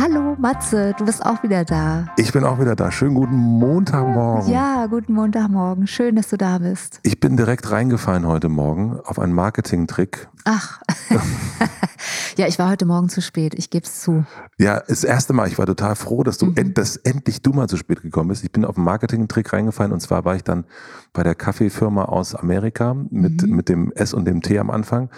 Hallo 0.00 0.36
Matze, 0.38 0.94
du 0.96 1.06
bist 1.06 1.26
auch 1.26 1.42
wieder 1.42 1.64
da. 1.64 2.06
Ich 2.16 2.32
bin 2.32 2.44
auch 2.44 2.60
wieder 2.60 2.76
da. 2.76 2.92
Schönen 2.92 3.16
guten 3.16 3.34
Montagmorgen. 3.34 4.48
Ja, 4.48 4.86
guten 4.86 5.12
Montagmorgen. 5.12 5.88
Schön, 5.88 6.14
dass 6.14 6.28
du 6.28 6.36
da 6.36 6.58
bist. 6.58 7.00
Ich 7.02 7.18
bin 7.18 7.36
direkt 7.36 7.68
reingefallen 7.72 8.24
heute 8.24 8.48
Morgen 8.48 9.00
auf 9.04 9.18
einen 9.18 9.32
Marketing-Trick. 9.32 10.28
Ach. 10.44 10.80
ja, 12.38 12.46
ich 12.46 12.58
war 12.58 12.70
heute 12.70 12.86
Morgen 12.86 13.08
zu 13.08 13.20
spät. 13.20 13.54
Ich 13.54 13.68
gebe 13.70 13.84
es 13.84 14.00
zu. 14.00 14.24
Ja, 14.58 14.80
das 14.86 15.04
erste 15.04 15.32
Mal. 15.32 15.48
Ich 15.48 15.58
war 15.58 15.66
total 15.66 15.96
froh, 15.96 16.22
dass 16.22 16.38
du 16.38 16.46
Mhm. 16.46 16.56
end, 16.56 16.78
dass 16.78 16.96
endlich 16.96 17.42
du 17.42 17.50
mal 17.52 17.68
zu 17.68 17.76
spät 17.76 18.00
gekommen 18.02 18.28
bist. 18.28 18.44
Ich 18.44 18.52
bin 18.52 18.64
auf 18.64 18.76
einen 18.76 18.84
Marketing-Trick 18.84 19.52
reingefallen 19.52 19.92
und 19.92 20.00
zwar 20.00 20.24
war 20.24 20.36
ich 20.36 20.44
dann 20.44 20.64
bei 21.12 21.22
der 21.22 21.34
Kaffeefirma 21.34 22.04
aus 22.04 22.34
Amerika 22.34 22.94
mit, 22.94 23.42
Mhm. 23.42 23.50
mit 23.56 23.68
dem 23.68 23.92
S 23.92 24.14
und 24.14 24.24
dem 24.24 24.40
T 24.40 24.58
am 24.58 24.70
Anfang. 24.70 25.10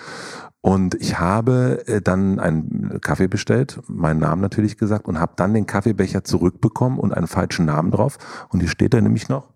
Und 0.63 0.95
ich 0.97 1.19
habe 1.19 1.85
äh, 1.87 2.03
dann 2.03 2.39
einen 2.39 3.01
Kaffee 3.01 3.29
bestellt, 3.29 3.81
meinen 3.87 4.21
Namen 4.21 4.43
natürlich 4.43 4.77
gesagt 4.77 5.07
und 5.07 5.19
habe 5.19 5.33
dann 5.37 5.55
den 5.55 5.67
Kaffeebecher 5.67 6.25
zurückbekommen 6.25 6.99
und 6.99 7.15
einen 7.15 7.27
falschen 7.29 7.65
Namen 7.67 7.91
drauf. 7.91 8.19
Und 8.51 8.61
hier 8.61 8.69
steht 8.69 8.93
da 8.93 9.01
nämlich 9.01 9.29
noch 9.29 9.49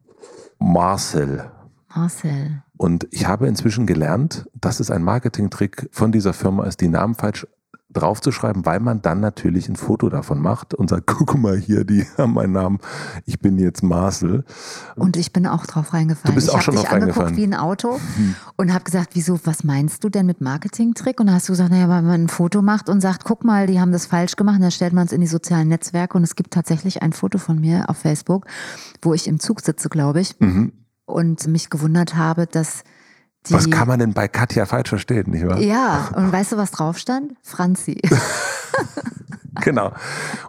Marcel. 0.59 1.51
Marcel. 1.95 2.63
Und 2.77 3.07
ich 3.11 3.27
habe 3.27 3.47
inzwischen 3.47 3.87
gelernt, 3.87 4.49
dass 4.55 4.81
es 4.81 4.91
ein 4.91 5.03
Marketingtrick 5.05 5.89
von 5.93 6.11
dieser 6.11 6.33
Firma 6.33 6.65
ist, 6.65 6.81
die 6.81 6.89
Namen 6.89 7.15
falsch 7.15 7.47
draufzuschreiben, 7.95 8.67
weil 8.67 8.81
man 8.81 9.01
dann 9.03 9.21
natürlich 9.21 9.69
ein 9.69 9.77
Foto 9.77 10.09
davon 10.11 10.41
macht 10.41 10.75
und 10.75 10.91
sagt, 10.91 11.07
guck 11.09 11.37
mal 11.39 11.57
hier, 11.57 11.85
die 11.85 12.07
haben 12.19 12.35
meinen 12.35 12.53
Namen, 12.53 12.79
ich 13.25 13.39
bin 13.41 13.59
jetzt 13.59 13.83
Marcel. 13.83 14.45
Und 14.97 15.17
ich 15.17 15.33
bin 15.33 15.47
auch 15.47 15.65
drauf 15.67 15.93
reingefallen. 15.95 16.33
Du 16.33 16.35
bist 16.35 16.49
ich 16.49 16.55
auch 16.55 16.61
schon 16.61 16.75
dich 16.75 16.83
drauf 16.85 16.93
angeguckt 16.93 17.19
reingefallen. 17.19 17.37
wie 17.37 17.45
ein 17.45 17.55
Auto 17.55 17.99
und 18.57 18.73
habe 18.75 18.85
gesagt, 18.85 19.11
wieso, 19.15 19.39
was 19.45 19.65
meinst 19.65 20.05
du 20.05 20.09
denn 20.11 20.27
mit 20.27 20.41
Marketing-Trick? 20.41 21.19
Und 21.21 21.27
dann 21.27 21.37
hast 21.37 21.49
du 21.49 21.53
gesagt, 21.53 21.71
naja, 21.71 21.89
weil 21.89 22.03
man 22.03 22.25
ein 22.25 22.29
Foto 22.29 22.61
macht 22.63 22.89
und 22.89 23.01
sagt, 23.01 23.25
guck 23.25 23.45
mal, 23.45 23.67
die 23.67 23.81
haben 23.81 23.93
das 23.93 24.07
falsch 24.07 24.37
gemacht. 24.37 24.61
Dann 24.61 24.71
stellt 24.71 24.93
man 24.93 25.07
es 25.07 25.13
in 25.13 25.21
die 25.21 25.27
sozialen 25.27 25.69
Netzwerke 25.69 26.17
und 26.19 26.25
es 26.25 26.37
gibt 26.37 26.53
tatsächlich 26.53 27.03
ein 27.03 27.13
Foto 27.13 27.39
von 27.39 27.61
mir 27.61 27.89
auf 27.89 27.97
Facebook, 27.99 28.47
wo 29.03 29.15
ich 29.15 29.27
im 29.29 29.41
Zug 29.41 29.61
sitze, 29.61 29.89
glaube 29.89 30.21
ich, 30.21 30.35
Mhm. 30.41 30.73
und 31.07 31.47
mich 31.47 31.71
gewundert 31.71 32.17
habe, 32.17 32.47
dass. 32.47 32.83
Was 33.51 33.71
kann 33.71 33.89
man 33.89 33.99
denn 33.99 34.15
bei 34.15 34.27
Katja 34.27 34.65
falsch 34.65 34.89
verstehen, 34.89 35.31
nicht 35.31 35.47
wahr? 35.47 35.59
Ja, 35.59 36.11
und 36.17 36.33
weißt 36.33 36.53
du, 36.53 36.57
was 36.57 36.71
drauf 36.71 36.99
stand? 36.99 37.33
Franzi. 37.43 38.01
Genau. 39.63 39.93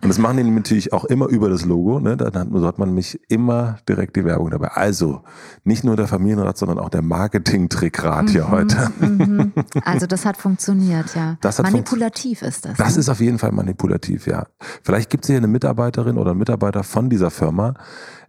Und 0.01 0.09
das 0.09 0.17
machen 0.17 0.37
die 0.37 0.43
natürlich 0.43 0.93
auch 0.93 1.05
immer 1.05 1.27
über 1.27 1.49
das 1.49 1.65
Logo. 1.65 1.99
Ne? 1.99 2.17
Da 2.17 2.25
hat, 2.25 2.47
so 2.51 2.65
hat 2.65 2.79
man 2.79 2.93
mich 2.93 3.19
immer 3.29 3.77
direkt 3.87 4.15
die 4.15 4.25
Werbung 4.25 4.49
dabei. 4.49 4.69
Also 4.69 5.21
nicht 5.63 5.83
nur 5.83 5.95
der 5.95 6.07
Familienrat, 6.07 6.57
sondern 6.57 6.79
auch 6.79 6.89
der 6.89 7.01
Marketing-Trickrat 7.01 8.29
hier 8.29 8.49
heute. 8.49 8.91
Mhm. 8.99 9.53
Also 9.83 10.07
das 10.07 10.25
hat 10.25 10.37
funktioniert, 10.37 11.15
ja. 11.15 11.37
Hat 11.43 11.61
Manipulativ 11.61 12.41
ist 12.41 12.65
das. 12.65 12.77
Das 12.77 12.95
ne? 12.95 13.01
ist 13.01 13.09
auf 13.09 13.19
jeden 13.19 13.37
Fall 13.37 13.51
manipulativ, 13.51 14.25
ja. 14.25 14.47
Vielleicht 14.83 15.09
gibt 15.09 15.25
es 15.25 15.27
hier 15.27 15.37
eine 15.37 15.47
Mitarbeiterin 15.47 16.17
oder 16.17 16.31
einen 16.31 16.39
Mitarbeiter 16.39 16.83
von 16.83 17.09
dieser 17.09 17.29
Firma. 17.29 17.73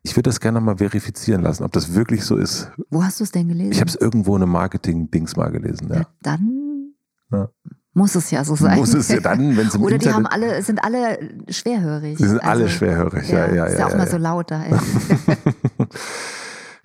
Ich 0.03 0.13
würde 0.13 0.29
das 0.29 0.41
gerne 0.41 0.61
mal 0.61 0.77
verifizieren 0.77 1.43
lassen, 1.43 1.65
ob 1.65 1.73
das 1.73 1.95
wirklich 1.95 2.25
so 2.25 2.37
ist. 2.37 2.71
Wo 2.91 3.03
hast 3.03 3.21
du 3.21 3.25
es 3.25 3.33
denn 3.33 3.49
gelesen? 3.49 3.73
Ich 3.73 3.81
habe 3.81 3.89
es 3.89 3.97
irgendwo 3.97 4.37
in 4.37 4.43
einem 4.43 4.53
Marketing-Dings 4.53 5.37
mal 5.37 5.51
gelesen. 5.51 5.89
Ja. 5.89 5.97
ja, 5.97 6.07
dann 6.23 6.95
Ja. 7.33 7.49
Muss 7.97 8.15
es 8.15 8.31
ja 8.31 8.45
so 8.45 8.55
sein. 8.55 8.79
Muss 8.79 8.93
es 8.93 9.09
ja 9.09 9.21
dann, 9.21 9.57
wenn 9.57 9.69
es 9.69 9.75
im 9.75 9.83
Oder 9.85 9.97
die 9.97 10.13
haben 10.13 10.27
alle, 10.27 10.63
sind 10.63 10.85
alle 10.85 11.19
schwerhörig. 11.49 12.19
Sie 12.19 12.29
sind 12.29 12.41
alle 12.45 12.65
Also, 12.65 12.77
schwerhörig, 12.77 13.27
ja, 13.31 13.51
ja, 13.53 13.65
Ist 13.65 13.73
ja. 13.73 13.79
ja 13.81 13.87
auch 13.87 13.91
ja, 13.93 13.97
mal 13.97 14.05
ja. 14.05 14.11
so 14.11 14.19
laut 14.19 14.51
da. 14.51 14.63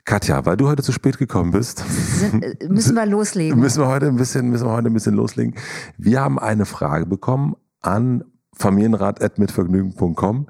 Katja, 0.06 0.46
weil 0.46 0.56
du 0.56 0.70
heute 0.70 0.84
zu 0.84 0.94
spät 0.94 1.18
gekommen 1.18 1.52
bist, 1.52 1.84
Sind, 2.20 2.44
äh, 2.44 2.56
müssen 2.70 2.96
wir 2.96 3.06
loslegen. 3.06 3.60
müssen 3.60 3.82
wir 3.82 3.88
heute 3.90 4.08
ein 4.08 4.16
bisschen, 4.16 4.50
müssen 4.50 4.66
wir 4.66 4.72
heute 4.72 4.88
ein 4.88 4.94
bisschen 4.94 5.14
loslegen. 5.16 5.56
Wir 5.98 6.22
haben 6.22 6.40
eine 6.40 6.66
Frage 6.66 7.06
bekommen 7.06 7.56
an 7.82 8.24
familienrat.mitvergnügen.com 8.54 10.48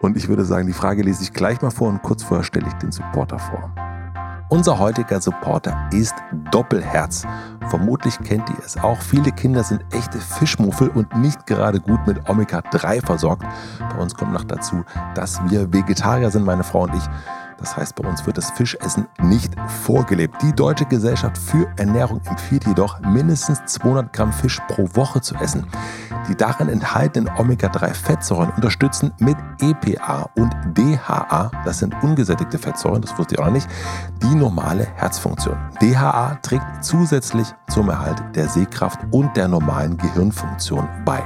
und 0.00 0.16
ich 0.16 0.28
würde 0.28 0.46
sagen, 0.46 0.66
die 0.66 0.72
Frage 0.72 1.02
lese 1.02 1.22
ich 1.22 1.34
gleich 1.34 1.60
mal 1.60 1.70
vor 1.70 1.88
und 1.88 2.02
kurz 2.02 2.22
vorher 2.22 2.44
stelle 2.44 2.66
ich 2.68 2.74
den 2.74 2.90
Supporter 2.90 3.38
vor. 3.38 3.74
Unser 4.50 4.80
heutiger 4.80 5.20
Supporter 5.20 5.88
ist 5.92 6.12
Doppelherz. 6.50 7.24
Vermutlich 7.68 8.18
kennt 8.18 8.50
ihr 8.50 8.58
es 8.64 8.76
auch. 8.76 9.00
Viele 9.00 9.30
Kinder 9.30 9.62
sind 9.62 9.84
echte 9.92 10.18
Fischmuffel 10.18 10.88
und 10.88 11.16
nicht 11.16 11.46
gerade 11.46 11.78
gut 11.78 12.04
mit 12.04 12.28
Omega-3 12.28 13.06
versorgt. 13.06 13.44
Bei 13.78 14.02
uns 14.02 14.12
kommt 14.16 14.32
noch 14.32 14.42
dazu, 14.42 14.84
dass 15.14 15.40
wir 15.48 15.72
Vegetarier 15.72 16.32
sind, 16.32 16.44
meine 16.44 16.64
Frau 16.64 16.82
und 16.82 16.94
ich. 16.96 17.04
Das 17.60 17.76
heißt, 17.76 17.94
bei 17.94 18.08
uns 18.08 18.26
wird 18.26 18.38
das 18.38 18.50
Fischessen 18.50 19.06
nicht 19.22 19.54
vorgelebt. 19.84 20.42
Die 20.42 20.52
Deutsche 20.52 20.86
Gesellschaft 20.86 21.38
für 21.38 21.68
Ernährung 21.76 22.20
empfiehlt 22.24 22.66
jedoch, 22.66 22.98
mindestens 23.00 23.64
200 23.66 24.12
Gramm 24.12 24.32
Fisch 24.32 24.58
pro 24.68 24.88
Woche 24.94 25.20
zu 25.20 25.34
essen. 25.36 25.66
Die 26.28 26.34
darin 26.34 26.68
enthaltenen 26.68 27.30
Omega-3-Fettsäuren 27.36 28.50
unterstützen 28.54 29.12
mit 29.18 29.36
EPA 29.60 30.30
und 30.36 30.54
DHA, 30.74 31.50
das 31.64 31.78
sind 31.78 31.94
ungesättigte 32.02 32.58
Fettsäuren, 32.58 33.02
das 33.02 33.16
wusste 33.18 33.34
ich 33.34 33.40
auch 33.40 33.46
noch 33.46 33.52
nicht, 33.52 33.68
die 34.22 34.34
normale 34.34 34.86
Herzfunktion. 34.96 35.56
DHA 35.80 36.38
trägt 36.42 36.84
zusätzlich 36.84 37.48
zum 37.68 37.88
Erhalt 37.88 38.22
der 38.34 38.48
Sehkraft 38.48 39.00
und 39.10 39.36
der 39.36 39.48
normalen 39.48 39.96
Gehirnfunktion 39.96 40.88
bei. 41.04 41.22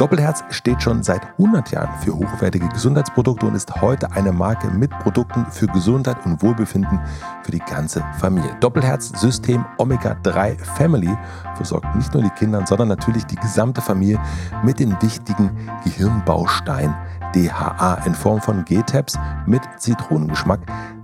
Doppelherz 0.00 0.42
steht 0.48 0.82
schon 0.82 1.02
seit 1.02 1.20
100 1.32 1.72
Jahren 1.72 2.00
für 2.00 2.14
hochwertige 2.14 2.66
Gesundheitsprodukte 2.68 3.44
und 3.44 3.54
ist 3.54 3.82
heute 3.82 4.10
eine 4.12 4.32
Marke 4.32 4.68
mit 4.68 4.90
Produkten 5.00 5.44
für 5.50 5.66
Gesundheit 5.66 6.24
und 6.24 6.42
Wohlbefinden 6.42 6.98
für 7.42 7.50
die 7.50 7.58
ganze 7.58 8.02
Familie. 8.18 8.56
Doppelherz 8.60 9.12
System 9.20 9.62
Omega 9.76 10.16
3 10.22 10.56
Family 10.56 11.14
versorgt 11.54 11.94
nicht 11.96 12.14
nur 12.14 12.22
die 12.22 12.30
Kinder, 12.30 12.66
sondern 12.66 12.88
natürlich 12.88 13.26
die 13.26 13.36
gesamte 13.36 13.82
Familie 13.82 14.18
mit 14.64 14.80
den 14.80 14.96
wichtigen 15.02 15.50
Gehirnbausteinen 15.84 16.94
DHA 17.34 18.02
in 18.06 18.14
Form 18.14 18.40
von 18.40 18.64
G-Tabs 18.64 19.18
mit 19.46 19.62
Zitronengeschmack. 19.76 20.60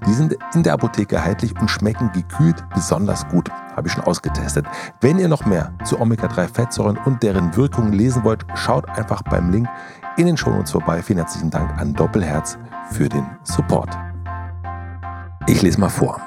Die 0.07 0.13
sind 0.13 0.37
in 0.55 0.63
der 0.63 0.75
Apotheke 0.75 1.17
erhältlich 1.17 1.59
und 1.61 1.71
schmecken 1.71 2.11
gekühlt 2.13 2.65
besonders 2.75 3.27
gut. 3.29 3.51
Habe 3.75 3.89
ich 3.89 3.93
schon 3.93 4.05
ausgetestet. 4.05 4.67
Wenn 5.01 5.19
ihr 5.19 5.29
noch 5.29 5.45
mehr 5.47 5.73
zu 5.85 6.01
Omega-3-Fettsäuren 6.01 6.99
und 7.05 7.23
deren 7.23 7.57
Wirkungen 7.57 7.93
lesen 7.93 8.25
wollt, 8.25 8.47
schaut 8.55 8.89
einfach 8.89 9.23
beim 9.23 9.51
Link 9.51 9.69
in 10.17 10.27
den 10.27 10.37
Shownotes 10.37 10.73
vorbei. 10.73 11.03
Vielen 11.03 11.19
herzlichen 11.19 11.51
Dank 11.51 11.79
an 11.79 11.93
Doppelherz 11.93 12.59
für 12.91 13.09
den 13.09 13.27
Support. 13.43 13.91
Ich 15.47 15.63
lese 15.63 15.79
mal 15.81 15.89
vor. 15.89 16.21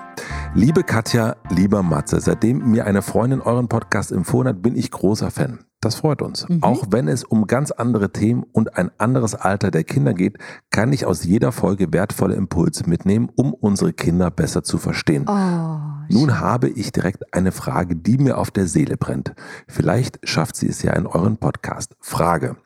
Liebe 0.55 0.83
Katja, 0.83 1.35
lieber 1.49 1.83
Matze, 1.83 2.19
seitdem 2.19 2.71
mir 2.71 2.87
eine 2.87 3.03
Freundin 3.03 3.39
euren 3.39 3.67
Podcast 3.67 4.11
empfohlen 4.11 4.47
hat, 4.47 4.61
bin 4.63 4.75
ich 4.75 4.89
großer 4.89 5.29
Fan. 5.29 5.59
Das 5.79 5.95
freut 5.95 6.21
uns. 6.21 6.49
Mhm. 6.49 6.63
Auch 6.63 6.87
wenn 6.89 7.07
es 7.07 7.23
um 7.23 7.45
ganz 7.45 7.71
andere 7.71 8.11
Themen 8.11 8.43
und 8.51 8.75
ein 8.75 8.91
anderes 8.97 9.35
Alter 9.35 9.71
der 9.71 9.83
Kinder 9.83 10.13
geht, 10.13 10.37
kann 10.71 10.91
ich 10.91 11.05
aus 11.05 11.23
jeder 11.23 11.51
Folge 11.51 11.93
wertvolle 11.93 12.33
Impulse 12.33 12.89
mitnehmen, 12.89 13.29
um 13.35 13.53
unsere 13.53 13.93
Kinder 13.93 14.31
besser 14.31 14.63
zu 14.63 14.77
verstehen. 14.79 15.25
Oh, 15.29 16.13
Nun 16.13 16.39
habe 16.39 16.67
ich 16.67 16.91
direkt 16.91 17.33
eine 17.33 17.51
Frage, 17.51 17.95
die 17.95 18.17
mir 18.17 18.37
auf 18.37 18.51
der 18.51 18.65
Seele 18.65 18.97
brennt. 18.97 19.33
Vielleicht 19.67 20.19
schafft 20.27 20.55
sie 20.55 20.67
es 20.67 20.81
ja 20.81 20.93
in 20.93 21.05
euren 21.05 21.37
Podcast. 21.37 21.95
Frage. 22.01 22.57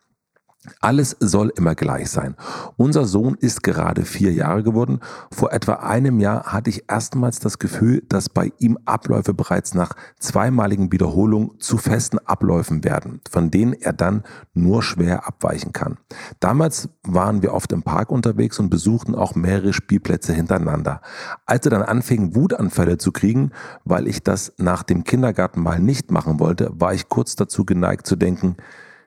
Alles 0.80 1.18
soll 1.19 1.51
immer 1.57 1.75
gleich 1.75 2.10
sein. 2.10 2.36
Unser 2.77 3.06
Sohn 3.06 3.36
ist 3.36 3.63
gerade 3.63 4.06
vier 4.06 4.31
Jahre 4.31 4.63
geworden. 4.63 5.01
Vor 5.30 5.51
etwa 5.51 5.74
einem 5.74 6.21
Jahr 6.21 6.54
hatte 6.54 6.69
ich 6.69 6.86
erstmals 6.89 7.39
das 7.39 7.60
Gefühl, 7.60 8.01
dass 8.07 8.30
bei 8.30 8.54
ihm 8.60 8.77
Abläufe 8.86 9.33
bereits 9.33 9.74
nach 9.74 9.92
zweimaligen 10.19 10.89
Wiederholungen 10.92 11.60
zu 11.60 11.77
festen 11.77 12.18
Abläufen 12.19 12.86
werden, 12.86 13.19
von 13.30 13.51
denen 13.51 13.74
er 13.74 13.92
dann 13.92 14.24
nur 14.54 14.83
schwer 14.83 15.27
abweichen 15.27 15.74
kann. 15.74 15.98
Damals 16.39 16.88
waren 17.04 17.42
wir 17.42 17.54
oft 17.54 17.74
im 17.74 17.83
Park 17.83 18.10
unterwegs 18.10 18.57
und 18.57 18.69
besuchten 18.69 19.15
auch 19.15 19.36
mehrere 19.36 19.74
Spielplätze 19.74 20.31
hintereinander. 20.31 21.01
Als 21.45 21.65
er 21.65 21.71
dann 21.71 21.83
anfing, 21.83 22.36
Wutanfälle 22.36 22.98
zu 22.98 23.12
kriegen, 23.12 23.51
weil 23.83 24.07
ich 24.07 24.24
das 24.24 24.54
nach 24.57 24.83
dem 24.83 25.04
Kindergarten 25.04 25.62
mal 25.62 25.80
nicht 25.80 26.10
machen 26.10 26.39
wollte, 26.39 26.71
war 26.74 26.94
ich 26.94 27.10
kurz 27.10 27.36
dazu 27.36 27.65
geneigt 27.65 28.07
zu 28.07 28.15
denken, 28.15 28.56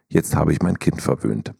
jetzt 0.08 0.36
habe 0.36 0.52
ich 0.52 0.62
mein 0.62 0.78
Kind 0.78 1.02
verwöhnt 1.02 1.52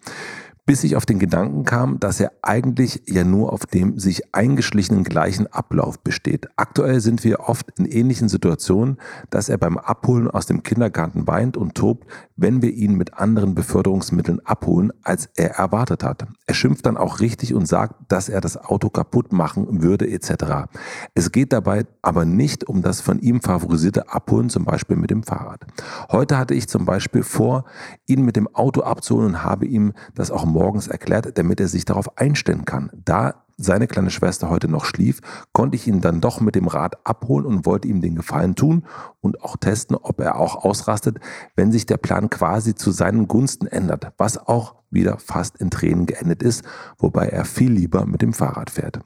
bis 0.66 0.82
ich 0.82 0.96
auf 0.96 1.06
den 1.06 1.20
Gedanken 1.20 1.64
kam, 1.64 2.00
dass 2.00 2.18
er 2.18 2.32
eigentlich 2.42 3.02
ja 3.06 3.22
nur 3.22 3.52
auf 3.52 3.66
dem 3.66 3.98
sich 4.00 4.34
eingeschlichenen 4.34 5.04
gleichen 5.04 5.46
Ablauf 5.46 6.00
besteht. 6.00 6.48
Aktuell 6.56 7.00
sind 7.00 7.22
wir 7.22 7.40
oft 7.40 7.70
in 7.78 7.86
ähnlichen 7.86 8.28
Situationen, 8.28 8.98
dass 9.30 9.48
er 9.48 9.58
beim 9.58 9.78
Abholen 9.78 10.28
aus 10.28 10.46
dem 10.46 10.64
Kindergarten 10.64 11.28
weint 11.28 11.56
und 11.56 11.76
tobt, 11.76 12.08
wenn 12.34 12.62
wir 12.62 12.72
ihn 12.72 12.94
mit 12.94 13.14
anderen 13.14 13.54
Beförderungsmitteln 13.54 14.40
abholen, 14.44 14.92
als 15.02 15.28
er 15.36 15.52
erwartet 15.52 16.02
hat. 16.02 16.26
Er 16.46 16.54
schimpft 16.54 16.84
dann 16.84 16.96
auch 16.96 17.20
richtig 17.20 17.54
und 17.54 17.66
sagt, 17.66 17.94
dass 18.08 18.28
er 18.28 18.40
das 18.40 18.56
Auto 18.56 18.90
kaputt 18.90 19.32
machen 19.32 19.82
würde 19.82 20.10
etc. 20.10 20.68
Es 21.14 21.30
geht 21.30 21.52
dabei 21.52 21.86
aber 22.02 22.24
nicht 22.24 22.68
um 22.68 22.82
das 22.82 23.00
von 23.00 23.20
ihm 23.20 23.40
favorisierte 23.40 24.12
Abholen, 24.12 24.50
zum 24.50 24.64
Beispiel 24.64 24.96
mit 24.96 25.10
dem 25.10 25.22
Fahrrad. 25.22 25.64
Heute 26.10 26.36
hatte 26.36 26.54
ich 26.54 26.68
zum 26.68 26.84
Beispiel 26.84 27.22
vor, 27.22 27.64
ihn 28.06 28.24
mit 28.24 28.34
dem 28.34 28.52
Auto 28.52 28.82
abzuholen 28.82 29.28
und 29.28 29.44
habe 29.44 29.66
ihm 29.66 29.92
das 30.14 30.32
auch 30.32 30.44
morgens 30.56 30.88
erklärt, 30.88 31.36
damit 31.36 31.60
er 31.60 31.68
sich 31.68 31.84
darauf 31.84 32.16
einstellen 32.16 32.64
kann. 32.64 32.90
Da 33.04 33.45
seine 33.56 33.86
kleine 33.86 34.10
Schwester 34.10 34.50
heute 34.50 34.68
noch 34.68 34.84
schlief, 34.84 35.20
konnte 35.52 35.76
ich 35.76 35.86
ihn 35.86 36.00
dann 36.00 36.20
doch 36.20 36.40
mit 36.40 36.54
dem 36.54 36.68
Rad 36.68 37.06
abholen 37.06 37.46
und 37.46 37.66
wollte 37.66 37.88
ihm 37.88 38.00
den 38.00 38.14
Gefallen 38.14 38.54
tun 38.54 38.84
und 39.20 39.42
auch 39.42 39.56
testen, 39.56 39.96
ob 39.96 40.20
er 40.20 40.36
auch 40.36 40.64
ausrastet, 40.64 41.18
wenn 41.54 41.72
sich 41.72 41.86
der 41.86 41.96
Plan 41.96 42.30
quasi 42.30 42.74
zu 42.74 42.90
seinen 42.90 43.28
Gunsten 43.28 43.66
ändert, 43.66 44.12
was 44.18 44.38
auch 44.38 44.76
wieder 44.90 45.18
fast 45.18 45.56
in 45.56 45.70
Tränen 45.70 46.06
geendet 46.06 46.42
ist, 46.42 46.64
wobei 46.98 47.26
er 47.26 47.44
viel 47.44 47.72
lieber 47.72 48.06
mit 48.06 48.22
dem 48.22 48.32
Fahrrad 48.32 48.70
fährt. 48.70 49.00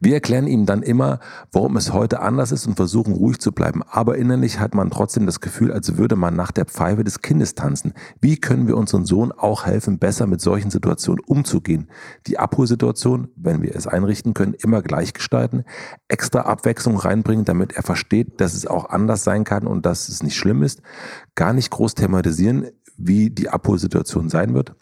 Wir 0.00 0.14
erklären 0.14 0.46
ihm 0.46 0.64
dann 0.64 0.82
immer, 0.82 1.18
warum 1.52 1.76
es 1.76 1.92
heute 1.92 2.20
anders 2.20 2.52
ist 2.52 2.66
und 2.66 2.76
versuchen 2.76 3.14
ruhig 3.14 3.38
zu 3.40 3.52
bleiben, 3.52 3.82
aber 3.82 4.16
innerlich 4.16 4.60
hat 4.60 4.74
man 4.74 4.90
trotzdem 4.90 5.26
das 5.26 5.40
Gefühl, 5.40 5.72
als 5.72 5.96
würde 5.96 6.16
man 6.16 6.36
nach 6.36 6.52
der 6.52 6.66
Pfeife 6.66 7.04
des 7.04 7.20
Kindes 7.20 7.54
tanzen. 7.54 7.94
Wie 8.20 8.36
können 8.36 8.66
wir 8.68 8.76
unseren 8.76 9.04
Sohn 9.04 9.32
auch 9.32 9.66
helfen, 9.66 9.98
besser 9.98 10.26
mit 10.26 10.40
solchen 10.40 10.70
Situationen 10.70 11.22
umzugehen? 11.26 11.88
Die 12.26 12.38
Abholsituation, 12.38 13.28
wenn 13.36 13.62
wir 13.62 13.74
es 13.74 13.86
einrichten 13.94 14.34
können, 14.34 14.54
immer 14.54 14.82
gleich 14.82 15.14
gestalten, 15.14 15.64
extra 16.08 16.40
Abwechslung 16.40 16.96
reinbringen, 16.96 17.44
damit 17.44 17.72
er 17.72 17.82
versteht, 17.82 18.40
dass 18.40 18.54
es 18.54 18.66
auch 18.66 18.90
anders 18.90 19.24
sein 19.24 19.44
kann 19.44 19.66
und 19.66 19.86
dass 19.86 20.08
es 20.08 20.22
nicht 20.22 20.36
schlimm 20.36 20.62
ist, 20.62 20.82
gar 21.34 21.52
nicht 21.52 21.70
groß 21.70 21.94
thematisieren, 21.94 22.68
wie 22.96 23.30
die 23.30 23.48
Abholsituation 23.48 24.28
sein 24.28 24.54
wird. 24.54 24.74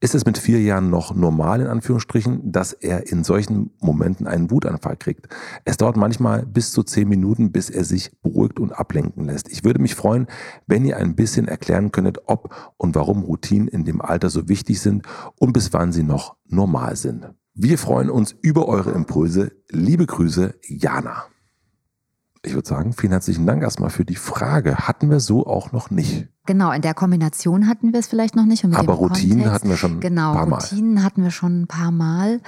Ist 0.00 0.14
es 0.14 0.26
mit 0.26 0.38
vier 0.38 0.60
Jahren 0.60 0.90
noch 0.90 1.14
normal, 1.14 1.60
in 1.60 1.66
Anführungsstrichen, 1.66 2.50
dass 2.50 2.72
er 2.72 3.10
in 3.10 3.24
solchen 3.24 3.70
Momenten 3.80 4.26
einen 4.26 4.50
Wutanfall 4.50 4.96
kriegt? 4.96 5.28
Es 5.64 5.76
dauert 5.76 5.96
manchmal 5.96 6.46
bis 6.46 6.72
zu 6.72 6.82
zehn 6.82 7.08
Minuten, 7.08 7.52
bis 7.52 7.70
er 7.70 7.84
sich 7.84 8.10
beruhigt 8.22 8.58
und 8.58 8.72
ablenken 8.72 9.24
lässt. 9.24 9.48
Ich 9.50 9.64
würde 9.64 9.80
mich 9.80 9.94
freuen, 9.94 10.26
wenn 10.66 10.84
ihr 10.84 10.96
ein 10.96 11.14
bisschen 11.14 11.46
erklären 11.46 11.92
könntet, 11.92 12.18
ob 12.26 12.54
und 12.76 12.94
warum 12.94 13.22
Routinen 13.22 13.68
in 13.68 13.84
dem 13.84 14.00
Alter 14.00 14.30
so 14.30 14.48
wichtig 14.48 14.80
sind 14.80 15.06
und 15.36 15.52
bis 15.52 15.72
wann 15.72 15.92
sie 15.92 16.02
noch 16.02 16.36
normal 16.46 16.96
sind. 16.96 17.30
Wir 17.54 17.78
freuen 17.78 18.10
uns 18.10 18.34
über 18.42 18.66
eure 18.68 18.92
Impulse. 18.92 19.52
Liebe 19.70 20.06
Grüße, 20.06 20.54
Jana. 20.68 21.24
Ich 22.42 22.54
würde 22.54 22.66
sagen, 22.66 22.94
vielen 22.94 23.12
herzlichen 23.12 23.46
Dank 23.46 23.62
erstmal 23.62 23.90
für 23.90 24.04
die 24.04 24.16
Frage. 24.16 24.88
Hatten 24.88 25.10
wir 25.10 25.20
so 25.20 25.46
auch 25.46 25.72
noch 25.72 25.90
nicht. 25.90 26.28
Genau, 26.46 26.72
in 26.72 26.80
der 26.80 26.94
Kombination 26.94 27.68
hatten 27.68 27.92
wir 27.92 28.00
es 28.00 28.06
vielleicht 28.06 28.34
noch 28.34 28.46
nicht. 28.46 28.64
Aber 28.64 28.94
Routinen 28.94 29.38
Kontext. 29.38 29.52
hatten 29.52 29.68
wir 29.68 29.76
schon 29.76 30.00
genau, 30.00 30.30
ein 30.30 30.36
paar 30.36 30.46
Mal. 30.46 30.56
Genau, 30.56 30.70
Routinen 30.70 31.04
hatten 31.04 31.22
wir 31.22 31.30
schon 31.30 31.62
ein 31.62 31.66
paar 31.66 31.90
Mal. 31.90 32.40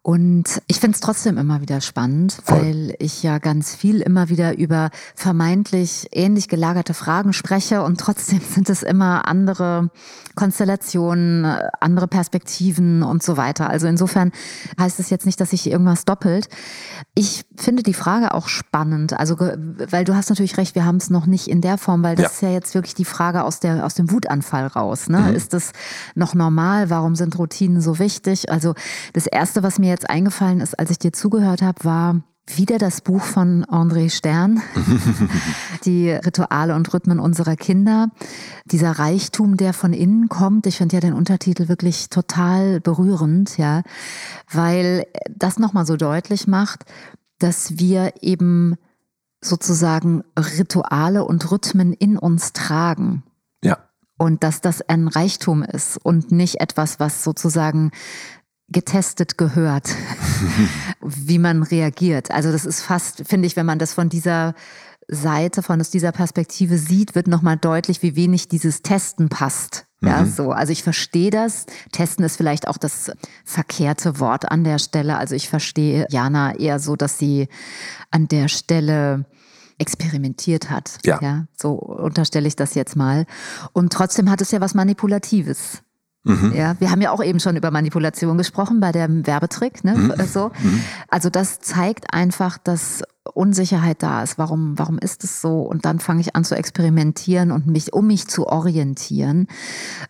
Und 0.00 0.62
ich 0.68 0.78
finde 0.78 0.94
es 0.94 1.00
trotzdem 1.00 1.36
immer 1.36 1.60
wieder 1.60 1.80
spannend, 1.80 2.38
Voll. 2.44 2.60
weil 2.60 2.94
ich 3.00 3.24
ja 3.24 3.38
ganz 3.38 3.74
viel 3.74 4.00
immer 4.00 4.28
wieder 4.28 4.56
über 4.56 4.90
vermeintlich 5.16 6.08
ähnlich 6.12 6.48
gelagerte 6.48 6.94
Fragen 6.94 7.32
spreche 7.32 7.82
und 7.82 7.98
trotzdem 7.98 8.40
sind 8.54 8.70
es 8.70 8.84
immer 8.84 9.26
andere 9.26 9.90
Konstellationen, 10.36 11.44
andere 11.80 12.06
Perspektiven 12.06 13.02
und 13.02 13.22
so 13.22 13.36
weiter. 13.36 13.68
Also 13.68 13.88
insofern 13.88 14.30
heißt 14.78 15.00
es 15.00 15.10
jetzt 15.10 15.26
nicht, 15.26 15.40
dass 15.40 15.50
sich 15.50 15.68
irgendwas 15.68 16.04
doppelt. 16.04 16.48
Ich 17.14 17.44
finde 17.56 17.82
die 17.82 17.94
Frage 17.94 18.34
auch 18.34 18.48
spannend, 18.48 19.18
also 19.18 19.36
weil 19.38 20.04
du 20.04 20.14
hast 20.14 20.28
natürlich 20.28 20.58
recht, 20.58 20.74
wir 20.74 20.84
haben 20.84 20.96
es 20.96 21.10
noch 21.10 21.26
nicht 21.26 21.48
in 21.48 21.60
der 21.60 21.78
Form, 21.78 22.02
weil 22.02 22.14
das 22.14 22.24
ja. 22.24 22.30
ist 22.30 22.42
ja 22.42 22.50
jetzt 22.50 22.74
wirklich 22.74 22.94
die 22.94 23.04
Frage 23.04 23.42
aus, 23.42 23.58
der, 23.60 23.84
aus 23.84 23.94
dem 23.94 24.10
Wutanfall 24.10 24.66
raus. 24.66 25.08
Ne? 25.08 25.18
Mhm. 25.18 25.34
Ist 25.34 25.52
das 25.52 25.72
noch 26.14 26.34
normal? 26.34 26.90
Warum 26.90 27.16
sind 27.16 27.36
Routinen 27.38 27.80
so 27.80 27.98
wichtig? 27.98 28.50
Also 28.50 28.74
das 29.14 29.26
Erste, 29.26 29.62
was 29.62 29.78
mir 29.78 29.88
jetzt 29.88 30.08
eingefallen 30.08 30.60
ist, 30.60 30.78
als 30.78 30.90
ich 30.90 30.98
dir 30.98 31.12
zugehört 31.12 31.62
habe, 31.62 31.84
war 31.84 32.16
wieder 32.54 32.78
das 32.78 33.00
Buch 33.00 33.22
von 33.22 33.64
André 33.64 34.10
Stern, 34.10 34.62
die 35.84 36.10
Rituale 36.10 36.74
und 36.74 36.92
Rhythmen 36.92 37.18
unserer 37.18 37.56
Kinder. 37.56 38.08
Dieser 38.66 38.92
Reichtum, 38.92 39.56
der 39.56 39.72
von 39.72 39.92
innen 39.92 40.28
kommt. 40.28 40.66
Ich 40.66 40.78
finde 40.78 40.96
ja 40.96 41.00
den 41.00 41.12
Untertitel 41.12 41.68
wirklich 41.68 42.08
total 42.08 42.80
berührend, 42.80 43.58
ja, 43.58 43.82
weil 44.50 45.06
das 45.28 45.58
nochmal 45.58 45.86
so 45.86 45.96
deutlich 45.96 46.46
macht, 46.46 46.84
dass 47.38 47.78
wir 47.78 48.14
eben 48.22 48.76
sozusagen 49.40 50.22
Rituale 50.38 51.24
und 51.24 51.50
Rhythmen 51.50 51.92
in 51.92 52.16
uns 52.16 52.52
tragen. 52.52 53.22
Ja. 53.62 53.78
Und 54.18 54.42
dass 54.44 54.60
das 54.60 54.82
ein 54.82 55.08
Reichtum 55.08 55.62
ist 55.62 55.98
und 55.98 56.32
nicht 56.32 56.60
etwas, 56.60 57.00
was 57.00 57.22
sozusagen 57.22 57.90
getestet 58.68 59.38
gehört, 59.38 59.88
wie 61.00 61.38
man 61.38 61.62
reagiert. 61.62 62.30
Also 62.30 62.50
das 62.50 62.64
ist 62.64 62.82
fast, 62.82 63.22
finde 63.26 63.46
ich, 63.46 63.56
wenn 63.56 63.66
man 63.66 63.78
das 63.78 63.94
von 63.94 64.08
dieser 64.08 64.54
Seite, 65.08 65.62
von 65.62 65.80
dieser 65.92 66.12
Perspektive 66.12 66.78
sieht, 66.78 67.14
wird 67.14 67.28
nochmal 67.28 67.56
deutlich, 67.56 68.02
wie 68.02 68.16
wenig 68.16 68.48
dieses 68.48 68.82
Testen 68.82 69.28
passt. 69.28 69.86
Ja, 70.02 70.22
mhm. 70.22 70.30
so. 70.30 70.50
Also 70.50 70.72
ich 70.72 70.82
verstehe 70.82 71.30
das. 71.30 71.66
Testen 71.92 72.24
ist 72.24 72.36
vielleicht 72.36 72.68
auch 72.68 72.76
das 72.76 73.12
verkehrte 73.44 74.20
Wort 74.20 74.50
an 74.50 74.64
der 74.64 74.78
Stelle. 74.78 75.16
Also 75.16 75.34
ich 75.34 75.48
verstehe 75.48 76.06
Jana 76.10 76.54
eher 76.56 76.78
so, 76.78 76.96
dass 76.96 77.18
sie 77.18 77.48
an 78.10 78.28
der 78.28 78.48
Stelle 78.48 79.24
experimentiert 79.78 80.70
hat. 80.70 80.98
Ja. 81.04 81.18
ja. 81.22 81.46
So 81.56 81.72
unterstelle 81.74 82.48
ich 82.48 82.56
das 82.56 82.74
jetzt 82.74 82.96
mal. 82.96 83.26
Und 83.72 83.92
trotzdem 83.92 84.30
hat 84.30 84.40
es 84.40 84.50
ja 84.50 84.60
was 84.60 84.74
Manipulatives. 84.74 85.82
Mhm. 86.26 86.52
Ja, 86.54 86.74
wir 86.80 86.90
haben 86.90 87.00
ja 87.00 87.12
auch 87.12 87.22
eben 87.22 87.38
schon 87.38 87.56
über 87.56 87.70
Manipulation 87.70 88.36
gesprochen 88.36 88.80
bei 88.80 88.90
dem 88.90 89.26
Werbetrick. 89.26 89.84
Ne? 89.84 89.94
Mhm. 89.94 90.26
So. 90.26 90.50
Mhm. 90.60 90.82
Also 91.08 91.30
das 91.30 91.60
zeigt 91.60 92.12
einfach, 92.12 92.58
dass 92.58 93.04
Unsicherheit 93.32 94.02
da 94.02 94.24
ist. 94.24 94.36
Warum, 94.36 94.76
warum 94.76 94.98
ist 94.98 95.22
es 95.22 95.40
so? 95.40 95.60
Und 95.60 95.84
dann 95.84 96.00
fange 96.00 96.20
ich 96.20 96.34
an 96.34 96.44
zu 96.44 96.56
experimentieren 96.56 97.52
und 97.52 97.68
mich, 97.68 97.92
um 97.92 98.08
mich 98.08 98.26
zu 98.26 98.48
orientieren. 98.48 99.46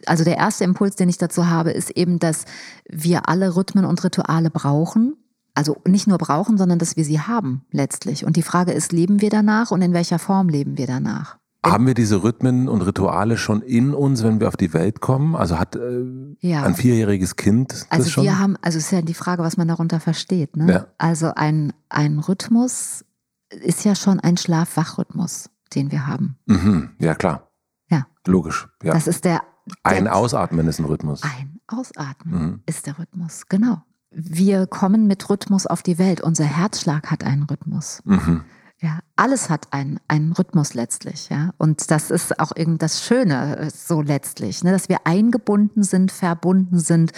Also 0.07 0.25
der 0.25 0.39
erste 0.39 0.65
Impuls, 0.65 0.97
den 0.97 1.11
ich 1.11 1.19
dazu 1.19 1.49
habe, 1.49 1.71
ist 1.71 1.91
eben, 1.91 2.19
dass 2.19 2.47
wir 2.89 3.29
alle 3.29 3.55
Rhythmen 3.55 3.85
und 3.85 4.03
Rituale 4.03 4.51
brauchen. 4.51 5.17
Also 5.55 5.81
nicht 5.87 6.07
nur 6.07 6.19
brauchen, 6.19 6.57
sondern 6.57 6.79
dass 6.79 6.97
wir 6.97 7.05
sie 7.05 7.21
haben 7.21 7.65
letztlich. 7.71 8.25
Und 8.25 8.37
die 8.37 8.43
Frage 8.43 8.73
ist, 8.73 8.93
leben 8.93 9.21
wir 9.21 9.31
danach 9.31 9.71
und 9.71 9.83
in 9.83 9.93
welcher 9.93 10.19
Form 10.19 10.49
leben 10.49 10.79
wir 10.79 10.87
danach? 10.87 11.39
Haben 11.73 11.87
wir 11.87 11.95
diese 11.95 12.23
Rhythmen 12.23 12.69
und 12.69 12.83
Rituale 12.83 13.37
schon 13.37 13.63
in 13.63 13.95
uns, 13.95 14.23
wenn 14.23 14.41
wir 14.41 14.49
auf 14.49 14.57
die 14.57 14.73
Welt 14.73 15.01
kommen? 15.01 15.35
Also 15.35 15.59
hat 15.59 15.77
äh, 15.77 16.05
ja. 16.41 16.63
ein 16.63 16.75
vierjähriges 16.75 17.37
Kind 17.37 17.73
das 17.73 17.91
also 17.91 18.11
schon? 18.11 18.25
wir 18.25 18.39
haben, 18.39 18.57
also 18.63 18.79
ist 18.79 18.91
ja 18.91 19.03
die 19.03 19.15
Frage, 19.15 19.43
was 19.43 19.57
man 19.57 19.69
darunter 19.69 20.01
versteht. 20.01 20.57
Ne? 20.57 20.73
Ja. 20.73 20.87
Also 20.99 21.33
ein, 21.35 21.73
ein 21.89 22.19
Rhythmus 22.19 23.05
ist 23.51 23.85
ja 23.85 23.95
schon 23.95 24.21
ein 24.21 24.37
Schlaf-Wach-Rhythmus, 24.37 25.51
den 25.75 25.91
wir 25.91 26.07
haben. 26.07 26.37
Mhm. 26.47 26.91
Ja, 26.99 27.15
klar. 27.15 27.51
Ja. 27.91 28.07
Logisch. 28.27 28.69
Ja. 28.83 28.93
Das 28.93 29.07
ist 29.07 29.25
der. 29.25 29.43
Ein 29.83 30.07
Ausatmen 30.07 30.69
ist 30.69 30.79
ein 30.79 30.85
Rhythmus. 30.85 31.23
Ein 31.23 31.61
Ausatmen 31.67 32.43
mhm. 32.43 32.63
ist 32.67 32.87
der 32.87 32.99
Rhythmus, 32.99 33.49
genau. 33.49 33.83
Wir 34.11 34.67
kommen 34.67 35.07
mit 35.07 35.29
Rhythmus 35.29 35.67
auf 35.67 35.83
die 35.83 35.99
Welt. 35.99 36.21
Unser 36.21 36.45
Herzschlag 36.45 37.11
hat 37.11 37.25
einen 37.25 37.43
Rhythmus. 37.43 38.01
Mhm. 38.05 38.45
Ja, 38.79 38.99
alles 39.17 39.49
hat 39.49 39.73
einen, 39.73 39.99
einen 40.07 40.33
Rhythmus 40.33 40.75
letztlich, 40.75 41.31
ja. 41.31 41.51
Und 41.57 41.91
das 41.91 42.11
ist 42.11 42.39
auch 42.39 42.53
irgend 42.55 42.83
das 42.83 43.03
Schöne 43.03 43.57
äh, 43.57 43.71
so 43.71 44.03
letztlich, 44.03 44.63
ne? 44.65 44.73
dass 44.73 44.91
wir 44.91 45.07
eingebunden 45.07 45.83
sind, 45.83 46.13
verbunden 46.13 46.79
sind, 46.79 47.13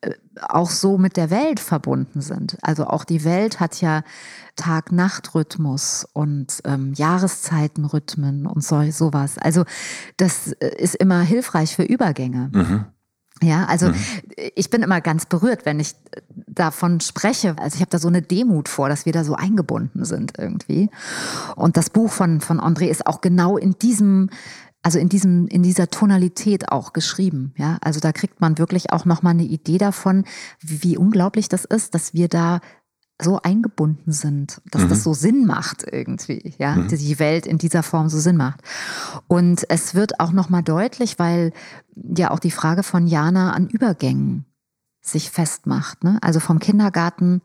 äh, 0.00 0.10
auch 0.40 0.70
so 0.70 0.98
mit 0.98 1.16
der 1.16 1.30
Welt 1.30 1.60
verbunden 1.60 2.20
sind. 2.20 2.58
Also 2.62 2.86
auch 2.88 3.04
die 3.04 3.22
Welt 3.22 3.60
hat 3.60 3.80
ja 3.80 4.02
Tag-Nacht-Rhythmus 4.56 6.04
und 6.12 6.60
ähm, 6.64 6.92
Jahreszeitenrhythmen 6.94 8.46
und 8.46 8.64
so, 8.64 8.90
sowas. 8.90 9.38
Also 9.38 9.64
das 10.16 10.50
äh, 10.54 10.74
ist 10.78 10.96
immer 10.96 11.20
hilfreich 11.20 11.76
für 11.76 11.84
Übergänge. 11.84 12.50
Mhm. 12.52 12.84
Ja, 13.42 13.66
also 13.66 13.88
mhm. 13.88 13.94
ich 14.54 14.70
bin 14.70 14.82
immer 14.82 15.00
ganz 15.00 15.26
berührt, 15.26 15.64
wenn 15.64 15.80
ich 15.80 15.94
davon 16.46 17.00
spreche. 17.00 17.54
Also 17.58 17.76
ich 17.76 17.80
habe 17.80 17.90
da 17.90 17.98
so 17.98 18.08
eine 18.08 18.22
Demut 18.22 18.68
vor, 18.68 18.88
dass 18.88 19.06
wir 19.06 19.12
da 19.12 19.24
so 19.24 19.34
eingebunden 19.34 20.04
sind 20.04 20.32
irgendwie. 20.38 20.90
Und 21.56 21.76
das 21.76 21.90
Buch 21.90 22.10
von, 22.10 22.40
von 22.40 22.60
André 22.60 22.86
ist 22.86 23.06
auch 23.06 23.20
genau 23.20 23.56
in 23.56 23.78
diesem, 23.78 24.30
also 24.82 24.98
in 24.98 25.08
diesem, 25.08 25.46
in 25.48 25.62
dieser 25.62 25.88
Tonalität 25.88 26.72
auch 26.72 26.92
geschrieben. 26.92 27.52
Ja, 27.56 27.78
also 27.80 28.00
da 28.00 28.12
kriegt 28.12 28.40
man 28.40 28.58
wirklich 28.58 28.92
auch 28.92 29.04
nochmal 29.04 29.34
eine 29.34 29.44
Idee 29.44 29.78
davon, 29.78 30.24
wie, 30.60 30.82
wie 30.82 30.96
unglaublich 30.96 31.48
das 31.48 31.64
ist, 31.64 31.94
dass 31.94 32.14
wir 32.14 32.28
da 32.28 32.60
so 33.20 33.40
eingebunden 33.42 34.12
sind, 34.12 34.60
dass 34.70 34.82
mhm. 34.82 34.88
das 34.88 35.02
so 35.02 35.12
Sinn 35.12 35.44
macht 35.46 35.84
irgendwie, 35.90 36.54
ja, 36.58 36.76
mhm. 36.76 36.88
die 36.88 37.18
Welt 37.18 37.46
in 37.46 37.58
dieser 37.58 37.82
Form 37.82 38.08
so 38.08 38.18
Sinn 38.18 38.36
macht. 38.36 38.60
Und 39.26 39.68
es 39.70 39.94
wird 39.94 40.20
auch 40.20 40.32
nochmal 40.32 40.62
deutlich, 40.62 41.18
weil 41.18 41.52
ja 41.96 42.30
auch 42.30 42.38
die 42.38 42.52
Frage 42.52 42.82
von 42.82 43.06
Jana 43.06 43.52
an 43.52 43.68
Übergängen 43.68 44.44
sich 45.00 45.30
festmacht, 45.30 46.04
ne? 46.04 46.18
Also 46.20 46.38
vom 46.38 46.58
Kindergarten 46.58 47.42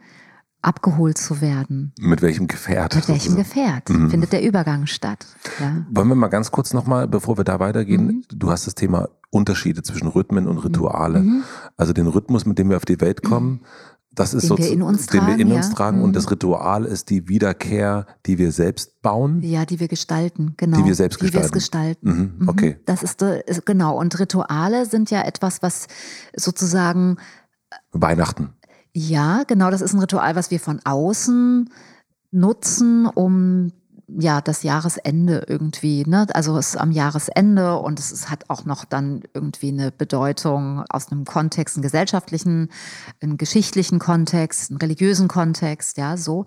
abgeholt 0.62 1.18
zu 1.18 1.42
werden. 1.42 1.92
Mit 2.00 2.22
welchem 2.22 2.48
Gefährt? 2.48 2.96
Mit 2.96 3.10
welchem 3.10 3.36
Gefährt 3.36 3.89
mhm. 3.89 4.10
findet 4.10 4.32
der 4.32 4.44
Übergang 4.44 4.86
statt? 4.86 5.25
Ja. 5.60 5.86
Wollen 5.89 6.08
wir 6.08 6.15
mal 6.15 6.30
ganz 6.30 6.51
kurz 6.51 6.74
nochmal, 6.74 7.08
bevor 7.08 7.38
wir 7.38 7.44
da 7.44 7.60
weitergehen, 7.60 8.08
mhm. 8.08 8.24
du 8.30 8.50
hast 8.50 8.65
das 8.65 8.75
Thema 8.75 9.10
Unterschiede 9.30 9.84
zwischen 9.84 10.08
Rhythmen 10.08 10.48
und 10.48 10.60
Rituale. 10.60 11.20
Mhm. 11.20 11.44
Also 11.75 11.92
den 11.92 12.08
Rhythmus, 12.08 12.46
mit 12.46 12.60
dem 12.60 12.70
wir 12.70 12.77
auf 12.77 12.86
die 12.86 13.01
Welt 13.01 13.24
kommen, 13.24 13.62
das 14.15 14.34
ist 14.34 14.43
den 14.43 14.50
so, 14.50 14.58
wir 14.58 14.72
in 14.72 14.82
uns 14.82 15.08
den 15.08 15.22
tragen, 15.22 15.38
wir 15.38 15.46
in 15.46 15.51
uns 15.51 15.70
ja. 15.70 15.74
tragen. 15.74 16.01
Und 16.01 16.15
das 16.15 16.25
mhm. 16.25 16.29
Ritual 16.29 16.86
ist 16.86 17.10
die 17.10 17.27
Wiederkehr, 17.27 18.05
die 18.25 18.38
wir 18.38 18.51
selbst 18.51 19.01
bauen. 19.01 19.41
Ja, 19.41 19.65
die 19.65 19.79
wir 19.79 19.88
gestalten, 19.88 20.53
genau. 20.58 20.77
Die 20.77 20.86
wir 20.86 20.96
selbst 20.96 21.20
die 21.22 21.25
gestalten. 21.25 21.51
Gestalten. 21.51 22.10
Mhm, 22.10 22.34
mhm. 22.39 22.50
okay. 22.50 22.79
Das 22.86 23.03
ist, 23.03 23.22
ist, 23.22 23.65
genau. 23.65 24.00
Und 24.00 24.20
Rituale 24.20 24.86
sind 24.86 25.10
ja 25.10 25.24
etwas, 25.24 25.62
was 25.62 25.88
sozusagen 26.36 27.17
Weihnachten. 27.91 28.50
Ja, 28.93 29.43
genau. 29.43 29.72
Das 29.72 29.82
ist 29.82 29.93
ein 29.93 30.00
Ritual, 30.00 30.36
was 30.36 30.51
wir 30.51 30.60
von 30.60 30.79
außen 30.84 31.70
nutzen, 32.32 33.08
um 33.08 33.72
ja, 34.07 34.41
das 34.41 34.63
Jahresende 34.63 35.45
irgendwie, 35.48 36.03
ne? 36.05 36.27
Also 36.33 36.57
es 36.57 36.69
ist 36.69 36.77
am 36.77 36.91
Jahresende 36.91 37.77
und 37.77 38.00
es 38.00 38.12
ist, 38.12 38.29
hat 38.29 38.50
auch 38.50 38.65
noch 38.65 38.86
dann 38.86 39.24
irgendwie 39.33 39.69
eine 39.69 39.91
Bedeutung 39.91 40.83
aus 40.89 41.12
einem 41.12 41.25
Kontext, 41.25 41.77
einen 41.77 41.83
gesellschaftlichen, 41.83 42.69
einen 43.22 43.38
geschichtlichen 43.38 44.00
Kontext, 44.00 44.72
einen 44.72 44.77
religiösen 44.77 45.27
Kontext, 45.27 45.98
ja, 45.98 46.17
so. 46.17 46.45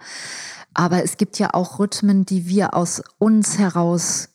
Aber 0.75 1.03
es 1.03 1.17
gibt 1.17 1.39
ja 1.39 1.55
auch 1.55 1.79
Rhythmen, 1.79 2.27
die 2.27 2.47
wir 2.47 2.75
aus 2.75 3.03
uns 3.19 3.59
heraus 3.59 4.29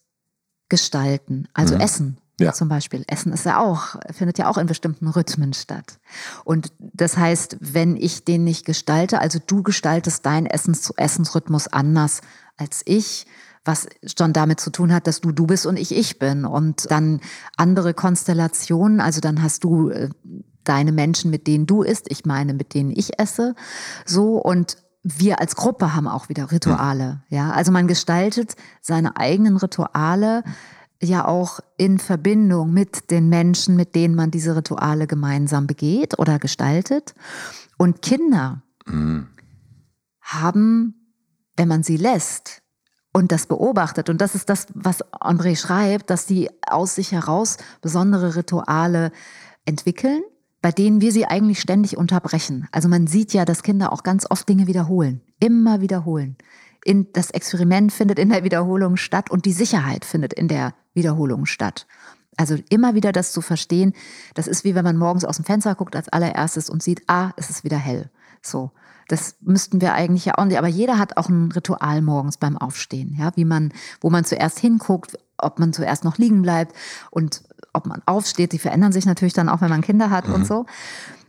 gestalten. 0.70 1.48
Also 1.54 1.76
mhm. 1.76 1.82
Essen 1.82 2.21
ja. 2.46 2.54
zum 2.54 2.70
Beispiel. 2.70 3.04
Essen 3.08 3.34
ist 3.34 3.46
ja 3.46 3.60
auch, 3.60 3.96
findet 4.12 4.38
ja 4.38 4.50
auch 4.50 4.58
in 4.58 4.68
bestimmten 4.68 5.08
Rhythmen 5.08 5.54
statt. 5.54 6.00
Und 6.44 6.72
das 6.80 7.18
heißt, 7.18 7.58
wenn 7.60 7.96
ich 7.96 8.26
den 8.26 8.44
nicht 8.44 8.66
gestalte, 8.66 9.20
also 9.20 9.40
du 9.46 9.64
gestaltest 9.64 10.26
deinen 10.26 10.46
Essens 10.46 10.92
Essensrhythmus 10.98 11.68
anders 11.68 12.22
als 12.58 12.82
ich, 12.86 13.26
was 13.64 13.88
schon 14.18 14.34
damit 14.34 14.60
zu 14.60 14.72
tun 14.72 14.94
hat, 14.94 15.08
dass 15.08 15.22
du 15.22 15.32
du 15.32 15.46
bist 15.46 15.66
und 15.66 15.78
ich 15.78 15.96
ich 15.96 16.20
bin. 16.20 16.46
Und 16.46 16.90
dann 16.90 17.22
andere 17.58 17.94
Konstellationen, 17.94 19.02
also 19.02 19.22
dann 19.22 19.44
hast 19.44 19.64
du 19.64 19.90
äh, 19.90 20.10
deine 20.64 20.92
Menschen, 20.92 21.32
mit 21.32 21.48
denen 21.48 21.68
du 21.68 21.84
isst, 21.84 22.08
ich 22.10 22.26
meine, 22.26 22.54
mit 22.54 22.74
denen 22.74 22.92
ich 22.92 23.20
esse, 23.20 23.56
so 24.06 24.38
und 24.38 24.78
wir 25.04 25.40
als 25.40 25.56
Gruppe 25.56 25.96
haben 25.96 26.08
auch 26.08 26.30
wieder 26.30 26.52
Rituale, 26.52 27.24
ja. 27.30 27.52
Also 27.52 27.72
man 27.72 27.88
gestaltet 27.88 28.56
seine 28.82 29.18
eigenen 29.18 29.58
Rituale 29.58 30.44
ja 31.02 31.28
auch 31.28 31.60
in 31.78 31.98
Verbindung 32.00 32.74
mit 32.74 33.12
den 33.12 33.30
Menschen, 33.30 33.76
mit 33.76 33.96
denen 33.96 34.16
man 34.16 34.32
diese 34.32 34.56
Rituale 34.56 35.08
gemeinsam 35.08 35.68
begeht 35.68 36.20
oder 36.20 36.40
gestaltet. 36.40 37.14
Und 37.78 38.02
Kinder 38.02 38.64
mhm. 38.86 39.28
haben, 40.22 41.16
wenn 41.58 41.68
man 41.68 41.84
sie 41.84 41.98
lässt 41.98 42.62
und 43.14 43.32
das 43.32 43.48
beobachtet, 43.48 44.10
und 44.10 44.22
das 44.22 44.36
ist 44.36 44.50
das, 44.50 44.68
was 44.74 45.04
André 45.12 45.56
schreibt, 45.56 46.10
dass 46.10 46.28
sie 46.28 46.50
aus 46.68 46.96
sich 46.96 47.12
heraus 47.12 47.58
besondere 47.82 48.36
Rituale 48.36 49.12
entwickeln, 49.66 50.22
bei 50.62 50.72
denen 50.72 51.02
wir 51.02 51.12
sie 51.12 51.26
eigentlich 51.26 51.60
ständig 51.60 51.98
unterbrechen. 51.98 52.68
Also 52.72 52.88
man 52.88 53.08
sieht 53.08 53.34
ja, 53.34 53.46
dass 53.46 53.64
Kinder 53.64 53.92
auch 53.92 54.04
ganz 54.04 54.28
oft 54.30 54.48
Dinge 54.48 54.68
wiederholen, 54.68 55.22
immer 55.40 55.82
wiederholen 55.82 56.38
in, 56.84 57.12
das 57.14 57.32
Experiment 57.32 57.92
findet 57.92 58.20
in 58.20 58.30
der 58.30 58.44
Wiederholung 58.44 58.98
statt 58.98 59.30
und 59.30 59.46
die 59.46 59.54
Sicherheit 59.54 60.06
findet 60.06 60.34
in 60.34 60.48
der 60.48 60.74
Wiederholung 60.94 61.46
statt. 61.46 61.88
Also 62.38 62.58
immer 62.70 62.96
wieder 62.96 63.12
das 63.12 63.34
zu 63.34 63.42
verstehen, 63.42 63.94
das 64.34 64.48
ist 64.48 64.64
wie 64.64 64.74
wenn 64.74 64.86
man 64.86 64.98
morgens 64.98 65.26
aus 65.26 65.36
dem 65.36 65.46
Fenster 65.46 65.76
guckt 65.76 65.96
als 65.96 66.10
allererstes 66.10 66.70
und 66.70 66.82
sieht, 66.82 67.04
ah, 67.08 67.32
es 67.38 67.50
ist 67.50 67.64
wieder 67.64 67.78
hell. 67.78 68.10
So. 68.42 68.72
Das 69.08 69.36
müssten 69.42 69.82
wir 69.82 69.94
eigentlich 69.94 70.24
ja 70.24 70.38
auch 70.38 70.46
nicht, 70.46 70.58
aber 70.58 70.70
jeder 70.70 70.98
hat 70.98 71.18
auch 71.18 71.28
ein 71.28 71.52
Ritual 71.52 72.02
morgens 72.02 72.38
beim 72.38 72.58
Aufstehen, 72.58 73.14
ja, 73.20 73.32
wie 73.36 73.44
man, 73.44 73.74
wo 74.00 74.10
man 74.10 74.24
zuerst 74.24 74.60
hinguckt, 74.60 75.18
ob 75.38 75.60
man 75.60 75.74
zuerst 75.74 76.06
noch 76.06 76.18
liegen 76.18 76.42
bleibt 76.42 76.74
und 77.10 77.44
ob 77.74 77.88
man 77.88 78.02
aufsteht. 78.06 78.54
Die 78.54 78.60
verändern 78.60 78.94
sich 78.94 79.06
natürlich 79.06 79.34
dann 79.34 79.50
auch, 79.50 79.60
wenn 79.60 79.70
man 79.70 79.82
Kinder 79.82 80.10
hat 80.10 80.30
mhm. 80.30 80.36
und 80.36 80.48
so. 80.48 80.66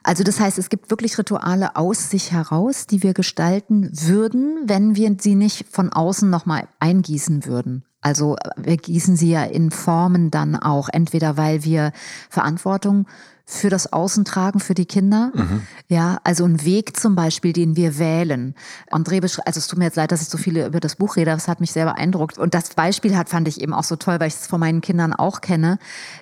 Also 0.05 0.25
das 0.25 0.41
heißt, 0.41 0.59
es 0.59 0.69
gibt 0.69 0.91
wirklich 0.91 1.19
Rituale 1.19 1.77
aus 1.77 2.11
sich 2.11 2.33
heraus, 2.33 2.87
die 2.87 3.03
wir 3.03 3.15
gestalten 3.15 3.91
würden, 3.93 4.63
wenn 4.67 4.97
wir 4.97 5.17
sie 5.19 5.35
nicht 5.35 5.67
von 5.71 5.93
außen 5.93 6.29
nochmal 6.29 6.69
eingießen 6.81 7.47
würden. 7.47 7.85
Also 8.03 8.37
wir 8.57 8.77
gießen 8.77 9.17
sie 9.17 9.31
ja 9.31 9.45
in 9.45 9.71
Formen 9.71 10.31
dann 10.31 10.57
auch, 10.57 10.89
entweder 10.93 11.37
weil 11.37 11.65
wir 11.65 11.93
Verantwortung 12.29 13.07
für 13.45 13.71
das 13.71 13.93
Außen 13.93 14.25
tragen, 14.25 14.61
für 14.61 14.75
die 14.75 14.87
Kinder. 14.87 15.31
Mhm. 15.35 15.63
Ja, 15.89 16.19
also 16.25 16.45
ein 16.45 16.65
Weg 16.65 16.97
zum 16.97 17.15
Beispiel, 17.15 17.53
den 17.53 17.77
wir 17.77 17.99
wählen. 17.99 18.55
André 18.91 19.21
beschreibt, 19.21 19.47
also 19.47 19.59
es 19.59 19.67
tut 19.67 19.79
mir 19.79 19.87
jetzt 19.87 19.97
leid, 19.97 20.13
dass 20.13 20.23
ich 20.23 20.29
so 20.29 20.39
viele 20.39 20.67
über 20.67 20.81
das 20.81 20.97
Buch 20.97 21.17
rede, 21.17 21.31
das 21.31 21.49
hat 21.49 21.61
mich 21.61 21.73
sehr 21.73 21.85
beeindruckt. 21.85 22.39
Und 22.39 22.55
das 22.55 22.75
Beispiel 22.75 23.17
hat, 23.17 23.29
fand 23.29 23.49
ich 23.49 23.61
eben 23.61 23.75
auch 23.75 23.85
so 23.85 23.97
toll, 23.97 24.21
weil 24.21 24.29
ich 24.29 24.35
es 24.35 24.47
von 24.47 24.61
meinen 24.61 24.81
Kindern 24.81 25.13
auch 25.13 25.41
kenne, 25.41 25.79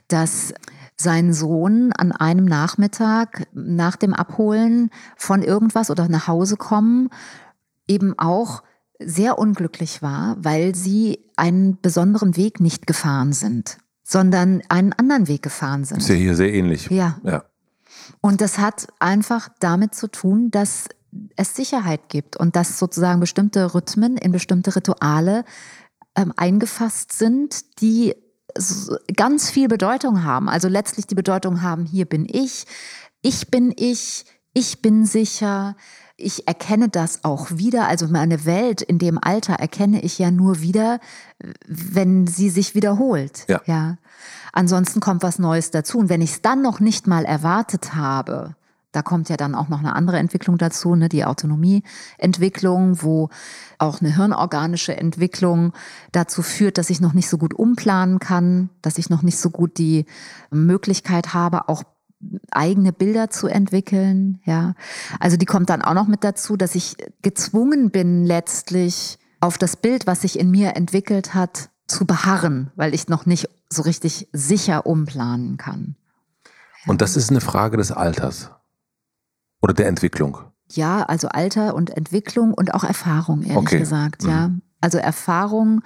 dass 0.08 0.52
sein 0.96 1.32
Sohn 1.32 1.92
an 1.92 2.12
einem 2.12 2.44
Nachmittag 2.44 3.46
nach 3.52 3.96
dem 3.96 4.12
Abholen 4.12 4.90
von 5.16 5.42
irgendwas 5.42 5.90
oder 5.90 6.08
nach 6.08 6.26
Hause 6.26 6.56
kommen 6.56 7.10
eben 7.90 8.18
auch 8.18 8.62
sehr 9.02 9.38
unglücklich 9.38 10.02
war, 10.02 10.36
weil 10.38 10.74
sie 10.74 11.20
einen 11.36 11.80
besonderen 11.80 12.36
Weg 12.36 12.60
nicht 12.60 12.86
gefahren 12.86 13.32
sind, 13.32 13.78
sondern 14.02 14.62
einen 14.68 14.92
anderen 14.92 15.28
Weg 15.28 15.42
gefahren 15.42 15.84
sind. 15.84 15.98
Ist 15.98 16.08
ja 16.08 16.14
hier 16.14 16.34
sehr 16.34 16.52
ähnlich. 16.52 16.90
Ja. 16.90 17.18
ja. 17.24 17.44
Und 18.20 18.40
das 18.40 18.58
hat 18.58 18.88
einfach 18.98 19.48
damit 19.60 19.94
zu 19.94 20.08
tun, 20.08 20.50
dass 20.50 20.88
es 21.36 21.56
Sicherheit 21.56 22.08
gibt 22.08 22.36
und 22.36 22.56
dass 22.56 22.78
sozusagen 22.78 23.20
bestimmte 23.20 23.74
Rhythmen 23.74 24.16
in 24.16 24.32
bestimmte 24.32 24.76
Rituale 24.76 25.44
ähm, 26.14 26.32
eingefasst 26.36 27.12
sind, 27.12 27.80
die 27.80 28.14
ganz 29.16 29.50
viel 29.50 29.68
Bedeutung 29.68 30.24
haben. 30.24 30.48
Also 30.48 30.68
letztlich 30.68 31.06
die 31.06 31.14
Bedeutung 31.14 31.62
haben, 31.62 31.84
hier 31.86 32.04
bin 32.04 32.26
ich, 32.28 32.64
ich 33.22 33.50
bin 33.50 33.72
ich, 33.76 34.24
ich 34.52 34.82
bin 34.82 35.06
sicher, 35.06 35.76
ich 36.20 36.46
erkenne 36.46 36.88
das 36.88 37.24
auch 37.24 37.50
wieder. 37.50 37.88
Also 37.88 38.06
meine 38.08 38.44
Welt 38.44 38.82
in 38.82 38.98
dem 38.98 39.18
Alter 39.20 39.54
erkenne 39.54 40.02
ich 40.02 40.18
ja 40.18 40.30
nur 40.30 40.60
wieder, 40.60 41.00
wenn 41.66 42.26
sie 42.26 42.50
sich 42.50 42.74
wiederholt. 42.74 43.44
Ja. 43.48 43.60
ja. 43.66 43.96
Ansonsten 44.52 45.00
kommt 45.00 45.22
was 45.22 45.38
Neues 45.38 45.70
dazu. 45.70 45.98
Und 45.98 46.08
wenn 46.08 46.22
ich 46.22 46.32
es 46.32 46.42
dann 46.42 46.62
noch 46.62 46.80
nicht 46.80 47.06
mal 47.06 47.24
erwartet 47.24 47.94
habe, 47.94 48.54
da 48.92 49.02
kommt 49.02 49.28
ja 49.28 49.36
dann 49.36 49.54
auch 49.54 49.68
noch 49.68 49.78
eine 49.78 49.94
andere 49.94 50.18
Entwicklung 50.18 50.58
dazu, 50.58 50.96
ne, 50.96 51.08
die 51.08 51.24
Autonomieentwicklung, 51.24 53.02
wo 53.02 53.28
auch 53.78 54.00
eine 54.00 54.14
hirnorganische 54.14 54.96
Entwicklung 54.96 55.72
dazu 56.10 56.42
führt, 56.42 56.76
dass 56.76 56.90
ich 56.90 57.00
noch 57.00 57.12
nicht 57.12 57.28
so 57.28 57.38
gut 57.38 57.54
umplanen 57.54 58.18
kann, 58.18 58.68
dass 58.82 58.98
ich 58.98 59.08
noch 59.08 59.22
nicht 59.22 59.38
so 59.38 59.50
gut 59.50 59.78
die 59.78 60.06
Möglichkeit 60.50 61.34
habe, 61.34 61.68
auch 61.68 61.84
eigene 62.50 62.92
Bilder 62.92 63.30
zu 63.30 63.46
entwickeln, 63.46 64.40
ja. 64.44 64.74
Also 65.18 65.36
die 65.36 65.46
kommt 65.46 65.70
dann 65.70 65.82
auch 65.82 65.94
noch 65.94 66.06
mit 66.06 66.24
dazu, 66.24 66.56
dass 66.56 66.74
ich 66.74 66.96
gezwungen 67.22 67.90
bin, 67.90 68.24
letztlich 68.24 69.18
auf 69.40 69.56
das 69.56 69.76
Bild, 69.76 70.06
was 70.06 70.22
sich 70.22 70.38
in 70.38 70.50
mir 70.50 70.76
entwickelt 70.76 71.34
hat, 71.34 71.70
zu 71.86 72.04
beharren, 72.04 72.70
weil 72.76 72.94
ich 72.94 73.08
noch 73.08 73.26
nicht 73.26 73.48
so 73.68 73.82
richtig 73.82 74.28
sicher 74.32 74.86
umplanen 74.86 75.56
kann. 75.56 75.96
Ja. 76.84 76.90
Und 76.90 77.00
das 77.00 77.16
ist 77.16 77.30
eine 77.30 77.40
Frage 77.40 77.76
des 77.76 77.92
Alters. 77.92 78.50
Oder 79.62 79.74
der 79.74 79.88
Entwicklung? 79.88 80.38
Ja, 80.68 81.02
also 81.02 81.28
Alter 81.28 81.74
und 81.74 81.90
Entwicklung 81.96 82.54
und 82.54 82.74
auch 82.74 82.84
Erfahrung, 82.84 83.42
ehrlich 83.42 83.56
okay. 83.56 83.78
gesagt, 83.78 84.22
ja. 84.24 84.48
Mhm. 84.48 84.62
Also 84.80 84.98
Erfahrung 84.98 85.82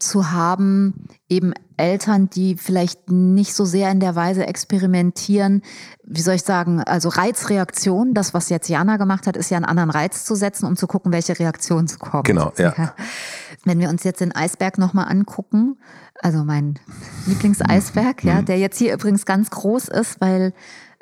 zu 0.00 0.32
haben, 0.32 1.06
eben 1.28 1.52
Eltern, 1.76 2.28
die 2.28 2.56
vielleicht 2.56 3.10
nicht 3.10 3.54
so 3.54 3.64
sehr 3.64 3.90
in 3.90 4.00
der 4.00 4.14
Weise 4.14 4.46
experimentieren, 4.46 5.62
wie 6.04 6.20
soll 6.20 6.34
ich 6.34 6.42
sagen, 6.42 6.82
also 6.82 7.08
Reizreaktion, 7.08 8.14
das, 8.14 8.34
was 8.34 8.48
jetzt 8.48 8.68
Jana 8.68 8.96
gemacht 8.96 9.26
hat, 9.26 9.36
ist 9.36 9.50
ja 9.50 9.56
einen 9.56 9.64
anderen 9.64 9.90
Reiz 9.90 10.24
zu 10.24 10.34
setzen, 10.34 10.66
um 10.66 10.76
zu 10.76 10.86
gucken, 10.86 11.12
welche 11.12 11.38
Reaktion 11.38 11.86
kommt. 11.98 12.26
Genau, 12.26 12.52
ja. 12.58 12.74
ja. 12.76 12.94
Wenn 13.64 13.78
wir 13.78 13.88
uns 13.88 14.04
jetzt 14.04 14.20
den 14.20 14.34
Eisberg 14.34 14.78
nochmal 14.78 15.08
angucken, 15.08 15.78
also 16.20 16.44
mein 16.44 16.78
Lieblingseisberg, 17.26 18.24
ja, 18.24 18.40
mhm. 18.40 18.44
der 18.46 18.58
jetzt 18.58 18.78
hier 18.78 18.92
übrigens 18.92 19.24
ganz 19.24 19.50
groß 19.50 19.88
ist, 19.88 20.20
weil 20.20 20.52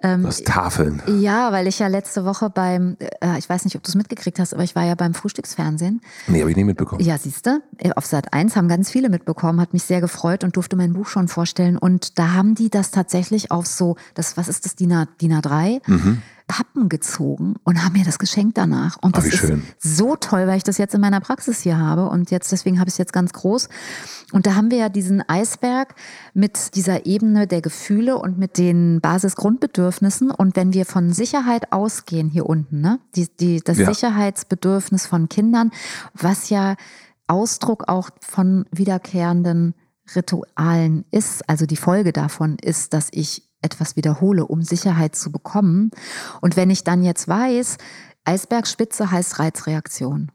Ähm, 0.02 0.22
Das 0.22 0.42
Tafeln. 0.44 1.02
ja, 1.20 1.50
weil 1.50 1.66
ich 1.66 1.80
ja 1.80 1.88
letzte 1.88 2.24
Woche 2.24 2.50
beim, 2.50 2.96
äh, 3.00 3.36
ich 3.38 3.48
weiß 3.48 3.64
nicht, 3.64 3.74
ob 3.76 3.82
du 3.82 3.88
es 3.88 3.94
mitgekriegt 3.96 4.38
hast, 4.38 4.54
aber 4.54 4.62
ich 4.62 4.76
war 4.76 4.84
ja 4.84 4.94
beim 4.94 5.12
Frühstücksfernsehen. 5.14 6.00
Nee, 6.28 6.40
habe 6.40 6.50
ich 6.50 6.56
nie 6.56 6.64
mitbekommen. 6.64 7.02
Ja, 7.02 7.18
siehste, 7.18 7.62
auf 7.96 8.06
Sat 8.06 8.32
1 8.32 8.54
haben 8.54 8.68
ganz 8.68 8.90
viele 8.90 9.08
mitbekommen, 9.08 9.60
hat 9.60 9.72
mich 9.72 9.82
sehr 9.82 10.00
gefreut 10.00 10.44
und 10.44 10.56
durfte 10.56 10.76
mein 10.76 10.92
Buch 10.92 11.06
schon 11.06 11.26
vorstellen. 11.26 11.76
Und 11.76 12.18
da 12.18 12.32
haben 12.32 12.54
die 12.54 12.70
das 12.70 12.90
tatsächlich 12.92 13.50
auf 13.50 13.66
so, 13.66 13.96
das, 14.14 14.36
was 14.36 14.48
ist 14.48 14.64
das, 14.64 14.76
DIN, 14.76 14.92
A, 14.92 15.06
DIN 15.20 15.32
A3? 15.32 15.80
Pappen 16.48 16.88
gezogen 16.88 17.54
und 17.62 17.84
haben 17.84 17.92
mir 17.92 18.04
das 18.04 18.18
geschenkt 18.18 18.58
danach. 18.58 18.96
Und 19.00 19.16
Ah, 19.16 19.20
das 19.20 19.32
schön. 19.34 19.62
ist 19.80 19.96
so 19.96 20.16
toll, 20.16 20.46
weil 20.48 20.56
ich 20.56 20.64
das 20.64 20.78
jetzt 20.78 20.94
in 20.94 21.00
meiner 21.00 21.20
Praxis 21.20 21.60
hier 21.60 21.78
habe 21.78 22.08
und 22.08 22.30
jetzt 22.32 22.50
deswegen 22.50 22.80
habe 22.80 22.88
ich 22.88 22.94
es 22.94 22.98
jetzt 22.98 23.12
ganz 23.12 23.32
groß. 23.34 23.68
Und 24.32 24.46
da 24.46 24.54
haben 24.56 24.70
wir 24.70 24.78
ja 24.78 24.88
diesen 24.88 25.22
Eisberg 25.28 25.94
mit 26.34 26.74
dieser 26.74 27.06
Ebene 27.06 27.46
der 27.46 27.60
Gefühle 27.60 28.18
und 28.18 28.38
mit 28.38 28.58
den 28.58 29.00
Basisgrundbedürfnissen. 29.00 30.30
Und 30.30 30.56
wenn 30.56 30.72
wir 30.72 30.86
von 30.86 31.12
Sicherheit 31.12 31.72
ausgehen 31.72 32.28
hier 32.30 32.46
unten, 32.46 32.80
ne, 32.80 32.98
die, 33.14 33.28
die, 33.38 33.60
das 33.60 33.78
Ja. 33.78 33.92
Sicherheitsbedürfnis 33.92 35.06
von 35.06 35.28
Kindern, 35.28 35.70
was 36.14 36.48
ja 36.50 36.76
Ausdruck 37.26 37.88
auch 37.88 38.10
von 38.20 38.64
wiederkehrenden 38.72 39.74
Ritualen 40.16 41.04
ist, 41.10 41.48
also 41.48 41.66
die 41.66 41.76
Folge 41.76 42.12
davon 42.12 42.56
ist, 42.60 42.94
dass 42.94 43.08
ich 43.12 43.47
etwas 43.62 43.96
wiederhole, 43.96 44.46
um 44.46 44.62
Sicherheit 44.62 45.16
zu 45.16 45.32
bekommen. 45.32 45.90
Und 46.40 46.56
wenn 46.56 46.70
ich 46.70 46.84
dann 46.84 47.02
jetzt 47.02 47.28
weiß, 47.28 47.78
Eisbergspitze 48.24 49.10
heißt 49.10 49.38
Reizreaktion. 49.38 50.30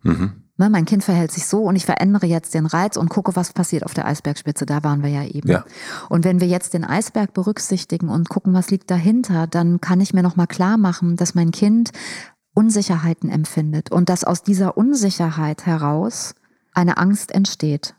Ne, 0.56 0.70
mein 0.70 0.86
Kind 0.86 1.04
verhält 1.04 1.32
sich 1.32 1.48
so 1.48 1.64
und 1.64 1.76
ich 1.76 1.86
verändere 1.86 2.28
jetzt 2.28 2.54
den 2.54 2.68
Reiz 2.68 2.96
und 2.96 3.10
gucke, 3.10 3.36
was 3.36 3.54
passiert 3.54 3.84
auf 3.86 3.96
der 3.96 4.06
Eisbergspitze. 4.06 4.68
Da 4.68 4.84
waren 4.84 5.02
wir 5.02 5.10
ja 5.10 5.24
eben. 5.24 5.50
Ja. 5.50 5.66
Und 6.10 6.26
wenn 6.26 6.40
wir 6.40 6.48
jetzt 6.48 6.76
den 6.76 6.84
Eisberg 6.84 7.34
berücksichtigen 7.34 8.08
und 8.08 8.30
gucken, 8.30 8.54
was 8.54 8.70
liegt 8.70 8.92
dahinter, 8.92 9.48
dann 9.48 9.82
kann 9.82 10.00
ich 10.00 10.14
mir 10.14 10.22
nochmal 10.22 10.46
klar 10.46 10.78
machen, 10.78 11.16
dass 11.16 11.34
mein 11.34 11.50
Kind 11.50 11.92
Unsicherheiten 12.54 13.30
empfindet 13.30 13.92
und 13.92 14.10
dass 14.10 14.24
aus 14.24 14.44
dieser 14.44 14.78
Unsicherheit 14.78 15.66
heraus 15.66 16.36
eine 16.74 16.98
Angst 16.98 17.32
entsteht. 17.32 17.96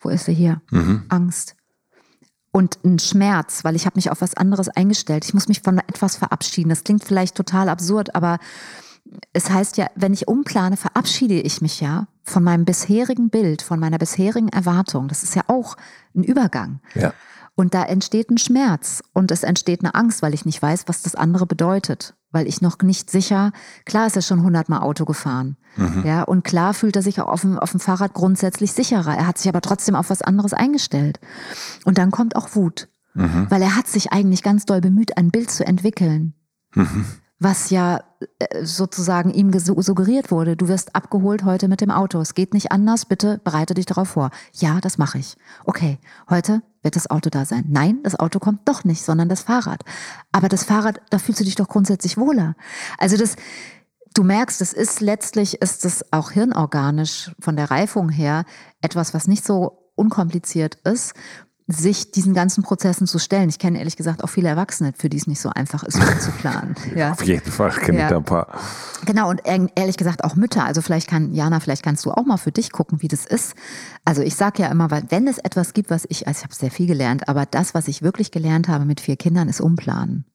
Wo 0.00 0.08
ist 0.08 0.24
sie 0.24 0.34
hier? 0.34 0.62
Angst. 1.08 1.54
Und 2.56 2.78
ein 2.84 3.00
Schmerz, 3.00 3.64
weil 3.64 3.74
ich 3.74 3.84
habe 3.84 3.96
mich 3.96 4.12
auf 4.12 4.20
was 4.20 4.36
anderes 4.36 4.68
eingestellt. 4.68 5.24
Ich 5.24 5.34
muss 5.34 5.48
mich 5.48 5.62
von 5.62 5.78
etwas 5.78 6.14
verabschieden. 6.14 6.68
Das 6.68 6.84
klingt 6.84 7.02
vielleicht 7.02 7.34
total 7.34 7.68
absurd, 7.68 8.14
aber 8.14 8.38
es 9.32 9.50
heißt 9.50 9.76
ja, 9.76 9.88
wenn 9.96 10.12
ich 10.12 10.28
umplane, 10.28 10.76
verabschiede 10.76 11.34
ich 11.34 11.60
mich 11.60 11.80
ja 11.80 12.06
von 12.22 12.44
meinem 12.44 12.64
bisherigen 12.64 13.28
Bild, 13.28 13.60
von 13.60 13.80
meiner 13.80 13.98
bisherigen 13.98 14.50
Erwartung. 14.50 15.08
Das 15.08 15.24
ist 15.24 15.34
ja 15.34 15.42
auch 15.48 15.76
ein 16.14 16.22
Übergang. 16.22 16.78
Ja. 16.94 17.12
Und 17.56 17.74
da 17.74 17.82
entsteht 17.82 18.30
ein 18.30 18.38
Schmerz 18.38 19.02
und 19.12 19.32
es 19.32 19.42
entsteht 19.42 19.80
eine 19.80 19.96
Angst, 19.96 20.22
weil 20.22 20.32
ich 20.32 20.44
nicht 20.44 20.62
weiß, 20.62 20.84
was 20.86 21.02
das 21.02 21.16
andere 21.16 21.46
bedeutet. 21.46 22.14
Weil 22.34 22.48
ich 22.48 22.60
noch 22.60 22.76
nicht 22.82 23.10
sicher, 23.10 23.52
klar 23.86 24.08
ist 24.08 24.16
er 24.16 24.22
schon 24.22 24.42
hundertmal 24.42 24.80
Auto 24.80 25.04
gefahren. 25.04 25.56
Ja, 26.04 26.22
und 26.24 26.44
klar 26.44 26.74
fühlt 26.74 26.96
er 26.96 27.02
sich 27.02 27.20
auch 27.20 27.28
auf 27.28 27.40
dem, 27.40 27.58
auf 27.58 27.70
dem 27.70 27.80
Fahrrad 27.80 28.12
grundsätzlich 28.12 28.72
sicherer. 28.72 29.16
Er 29.16 29.26
hat 29.26 29.38
sich 29.38 29.48
aber 29.48 29.60
trotzdem 29.60 29.94
auf 29.94 30.10
was 30.10 30.20
anderes 30.22 30.52
eingestellt. 30.52 31.20
Und 31.84 31.98
dann 31.98 32.10
kommt 32.10 32.36
auch 32.36 32.54
Wut. 32.54 32.88
Weil 33.14 33.62
er 33.62 33.76
hat 33.76 33.86
sich 33.86 34.12
eigentlich 34.12 34.42
ganz 34.42 34.66
doll 34.66 34.80
bemüht, 34.80 35.16
ein 35.16 35.30
Bild 35.30 35.50
zu 35.50 35.64
entwickeln. 35.64 36.34
Was 37.38 37.70
ja 37.70 38.02
äh, 38.38 38.64
sozusagen 38.64 39.30
ihm 39.30 39.52
suggeriert 39.56 40.30
wurde. 40.30 40.56
Du 40.56 40.66
wirst 40.66 40.96
abgeholt 40.96 41.44
heute 41.44 41.68
mit 41.68 41.80
dem 41.80 41.90
Auto. 41.90 42.20
Es 42.20 42.34
geht 42.34 42.54
nicht 42.54 42.72
anders. 42.72 43.04
Bitte 43.04 43.40
bereite 43.44 43.74
dich 43.74 43.86
darauf 43.86 44.08
vor. 44.08 44.30
Ja, 44.52 44.80
das 44.80 44.98
mache 44.98 45.18
ich. 45.18 45.36
Okay, 45.64 45.98
heute 46.28 46.62
wird 46.84 46.96
das 46.96 47.10
Auto 47.10 47.30
da 47.30 47.44
sein. 47.44 47.64
Nein, 47.68 48.00
das 48.02 48.18
Auto 48.18 48.38
kommt 48.38 48.68
doch 48.68 48.84
nicht, 48.84 49.02
sondern 49.02 49.28
das 49.28 49.42
Fahrrad. 49.42 49.84
Aber 50.32 50.48
das 50.48 50.64
Fahrrad, 50.64 51.00
da 51.10 51.18
fühlst 51.18 51.40
du 51.40 51.44
dich 51.44 51.56
doch 51.56 51.68
grundsätzlich 51.68 52.16
wohler. 52.16 52.54
Also 52.98 53.16
das, 53.16 53.36
du 54.14 54.22
merkst, 54.22 54.60
es 54.60 54.72
ist 54.72 55.00
letztlich, 55.00 55.60
ist 55.60 55.84
es 55.84 56.12
auch 56.12 56.30
hirnorganisch 56.30 57.32
von 57.40 57.56
der 57.56 57.70
Reifung 57.70 58.10
her 58.10 58.44
etwas, 58.80 59.14
was 59.14 59.26
nicht 59.26 59.44
so 59.44 59.90
unkompliziert 59.96 60.76
ist, 60.84 61.14
sich 61.66 62.10
diesen 62.10 62.34
ganzen 62.34 62.62
Prozessen 62.62 63.06
zu 63.06 63.18
stellen. 63.18 63.48
Ich 63.48 63.58
kenne 63.58 63.78
ehrlich 63.78 63.96
gesagt 63.96 64.22
auch 64.22 64.28
viele 64.28 64.48
Erwachsene, 64.50 64.92
für 64.98 65.08
die 65.08 65.16
es 65.16 65.26
nicht 65.26 65.40
so 65.40 65.48
einfach 65.48 65.82
ist, 65.82 65.98
zu 66.22 66.30
planen. 66.32 66.74
Ja. 66.94 67.12
Auf 67.12 67.22
jeden 67.24 67.50
Fall 67.50 67.70
kenne 67.70 67.98
Ja. 67.98 68.04
ich 68.04 68.10
da 68.10 68.16
ein 68.18 68.24
paar. 68.24 68.48
Genau, 69.06 69.30
und 69.30 69.46
ehr- 69.46 69.70
ehrlich 69.74 69.96
gesagt 69.96 70.24
auch 70.24 70.36
Mütter. 70.36 70.64
Also 70.64 70.82
vielleicht 70.82 71.08
kann, 71.08 71.32
Jana, 71.32 71.60
vielleicht 71.60 71.82
kannst 71.82 72.04
du 72.04 72.10
auch 72.10 72.26
mal 72.26 72.36
für 72.36 72.52
dich 72.52 72.70
gucken, 72.70 73.00
wie 73.00 73.08
das 73.08 73.24
ist. 73.24 73.54
Also 74.04 74.20
ich 74.20 74.34
sage 74.36 74.62
ja 74.62 74.68
immer, 74.68 74.90
weil 74.90 75.04
wenn 75.08 75.26
es 75.26 75.38
etwas 75.38 75.72
gibt, 75.72 75.88
was 75.90 76.04
ich, 76.10 76.26
also 76.28 76.38
ich 76.38 76.44
habe 76.44 76.54
sehr 76.54 76.70
viel 76.70 76.86
gelernt, 76.86 77.28
aber 77.28 77.46
das, 77.46 77.72
was 77.72 77.88
ich 77.88 78.02
wirklich 78.02 78.30
gelernt 78.30 78.68
habe 78.68 78.84
mit 78.84 79.00
vier 79.00 79.16
Kindern, 79.16 79.48
ist 79.48 79.62
umplanen. 79.62 80.26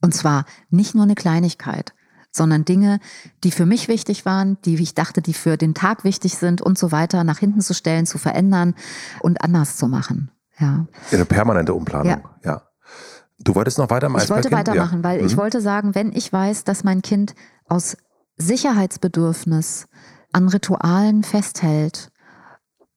Und 0.00 0.14
zwar 0.14 0.46
nicht 0.70 0.94
nur 0.94 1.04
eine 1.04 1.14
Kleinigkeit, 1.14 1.92
sondern 2.32 2.64
Dinge, 2.64 3.00
die 3.44 3.50
für 3.50 3.66
mich 3.66 3.88
wichtig 3.88 4.24
waren, 4.24 4.56
die 4.64 4.76
ich 4.76 4.94
dachte, 4.94 5.20
die 5.20 5.34
für 5.34 5.58
den 5.58 5.74
Tag 5.74 6.04
wichtig 6.04 6.36
sind 6.38 6.62
und 6.62 6.78
so 6.78 6.90
weiter, 6.90 7.22
nach 7.24 7.38
hinten 7.38 7.60
zu 7.60 7.74
stellen, 7.74 8.06
zu 8.06 8.16
verändern 8.16 8.74
und 9.20 9.42
anders 9.44 9.76
zu 9.76 9.88
machen. 9.88 10.30
Ja. 10.60 10.86
Eine 11.10 11.24
permanente 11.24 11.74
Umplanung. 11.74 12.22
Ja. 12.44 12.62
Du 13.42 13.54
wolltest 13.54 13.78
noch 13.78 13.88
weiter 13.88 14.06
am 14.08 14.16
Ich 14.18 14.28
wollte 14.28 14.52
weitermachen, 14.52 14.98
ja. 14.98 15.04
weil 15.04 15.24
ich 15.24 15.32
Mhm. 15.32 15.38
wollte 15.40 15.60
sagen, 15.62 15.94
wenn 15.94 16.12
ich 16.12 16.30
weiß, 16.30 16.64
dass 16.64 16.84
mein 16.84 17.00
Kind 17.00 17.34
aus 17.68 17.96
Sicherheitsbedürfnis 18.36 19.86
an 20.32 20.48
Ritualen 20.48 21.22
festhält, 21.24 22.10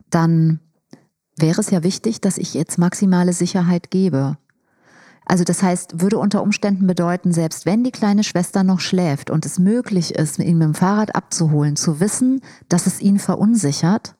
dann 0.10 0.60
wäre 1.38 1.62
es 1.62 1.70
ja 1.72 1.82
wichtig, 1.84 2.22
dass 2.22 2.38
ich 2.38 2.54
jetzt 2.54 2.78
maximale 2.78 3.34
Sicherheit 3.34 3.90
gebe. 3.90 4.38
Also 5.26 5.46
das 5.46 5.64
heißt, 5.64 6.02
würde 6.02 6.18
unter 6.20 6.44
Umständen 6.44 6.86
bedeuten, 6.86 7.32
selbst 7.32 7.66
wenn 7.66 7.84
die 7.86 7.92
kleine 7.92 8.24
Schwester 8.26 8.64
noch 8.64 8.82
schläft 8.82 9.30
und 9.30 9.46
es 9.46 9.58
möglich 9.58 10.14
ist, 10.16 10.38
ihn 10.40 10.58
mit 10.58 10.68
dem 10.68 10.74
Fahrrad 10.74 11.16
abzuholen, 11.16 11.78
zu 11.78 12.02
wissen, 12.02 12.42
dass 12.68 12.86
es 12.88 13.00
ihn 13.00 13.20
verunsichert, 13.20 14.16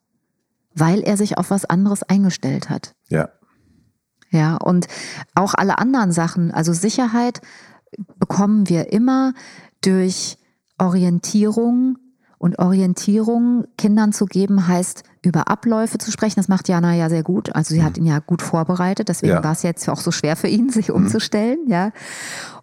weil 0.74 1.02
er 1.02 1.18
sich 1.18 1.38
auf 1.38 1.50
was 1.52 1.66
anderes 1.66 2.04
eingestellt 2.04 2.70
hat. 2.70 2.96
Ja. 3.14 3.30
Ja, 4.32 4.58
und 4.58 4.88
auch 5.36 5.54
alle 5.54 5.78
anderen 5.78 6.12
Sachen, 6.12 6.52
also 6.52 6.74
Sicherheit 6.74 7.42
bekommen 8.18 8.68
wir 8.68 8.92
immer 8.92 9.34
durch 9.82 10.38
Orientierung. 10.80 11.98
Und 12.40 12.60
Orientierung 12.60 13.68
Kindern 13.78 14.12
zu 14.12 14.26
geben, 14.26 14.68
heißt, 14.68 15.04
über 15.24 15.48
Abläufe 15.48 15.98
zu 15.98 16.12
sprechen. 16.12 16.36
Das 16.38 16.48
macht 16.50 16.68
Jana 16.68 16.94
ja 16.94 17.10
sehr 17.10 17.24
gut. 17.24 17.56
Also 17.56 17.74
sie 17.74 17.84
hat 17.84 17.98
ihn 17.98 18.06
ja 18.06 18.20
gut 18.20 18.42
vorbereitet. 18.42 19.10
Deswegen 19.10 19.34
Ja. 19.34 19.44
war 19.44 19.54
es 19.54 19.64
jetzt 19.64 19.88
auch 19.90 20.00
so 20.02 20.12
schwer 20.12 20.36
für 20.36 20.48
ihn, 20.48 20.70
sich 20.70 20.92
umzustellen. 20.92 21.60
Ja. 21.68 21.92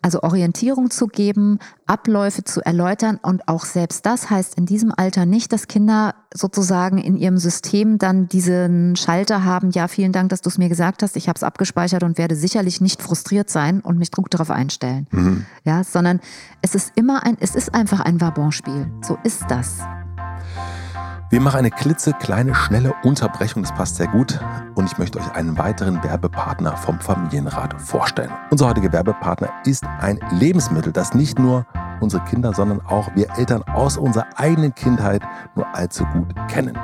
Also 0.02 0.22
Orientierung 0.22 0.90
zu 0.90 1.06
geben, 1.06 1.58
Abläufe 1.86 2.44
zu 2.44 2.60
erläutern. 2.64 3.18
Und 3.22 3.48
auch 3.48 3.64
selbst 3.64 4.06
das 4.06 4.30
heißt 4.30 4.56
in 4.56 4.66
diesem 4.66 4.92
Alter 4.96 5.26
nicht, 5.26 5.52
dass 5.52 5.68
Kinder 5.68 6.14
sozusagen 6.32 6.98
in 6.98 7.16
ihrem 7.16 7.38
System 7.38 7.98
dann 7.98 8.28
diesen 8.28 8.94
Schalter 8.96 9.44
haben, 9.44 9.70
ja, 9.72 9.88
vielen 9.88 10.12
Dank, 10.12 10.28
dass 10.28 10.40
du 10.42 10.48
es 10.48 10.58
mir 10.58 10.68
gesagt 10.68 11.02
hast, 11.02 11.16
ich 11.16 11.28
habe 11.28 11.36
es 11.36 11.42
abgespeichert 11.42 12.02
und 12.02 12.18
werde 12.18 12.36
sicherlich 12.36 12.80
nicht 12.80 13.02
frustriert 13.02 13.50
sein 13.50 13.80
und 13.80 13.98
mich 13.98 14.12
gut 14.12 14.32
darauf 14.32 14.50
einstellen. 14.50 15.06
Ja, 15.64 15.82
sondern 15.84 16.20
es 16.62 16.74
ist 16.74 16.92
immer 16.94 17.24
ein, 17.24 17.36
es 17.40 17.54
ist 17.54 17.74
einfach 17.74 18.00
ein 18.00 18.20
Wabonspiel. 18.20 18.86
So 19.02 19.18
ist 19.24 19.44
das. 19.48 19.78
Wir 21.30 21.40
machen 21.40 21.58
eine 21.58 21.70
klitzekleine, 21.70 22.56
schnelle 22.56 22.92
Unterbrechung, 23.04 23.62
das 23.62 23.72
passt 23.72 23.94
sehr 23.94 24.08
gut. 24.08 24.40
Und 24.74 24.86
ich 24.86 24.98
möchte 24.98 25.20
euch 25.20 25.32
einen 25.32 25.56
weiteren 25.56 26.02
Werbepartner 26.02 26.76
vom 26.76 26.98
Familienrat 26.98 27.80
vorstellen. 27.80 28.32
Unser 28.50 28.68
heutiger 28.68 28.92
Werbepartner 28.92 29.48
ist 29.64 29.84
ein 30.00 30.18
Lebensmittel, 30.32 30.92
das 30.92 31.14
nicht 31.14 31.38
nur 31.38 31.66
unsere 32.00 32.24
Kinder, 32.24 32.52
sondern 32.52 32.80
auch 32.84 33.14
wir 33.14 33.30
Eltern 33.38 33.62
aus 33.62 33.96
unserer 33.96 34.26
eigenen 34.34 34.74
Kindheit 34.74 35.22
nur 35.54 35.72
allzu 35.72 36.04
gut 36.06 36.34
kennen. 36.48 36.76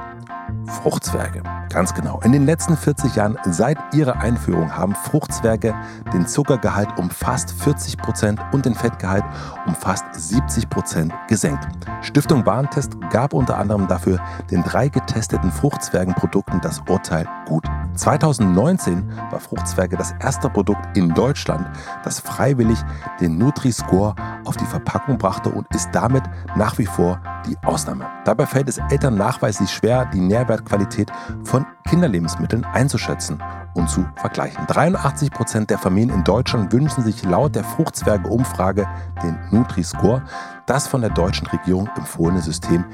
Fruchtzwerge. 0.68 1.42
Ganz 1.70 1.94
genau. 1.94 2.20
In 2.20 2.32
den 2.32 2.46
letzten 2.46 2.76
40 2.76 3.16
Jahren 3.16 3.36
seit 3.44 3.78
ihrer 3.94 4.16
Einführung 4.20 4.74
haben 4.74 4.94
Fruchtzwerge 4.94 5.74
den 6.12 6.26
Zuckergehalt 6.26 6.88
um 6.96 7.10
fast 7.10 7.50
40 7.50 7.98
Prozent 7.98 8.40
und 8.52 8.64
den 8.64 8.74
Fettgehalt 8.74 9.24
um 9.66 9.74
fast 9.74 10.04
70 10.14 10.68
Prozent 10.68 11.12
gesenkt. 11.28 11.66
Stiftung 12.02 12.46
Warentest 12.46 12.96
gab 13.10 13.32
unter 13.32 13.58
anderem 13.58 13.88
dafür 13.88 14.20
den 14.50 14.62
drei 14.62 14.88
getesteten 14.88 15.50
Fruchtzwergenprodukten 15.50 16.60
das 16.60 16.82
Urteil 16.88 17.28
gut. 17.46 17.66
2019 17.94 19.10
war 19.30 19.40
Fruchtzwerge 19.40 19.96
das 19.96 20.12
erste 20.20 20.50
Produkt 20.50 20.96
in 20.96 21.10
Deutschland, 21.14 21.66
das 22.04 22.20
freiwillig 22.20 22.78
den 23.20 23.38
Nutri-Score 23.38 24.14
auf 24.44 24.56
die 24.56 24.66
Verpackung 24.66 25.18
brachte 25.18 25.48
und 25.50 25.66
ist 25.74 25.90
damit 25.92 26.22
nach 26.56 26.78
wie 26.78 26.86
vor 26.86 27.20
die 27.46 27.56
Ausnahme. 27.64 28.06
Dabei 28.24 28.46
fällt 28.46 28.68
es 28.68 28.78
Eltern 28.90 29.16
nachweislich 29.16 29.70
schwer, 29.70 30.06
die 30.06 30.20
Nährwertqualität 30.56 31.10
von 31.44 31.66
Kinderlebensmitteln 31.88 32.64
einzuschätzen 32.64 33.42
und 33.74 33.88
zu 33.88 34.06
vergleichen. 34.16 34.66
83 34.66 35.30
Prozent 35.30 35.70
der 35.70 35.78
Familien 35.78 36.10
in 36.10 36.24
Deutschland 36.24 36.72
wünschen 36.72 37.04
sich 37.04 37.22
laut 37.24 37.54
der 37.54 37.64
Fruchtzwerge-Umfrage 37.64 38.86
den 39.22 39.38
Nutri-Score, 39.50 40.22
das 40.66 40.88
von 40.88 41.02
der 41.02 41.10
deutschen 41.10 41.46
Regierung 41.48 41.88
empfohlene 41.96 42.40
System 42.40 42.84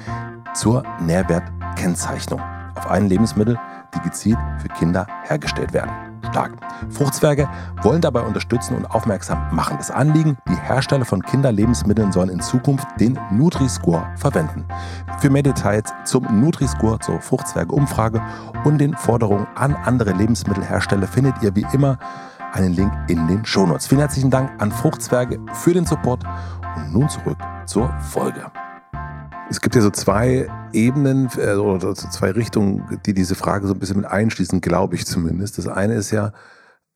zur 0.54 0.82
Nährwertkennzeichnung 1.00 2.40
auf 2.74 2.90
allen 2.90 3.08
Lebensmitteln, 3.08 3.58
die 3.94 4.00
gezielt 4.00 4.38
für 4.60 4.68
Kinder 4.68 5.06
hergestellt 5.24 5.72
werden. 5.72 5.90
stark. 6.30 6.52
Fruchtzwerge 6.90 7.48
wollen 7.82 8.00
dabei 8.00 8.20
unterstützen 8.20 8.76
und 8.76 8.86
aufmerksam 8.86 9.54
machen. 9.54 9.76
Das 9.76 9.90
Anliegen, 9.90 10.38
die 10.48 10.56
Hersteller 10.56 11.04
von 11.04 11.20
Kinderlebensmitteln 11.22 12.12
sollen 12.12 12.30
in 12.30 12.40
Zukunft 12.40 12.86
den 12.98 13.18
Nutri-Score 13.30 14.06
verwenden. 14.16 14.64
Für 15.18 15.30
mehr 15.30 15.42
Details 15.42 15.92
zum 16.04 16.24
Nutri-Score, 16.40 16.98
zur 17.00 17.20
Fruchtzwerge-Umfrage 17.20 18.22
und 18.64 18.78
den 18.78 18.96
Forderungen 18.96 19.46
an 19.56 19.74
andere 19.74 20.12
Lebensmittelhersteller 20.12 21.06
findet 21.06 21.42
ihr 21.42 21.54
wie 21.54 21.66
immer 21.72 21.98
einen 22.52 22.72
Link 22.72 22.92
in 23.08 23.26
den 23.28 23.44
Shownotes. 23.44 23.86
Vielen 23.86 24.00
herzlichen 24.00 24.30
Dank 24.30 24.50
an 24.60 24.70
Fruchtzwerge 24.70 25.40
für 25.52 25.74
den 25.74 25.86
Support 25.86 26.22
und 26.76 26.92
nun 26.92 27.08
zurück 27.08 27.38
zur 27.66 27.92
Folge. 28.00 28.51
Es 29.52 29.60
gibt 29.60 29.74
ja 29.74 29.82
so 29.82 29.90
zwei 29.90 30.48
Ebenen 30.72 31.28
äh, 31.36 31.56
oder 31.56 31.94
so 31.94 32.08
zwei 32.08 32.30
Richtungen, 32.30 32.98
die 33.04 33.12
diese 33.12 33.34
Frage 33.34 33.66
so 33.66 33.74
ein 33.74 33.78
bisschen 33.78 33.98
mit 33.98 34.06
einschließen, 34.06 34.62
glaube 34.62 34.94
ich 34.94 35.04
zumindest. 35.04 35.58
Das 35.58 35.68
eine 35.68 35.92
ist 35.92 36.10
ja, 36.10 36.32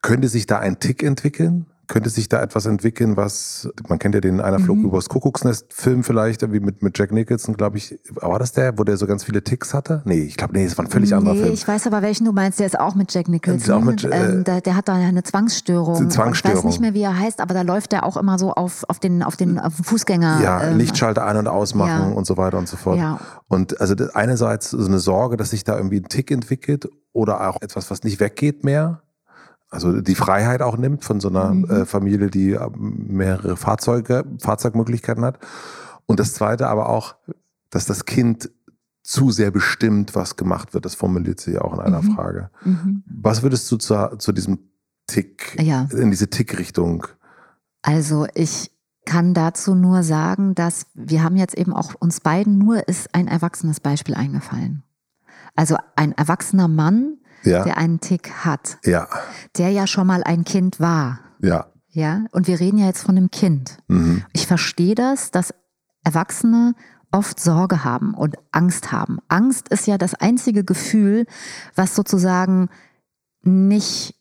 könnte 0.00 0.28
sich 0.28 0.46
da 0.46 0.58
ein 0.58 0.80
Tick 0.80 1.02
entwickeln? 1.02 1.66
Könnte 1.86 2.10
sich 2.10 2.28
da 2.28 2.42
etwas 2.42 2.66
entwickeln, 2.66 3.16
was, 3.16 3.68
man 3.88 3.98
kennt 3.98 4.14
ja 4.14 4.20
den 4.20 4.40
Einer 4.40 4.58
Flug 4.58 4.78
mhm. 4.78 4.86
übers 4.86 5.08
Kuckucksnest-Film 5.08 6.04
vielleicht, 6.04 6.42
wie 6.52 6.60
mit, 6.60 6.82
mit 6.82 6.98
Jack 6.98 7.12
Nicholson, 7.12 7.56
glaube 7.56 7.78
ich. 7.78 7.98
War 8.10 8.38
das 8.38 8.52
der, 8.52 8.78
wo 8.78 8.84
der 8.84 8.96
so 8.96 9.06
ganz 9.06 9.24
viele 9.24 9.42
Ticks 9.42 9.72
hatte? 9.72 10.02
Nee, 10.04 10.22
ich 10.22 10.36
glaube, 10.36 10.54
nee, 10.54 10.64
es 10.64 10.76
war 10.76 10.84
ein 10.84 10.90
völlig 10.90 11.10
nee, 11.10 11.16
anderer 11.16 11.36
Film. 11.36 11.52
Ich 11.52 11.66
weiß 11.66 11.86
aber, 11.86 12.02
welchen 12.02 12.24
du 12.24 12.32
meinst, 12.32 12.58
der 12.58 12.66
ist 12.66 12.78
auch 12.78 12.94
mit 12.94 13.12
Jack 13.12 13.28
Nicholson. 13.28 13.74
Auch 13.74 13.80
mit, 13.80 14.04
äh, 14.04 14.08
ähm, 14.08 14.44
der, 14.44 14.60
der, 14.60 14.76
hat 14.76 14.88
da 14.88 14.94
eine 14.94 15.22
Zwangsstörung. 15.22 16.10
Zwangsstörung. 16.10 16.58
Ich 16.58 16.64
weiß 16.64 16.70
nicht 16.70 16.80
mehr, 16.80 16.94
wie 16.94 17.02
er 17.02 17.18
heißt, 17.18 17.40
aber 17.40 17.54
da 17.54 17.62
läuft 17.62 17.92
der 17.92 18.04
auch 18.04 18.16
immer 18.16 18.38
so 18.38 18.52
auf, 18.52 18.84
auf 18.88 18.98
den, 18.98 19.22
auf 19.22 19.36
den 19.36 19.58
auf 19.58 19.74
Fußgänger. 19.74 20.40
Ja, 20.42 20.64
ähm, 20.64 20.78
Lichtschalter 20.78 21.24
ein- 21.24 21.36
und 21.36 21.48
ausmachen 21.48 22.10
ja. 22.10 22.16
und 22.16 22.26
so 22.26 22.36
weiter 22.36 22.58
und 22.58 22.68
so 22.68 22.76
fort. 22.76 22.98
Ja. 22.98 23.20
Und 23.48 23.80
also 23.80 23.94
einerseits 24.14 24.70
so 24.70 24.84
eine 24.84 24.98
Sorge, 24.98 25.36
dass 25.36 25.50
sich 25.50 25.64
da 25.64 25.76
irgendwie 25.76 26.00
ein 26.00 26.08
Tick 26.08 26.30
entwickelt 26.30 26.88
oder 27.12 27.48
auch 27.48 27.62
etwas, 27.62 27.90
was 27.90 28.02
nicht 28.02 28.20
weggeht 28.20 28.64
mehr 28.64 29.02
also 29.70 30.00
die 30.00 30.14
Freiheit 30.14 30.62
auch 30.62 30.76
nimmt 30.76 31.04
von 31.04 31.20
so 31.20 31.28
einer 31.28 31.52
mhm. 31.52 31.70
äh, 31.70 31.86
Familie, 31.86 32.30
die 32.30 32.52
äh, 32.52 32.70
mehrere 32.76 33.56
Fahrzeuge, 33.56 34.24
Fahrzeugmöglichkeiten 34.38 35.24
hat. 35.24 35.38
Und 36.06 36.20
das 36.20 36.34
Zweite 36.34 36.68
aber 36.68 36.88
auch, 36.88 37.16
dass 37.70 37.84
das 37.84 38.04
Kind 38.04 38.50
zu 39.02 39.30
sehr 39.30 39.50
bestimmt, 39.50 40.14
was 40.14 40.36
gemacht 40.36 40.74
wird. 40.74 40.84
Das 40.84 40.94
formuliert 40.94 41.40
sie 41.40 41.52
ja 41.52 41.60
auch 41.62 41.74
in 41.74 41.80
einer 41.80 42.02
mhm. 42.02 42.14
Frage. 42.14 42.50
Mhm. 42.64 43.04
Was 43.06 43.42
würdest 43.42 43.70
du 43.70 43.76
zu, 43.76 44.16
zu 44.18 44.32
diesem 44.32 44.58
Tick, 45.06 45.56
ja. 45.60 45.88
in 45.92 46.10
diese 46.10 46.28
Tick-Richtung? 46.28 47.06
Also 47.82 48.26
ich 48.34 48.72
kann 49.04 49.34
dazu 49.34 49.76
nur 49.76 50.02
sagen, 50.02 50.56
dass 50.56 50.86
wir 50.94 51.22
haben 51.22 51.36
jetzt 51.36 51.56
eben 51.56 51.72
auch 51.72 51.94
uns 51.94 52.20
beiden 52.20 52.58
nur 52.58 52.88
ist 52.88 53.14
ein 53.14 53.28
erwachsenes 53.28 53.78
Beispiel 53.78 54.14
eingefallen. 54.14 54.82
Also 55.54 55.76
ein 55.94 56.12
erwachsener 56.12 56.66
Mann, 56.66 57.18
ja. 57.46 57.64
der 57.64 57.78
einen 57.78 58.00
Tick 58.00 58.30
hat, 58.44 58.78
ja. 58.84 59.08
der 59.56 59.70
ja 59.70 59.86
schon 59.86 60.06
mal 60.06 60.22
ein 60.22 60.44
Kind 60.44 60.80
war. 60.80 61.20
Ja. 61.40 61.66
Ja, 61.88 62.26
und 62.32 62.46
wir 62.46 62.60
reden 62.60 62.76
ja 62.76 62.86
jetzt 62.86 63.04
von 63.04 63.16
einem 63.16 63.30
Kind. 63.30 63.78
Mhm. 63.88 64.22
Ich 64.34 64.46
verstehe 64.46 64.94
das, 64.94 65.30
dass 65.30 65.54
Erwachsene 66.04 66.74
oft 67.10 67.40
Sorge 67.40 67.84
haben 67.84 68.12
und 68.12 68.36
Angst 68.52 68.92
haben. 68.92 69.18
Angst 69.28 69.68
ist 69.70 69.86
ja 69.86 69.96
das 69.96 70.14
einzige 70.14 70.62
Gefühl, 70.62 71.24
was 71.74 71.94
sozusagen 71.94 72.68
nicht 73.42 74.14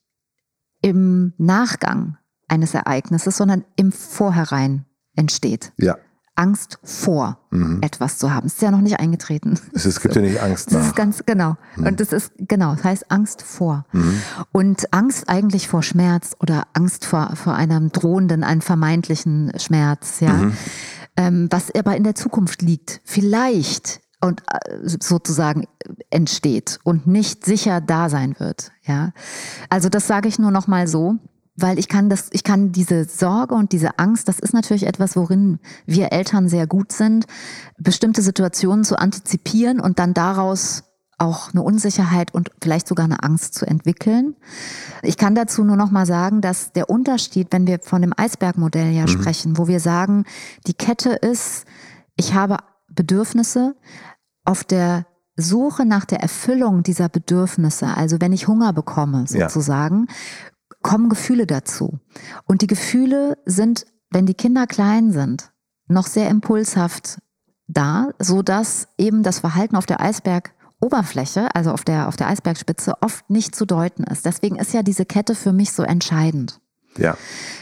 im 0.82 1.34
Nachgang 1.38 2.18
eines 2.48 2.74
Ereignisses, 2.74 3.36
sondern 3.36 3.66
im 3.76 3.92
Vorherein 3.92 4.86
entsteht. 5.16 5.74
Ja. 5.78 5.98
Angst 6.36 6.80
vor 6.84 7.38
mhm. 7.50 7.80
etwas 7.82 8.18
zu 8.18 8.34
haben. 8.34 8.48
Es 8.48 8.54
ist 8.54 8.62
ja 8.62 8.72
noch 8.72 8.82
nicht 8.82 9.00
eingetreten. 9.00 9.60
Es, 9.74 9.86
ist, 9.86 10.02
gibt 10.02 10.16
ja 10.16 10.22
nicht 10.22 10.42
Angst 10.42 10.72
nach. 10.72 10.80
Das 10.80 10.88
ist 10.88 10.96
ganz 10.96 11.24
genau. 11.26 11.56
Mhm. 11.76 11.88
Und 11.88 12.00
das 12.00 12.12
ist 12.12 12.32
genau, 12.38 12.76
das 12.76 12.84
heißt 12.84 13.12
Angst 13.12 13.42
vor. 13.42 13.86
Mhm. 13.92 14.22
Und 14.52 14.94
Angst 14.94 15.30
eigentlich 15.30 15.68
vor 15.68 15.84
Schmerz 15.84 16.36
oder 16.40 16.64
Angst 16.74 17.06
vor, 17.06 17.36
vor 17.36 17.56
einem 17.56 17.92
drohenden, 17.92 18.44
einem 18.44 18.62
vermeintlichen 18.62 19.52
Schmerz, 19.58 20.20
ja. 20.20 20.34
Mhm. 20.34 20.54
Ähm, 21.18 21.48
was 21.50 21.74
aber 21.74 21.96
in 21.96 22.04
der 22.04 22.16
Zukunft 22.16 22.62
liegt. 22.62 23.00
Vielleicht 23.06 24.02
und 24.22 24.42
äh, 24.52 24.80
sozusagen 24.84 25.68
entsteht 26.10 26.80
und 26.84 27.08
nicht 27.08 27.46
sicher 27.46 27.80
da 27.80 28.10
sein 28.10 28.36
wird, 28.40 28.72
ja. 28.84 29.12
Also 29.70 29.88
das 29.90 30.08
sage 30.08 30.28
ich 30.28 30.40
nur 30.40 30.52
noch 30.52 30.68
mal 30.68 30.88
so 30.88 31.18
weil 31.56 31.80
ich 31.80 31.88
kann 31.88 32.10
das, 32.10 32.30
ich 32.32 32.44
kann 32.44 32.72
diese 32.72 33.06
Sorge 33.06 33.56
und 33.56 33.72
diese 33.72 33.98
Angst, 33.98 34.28
das 34.28 34.40
ist 34.40 34.54
natürlich 34.54 34.86
etwas, 34.86 35.16
worin 35.16 35.60
wir 35.86 36.12
Eltern 36.12 36.50
sehr 36.50 36.68
gut 36.68 36.92
sind, 36.92 37.26
bestimmte 37.78 38.22
Situationen 38.22 38.84
zu 38.84 38.98
antizipieren 38.98 39.80
und 39.80 40.00
dann 40.00 40.14
daraus 40.14 40.84
auch 41.18 41.52
eine 41.54 41.64
Unsicherheit 41.64 42.34
und 42.34 42.52
vielleicht 42.62 42.90
sogar 42.90 43.06
eine 43.06 43.24
Angst 43.24 43.54
zu 43.54 43.66
entwickeln. 43.66 44.36
Ich 45.02 45.16
kann 45.18 45.34
dazu 45.34 45.64
nur 45.64 45.78
noch 45.78 45.90
mal 45.90 46.06
sagen, 46.06 46.42
dass 46.42 46.74
der 46.74 46.90
Unterschied, 46.90 47.48
wenn 47.52 47.68
wir 47.68 47.80
von 47.82 48.02
dem 48.02 48.14
Eisbergmodell 48.16 48.92
ja 48.92 49.04
mhm. 49.04 49.08
sprechen, 49.08 49.58
wo 49.58 49.68
wir 49.68 49.80
sagen, 49.80 50.26
die 50.68 50.74
Kette 50.74 51.12
ist, 51.12 51.66
ich 52.18 52.34
habe 52.34 52.58
Bedürfnisse 52.90 53.76
auf 54.44 54.66
der 54.66 55.06
Suche 55.38 55.86
nach 55.86 56.04
der 56.04 56.20
Erfüllung 56.20 56.84
dieser 56.84 57.08
Bedürfnisse, 57.08 57.88
also 57.96 58.20
wenn 58.20 58.34
ich 58.34 58.48
Hunger 58.48 58.74
bekomme 58.74 59.26
sozusagen, 59.28 60.08
ja 60.08 60.16
kommen 60.86 61.10
Gefühle 61.10 61.48
dazu. 61.48 61.98
Und 62.46 62.62
die 62.62 62.68
Gefühle 62.68 63.40
sind, 63.46 63.88
wenn 64.12 64.28
die 64.28 64.36
Kinder 64.36 64.68
klein 64.68 65.12
sind, 65.12 65.52
noch 65.88 66.06
sehr 66.06 66.30
impulshaft 66.30 67.18
da, 67.68 68.12
so 68.20 68.44
dass 68.44 68.88
eben 69.00 69.24
das 69.24 69.40
Verhalten 69.40 69.78
auf 69.78 69.88
der 69.88 70.00
Eisbergoberfläche, 70.00 71.56
also 71.56 71.72
auf 71.72 71.86
der, 71.86 72.08
auf 72.08 72.18
der 72.18 72.28
Eisbergspitze, 72.28 73.02
oft 73.02 73.28
nicht 73.32 73.56
zu 73.56 73.66
deuten 73.66 74.04
ist. 74.04 74.28
Deswegen 74.28 74.58
ist 74.58 74.76
ja 74.76 74.84
diese 74.84 75.06
Kette 75.06 75.34
für 75.34 75.54
mich 75.54 75.72
so 75.72 75.82
entscheidend. 75.82 76.62
Ja. 76.98 77.18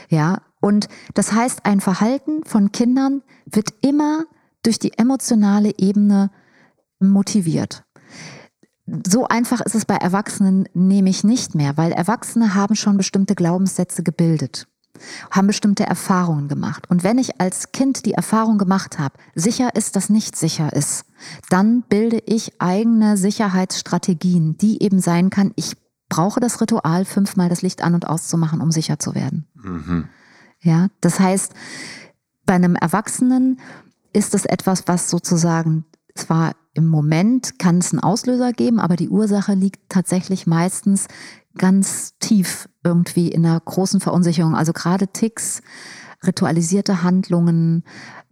Ja. 0.10 0.42
Und 0.60 0.90
das 1.14 1.32
heißt, 1.32 1.66
ein 1.66 1.80
Verhalten 1.80 2.44
von 2.44 2.74
Kindern 2.74 3.22
wird 3.46 3.70
immer 3.80 4.26
durch 4.64 4.80
die 4.80 4.98
emotionale 4.98 5.72
Ebene 5.78 6.30
motiviert. 7.00 7.86
So 8.86 9.28
einfach 9.28 9.62
ist 9.62 9.76
es 9.76 9.86
bei 9.86 9.96
Erwachsenen 9.96 10.68
nämlich 10.74 11.24
nicht 11.24 11.56
mehr, 11.56 11.78
weil 11.78 11.92
Erwachsene 11.92 12.54
haben 12.54 12.76
schon 12.76 12.98
bestimmte 12.98 13.34
Glaubenssätze 13.34 14.04
gebildet, 14.04 14.68
haben 15.32 15.48
bestimmte 15.48 15.86
Erfahrungen 15.86 16.50
gemacht. 16.50 16.90
Und 16.90 17.04
wenn 17.04 17.18
ich 17.18 17.40
als 17.40 17.72
Kind 17.72 18.06
die 18.06 18.14
Erfahrung 18.14 18.58
gemacht 18.58 19.00
habe, 19.00 19.16
sicher 19.36 19.76
ist, 19.76 19.96
dass 19.96 20.10
nicht 20.10 20.36
sicher 20.36 20.74
ist, 20.74 21.06
dann 21.50 21.84
bilde 21.84 22.22
ich 22.26 22.60
eigene 22.60 23.16
Sicherheitsstrategien, 23.16 24.58
die 24.58 24.84
eben 24.84 25.00
sein 25.00 25.30
kann, 25.30 25.54
ich 25.56 25.78
brauche 26.10 26.42
das 26.42 26.60
Ritual, 26.60 27.06
fünfmal 27.06 27.50
das 27.50 27.62
Licht 27.62 27.84
an 27.84 27.96
und 27.96 28.08
auszumachen, 28.08 28.62
um 28.62 28.72
sicher 28.72 29.00
zu 29.00 29.16
werden. 29.16 29.48
Mhm. 29.56 30.10
Ja, 30.60 30.88
das 31.02 31.20
heißt, 31.20 31.54
bei 32.46 32.54
einem 32.54 32.76
Erwachsenen 32.76 33.60
ist 34.12 34.36
es 34.36 34.46
etwas, 34.46 34.84
was 34.88 35.10
sozusagen 35.10 35.86
zwar 36.16 36.56
im 36.74 36.88
Moment 36.88 37.60
kann 37.60 37.78
es 37.78 37.92
einen 37.92 38.00
Auslöser 38.00 38.52
geben, 38.52 38.80
aber 38.80 38.96
die 38.96 39.10
Ursache 39.10 39.54
liegt 39.54 39.90
tatsächlich 39.90 40.48
meistens 40.48 41.08
ganz 41.58 42.18
tief 42.20 42.68
irgendwie 42.84 43.30
in 43.30 43.46
einer 43.46 43.60
großen 43.60 44.00
Verunsicherung. 44.00 44.56
Also 44.56 44.74
gerade 44.74 45.08
Ticks, 45.08 45.62
ritualisierte 46.26 47.04
Handlungen 47.04 47.84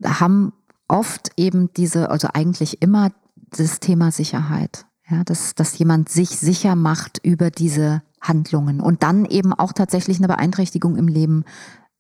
haben 0.03 0.53
oft 0.87 1.31
eben 1.37 1.71
diese, 1.73 2.09
also 2.09 2.29
eigentlich 2.33 2.81
immer 2.81 3.11
das 3.51 3.79
Thema 3.79 4.11
Sicherheit. 4.11 4.85
Ja, 5.09 5.25
dass, 5.25 5.55
dass 5.55 5.77
jemand 5.77 6.07
sich 6.07 6.29
sicher 6.29 6.75
macht 6.75 7.19
über 7.21 7.51
diese 7.51 8.01
Handlungen 8.21 8.79
und 8.79 9.03
dann 9.03 9.25
eben 9.25 9.51
auch 9.51 9.73
tatsächlich 9.73 10.19
eine 10.19 10.27
Beeinträchtigung 10.27 10.95
im 10.95 11.09
Leben 11.09 11.43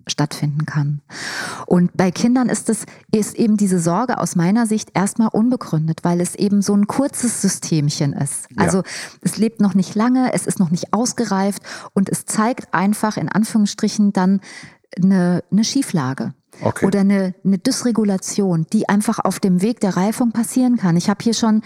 stattfinden 0.07 0.65
kann. 0.65 1.01
Und 1.65 1.95
bei 1.95 2.11
Kindern 2.11 2.49
ist 2.49 2.69
es 2.69 2.85
ist 3.11 3.35
eben 3.35 3.57
diese 3.57 3.79
Sorge 3.79 4.19
aus 4.19 4.35
meiner 4.35 4.67
Sicht 4.67 4.91
erstmal 4.93 5.29
unbegründet, 5.29 5.99
weil 6.03 6.21
es 6.21 6.35
eben 6.35 6.61
so 6.61 6.73
ein 6.73 6.87
kurzes 6.87 7.41
Systemchen 7.41 8.13
ist. 8.13 8.47
Also 8.55 8.79
ja. 8.79 8.83
es 9.21 9.37
lebt 9.37 9.61
noch 9.61 9.73
nicht 9.73 9.95
lange, 9.95 10.33
es 10.33 10.45
ist 10.45 10.59
noch 10.59 10.71
nicht 10.71 10.93
ausgereift 10.93 11.63
und 11.93 12.09
es 12.09 12.25
zeigt 12.25 12.73
einfach 12.73 13.17
in 13.17 13.29
Anführungsstrichen 13.29 14.13
dann 14.13 14.41
eine, 14.97 15.43
eine 15.51 15.63
Schieflage. 15.63 16.33
Okay. 16.61 16.85
Oder 16.85 16.99
eine, 16.99 17.33
eine 17.43 17.57
Dysregulation, 17.57 18.67
die 18.71 18.87
einfach 18.87 19.19
auf 19.19 19.39
dem 19.39 19.61
Weg 19.61 19.79
der 19.79 19.95
Reifung 19.95 20.31
passieren 20.31 20.77
kann. 20.77 20.97
Ich 20.97 21.09
habe 21.09 21.23
hier 21.23 21.33
schon 21.33 21.63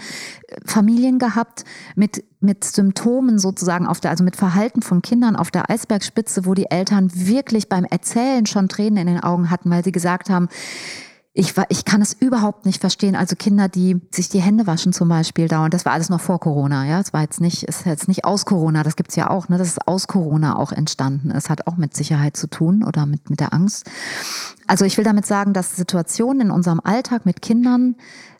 äh, 0.48 0.56
Familien 0.64 1.18
gehabt 1.18 1.64
mit, 1.96 2.24
mit 2.40 2.64
Symptomen 2.64 3.38
sozusagen 3.38 3.86
auf 3.86 4.00
der, 4.00 4.12
also 4.12 4.24
mit 4.24 4.36
Verhalten 4.36 4.82
von 4.82 5.02
Kindern 5.02 5.36
auf 5.36 5.50
der 5.50 5.68
Eisbergspitze, 5.70 6.46
wo 6.46 6.54
die 6.54 6.70
Eltern 6.70 7.10
wirklich 7.12 7.68
beim 7.68 7.84
Erzählen 7.84 8.46
schon 8.46 8.68
Tränen 8.68 8.98
in 8.98 9.14
den 9.14 9.20
Augen 9.22 9.50
hatten, 9.50 9.70
weil 9.70 9.84
sie 9.84 9.92
gesagt 9.92 10.30
haben, 10.30 10.48
ich, 11.38 11.52
ich 11.68 11.84
kann 11.84 12.00
es 12.00 12.14
überhaupt 12.14 12.64
nicht 12.64 12.80
verstehen. 12.80 13.14
Also 13.14 13.36
Kinder, 13.36 13.68
die 13.68 14.00
sich 14.10 14.30
die 14.30 14.40
Hände 14.40 14.66
waschen 14.66 14.94
zum 14.94 15.10
Beispiel 15.10 15.48
dauernd, 15.48 15.74
das 15.74 15.84
war 15.84 15.92
alles 15.92 16.08
noch 16.08 16.20
vor 16.20 16.40
Corona, 16.40 16.86
ja. 16.86 16.98
Es 16.98 17.12
war 17.12 17.20
jetzt 17.20 17.42
nicht, 17.42 17.64
ist 17.64 17.84
jetzt 17.84 18.08
nicht 18.08 18.24
aus 18.24 18.46
Corona, 18.46 18.82
das 18.82 18.96
gibt's 18.96 19.16
ja 19.16 19.28
auch, 19.28 19.50
ne, 19.50 19.58
dass 19.58 19.68
es 19.68 19.78
aus 19.86 20.06
Corona 20.06 20.56
auch 20.56 20.72
entstanden 20.72 21.30
ist, 21.30 21.50
hat 21.50 21.66
auch 21.66 21.76
mit 21.76 21.94
Sicherheit 21.94 22.38
zu 22.38 22.48
tun 22.48 22.82
oder 22.82 23.04
mit, 23.04 23.28
mit 23.28 23.40
der 23.40 23.52
Angst. 23.52 23.84
Also 24.66 24.86
ich 24.86 24.96
will 24.96 25.04
damit 25.04 25.26
sagen, 25.26 25.52
dass 25.52 25.76
Situationen 25.76 26.46
in 26.46 26.50
unserem 26.50 26.80
Alltag 26.82 27.26
mit 27.26 27.42
Kindern 27.42 27.96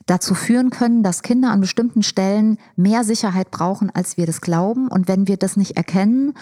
dazu 0.06 0.34
führen 0.34 0.70
können, 0.70 1.02
dass 1.02 1.22
Kinder 1.22 1.50
an 1.50 1.60
bestimmten 1.60 2.02
Stellen 2.02 2.58
mehr 2.76 3.04
Sicherheit 3.04 3.50
brauchen, 3.50 3.90
als 3.94 4.16
wir 4.16 4.26
das 4.26 4.40
glauben. 4.40 4.88
Und 4.88 5.08
wenn 5.08 5.26
wir 5.28 5.36
das 5.36 5.56
nicht 5.56 5.76
erkennen, 5.76 6.34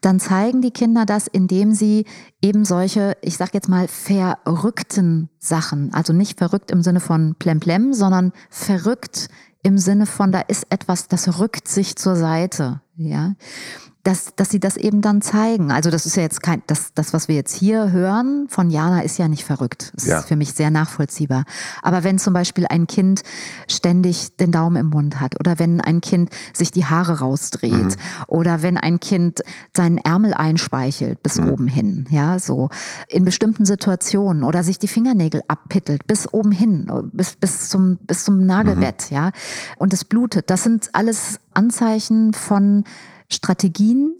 dann 0.00 0.18
zeigen 0.18 0.62
die 0.62 0.70
Kinder 0.70 1.04
das, 1.04 1.26
indem 1.26 1.72
sie 1.72 2.06
eben 2.42 2.64
solche, 2.64 3.16
ich 3.20 3.36
sage 3.36 3.52
jetzt 3.54 3.68
mal, 3.68 3.88
verrückten 3.88 5.28
Sachen, 5.38 5.92
also 5.92 6.12
nicht 6.12 6.38
verrückt 6.38 6.70
im 6.70 6.82
Sinne 6.82 7.00
von 7.00 7.36
plemplem, 7.38 7.92
sondern 7.92 8.32
verrückt 8.48 9.28
im 9.62 9.76
Sinne 9.76 10.06
von, 10.06 10.32
da 10.32 10.40
ist 10.40 10.66
etwas, 10.70 11.08
das 11.08 11.38
rückt 11.38 11.68
sich 11.68 11.96
zur 11.96 12.16
Seite. 12.16 12.80
Ja, 12.96 13.34
dass, 14.02 14.34
dass 14.34 14.48
sie 14.48 14.60
das 14.60 14.76
eben 14.76 15.02
dann 15.02 15.20
zeigen. 15.20 15.70
Also 15.70 15.90
das 15.90 16.06
ist 16.06 16.16
ja 16.16 16.22
jetzt 16.22 16.42
kein, 16.42 16.62
das, 16.66 16.94
das, 16.94 17.12
was 17.12 17.28
wir 17.28 17.34
jetzt 17.34 17.54
hier 17.54 17.92
hören 17.92 18.46
von 18.48 18.70
Jana 18.70 19.02
ist 19.02 19.18
ja 19.18 19.28
nicht 19.28 19.44
verrückt. 19.44 19.92
Das 19.94 20.06
ja. 20.06 20.18
ist 20.18 20.28
für 20.28 20.36
mich 20.36 20.54
sehr 20.54 20.70
nachvollziehbar. 20.70 21.44
Aber 21.82 22.02
wenn 22.02 22.18
zum 22.18 22.32
Beispiel 22.32 22.66
ein 22.66 22.86
Kind 22.86 23.22
ständig 23.68 24.36
den 24.36 24.52
Daumen 24.52 24.76
im 24.76 24.86
Mund 24.88 25.20
hat 25.20 25.38
oder 25.38 25.58
wenn 25.58 25.80
ein 25.80 26.00
Kind 26.00 26.30
sich 26.54 26.70
die 26.70 26.86
Haare 26.86 27.18
rausdreht 27.18 27.72
mhm. 27.72 27.96
oder 28.26 28.62
wenn 28.62 28.78
ein 28.78 29.00
Kind 29.00 29.40
seinen 29.76 29.98
Ärmel 29.98 30.32
einspeichelt 30.32 31.22
bis 31.22 31.38
mhm. 31.38 31.50
oben 31.50 31.68
hin, 31.68 32.06
ja, 32.10 32.38
so 32.38 32.70
in 33.08 33.24
bestimmten 33.24 33.66
Situationen 33.66 34.44
oder 34.44 34.62
sich 34.62 34.78
die 34.78 34.88
Fingernägel 34.88 35.42
abpittelt 35.46 36.06
bis 36.06 36.32
oben 36.32 36.52
hin, 36.52 36.90
bis, 37.12 37.36
bis 37.36 37.68
zum, 37.68 37.98
bis 37.98 38.24
zum 38.24 38.46
Nagelbett, 38.46 39.10
mhm. 39.10 39.16
ja, 39.16 39.30
und 39.76 39.92
es 39.92 40.04
blutet. 40.04 40.48
Das 40.48 40.62
sind 40.62 40.88
alles 40.94 41.38
Anzeichen 41.52 42.32
von 42.32 42.84
Strategien, 43.30 44.14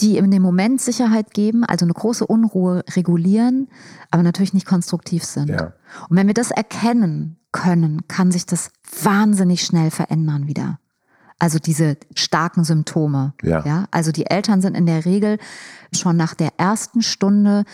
die 0.00 0.16
in 0.16 0.30
dem 0.30 0.42
Moment 0.42 0.80
Sicherheit 0.80 1.32
geben, 1.32 1.64
also 1.64 1.84
eine 1.84 1.92
große 1.92 2.26
Unruhe 2.26 2.84
regulieren, 2.96 3.68
aber 4.10 4.22
natürlich 4.22 4.54
nicht 4.54 4.66
konstruktiv 4.66 5.24
sind. 5.24 5.50
Ja. 5.50 5.72
Und 6.08 6.16
wenn 6.16 6.26
wir 6.26 6.34
das 6.34 6.50
erkennen 6.50 7.38
können, 7.52 8.08
kann 8.08 8.32
sich 8.32 8.46
das 8.46 8.70
wahnsinnig 9.02 9.64
schnell 9.64 9.90
verändern 9.90 10.48
wieder. 10.48 10.80
Also 11.38 11.58
diese 11.58 11.96
starken 12.14 12.64
Symptome. 12.64 13.34
Ja. 13.42 13.64
ja. 13.64 13.86
Also 13.90 14.10
die 14.12 14.26
Eltern 14.26 14.60
sind 14.60 14.76
in 14.76 14.86
der 14.86 15.04
Regel 15.04 15.38
schon 15.92 16.16
nach 16.16 16.34
der 16.34 16.52
ersten 16.58 17.02
Stunde 17.02 17.64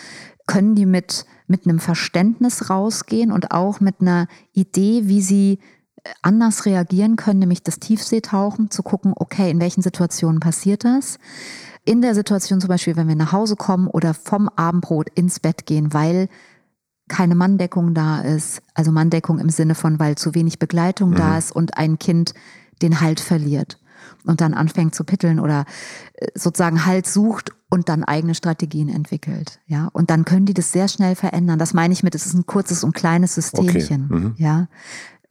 können 0.47 0.75
die 0.75 0.87
mit, 0.87 1.27
mit 1.47 1.65
einem 1.65 1.79
Verständnis 1.79 2.71
rausgehen 2.71 3.31
und 3.31 3.53
auch 3.53 3.79
mit 3.81 4.01
einer 4.01 4.27
Idee, 4.53 5.03
wie 5.05 5.23
sie 5.23 5.61
anders 6.23 6.67
reagieren 6.67 7.17
können, 7.17 7.41
nämlich 7.41 7.63
das 7.63 7.79
Tiefseetauchen, 7.79 8.71
zu 8.71 8.83
gucken, 8.83 9.13
okay, 9.17 9.51
in 9.51 9.61
welchen 9.61 9.83
Situationen 9.83 10.41
passiert 10.41 10.85
das? 10.85 11.19
In 11.85 12.03
der 12.03 12.15
Situation 12.15 12.61
zum 12.61 12.69
Beispiel, 12.69 12.97
wenn 12.97 13.09
wir 13.09 13.17
nach 13.17 13.33
Hause 13.33 13.57
kommen 13.57 13.87
oder 13.87 14.15
vom 14.15 14.49
Abendbrot 14.49 15.09
ins 15.11 15.41
Bett 15.41 15.67
gehen, 15.67 15.93
weil 15.95 16.29
keine 17.09 17.35
Manndeckung 17.35 17.95
da 17.95 18.21
ist, 18.21 18.63
also 18.75 18.93
Manndeckung 18.93 19.39
im 19.39 19.51
Sinne 19.51 19.75
von, 19.75 19.99
weil 19.99 20.17
zu 20.17 20.35
wenig 20.35 20.59
Begleitung 20.59 21.11
mhm. 21.11 21.17
da 21.17 21.39
ist 21.39 21.51
und 21.51 21.77
ein 21.77 21.99
Kind 21.99 22.35
den 22.83 23.01
Halt 23.01 23.21
verliert 23.21 23.79
und 24.25 24.41
dann 24.41 24.55
anfängt 24.55 24.95
zu 24.95 25.05
pitteln 25.05 25.41
oder 25.41 25.65
äh, 26.15 26.29
sozusagen 26.35 26.87
Halt 26.87 27.07
sucht 27.07 27.51
und 27.69 27.89
dann 27.89 28.05
eigene 28.05 28.35
Strategien 28.35 28.89
entwickelt. 28.89 29.61
Ja, 29.67 29.89
und 29.93 30.11
dann 30.11 30.25
können 30.25 30.47
die 30.47 30.55
das 30.55 30.73
sehr 30.73 30.89
schnell 30.89 31.15
verändern. 31.15 31.59
Das 31.59 31.75
meine 31.75 31.93
ich 31.93 32.03
mit, 32.03 32.15
es 32.15 32.27
ist 32.27 32.35
ein 32.35 32.47
kurzes 32.47 32.85
und 32.85 32.95
kleines 32.95 33.35
Systemchen. 33.35 34.05
Okay. 34.11 34.21
Mhm. 34.21 34.35
Ja, 34.37 34.69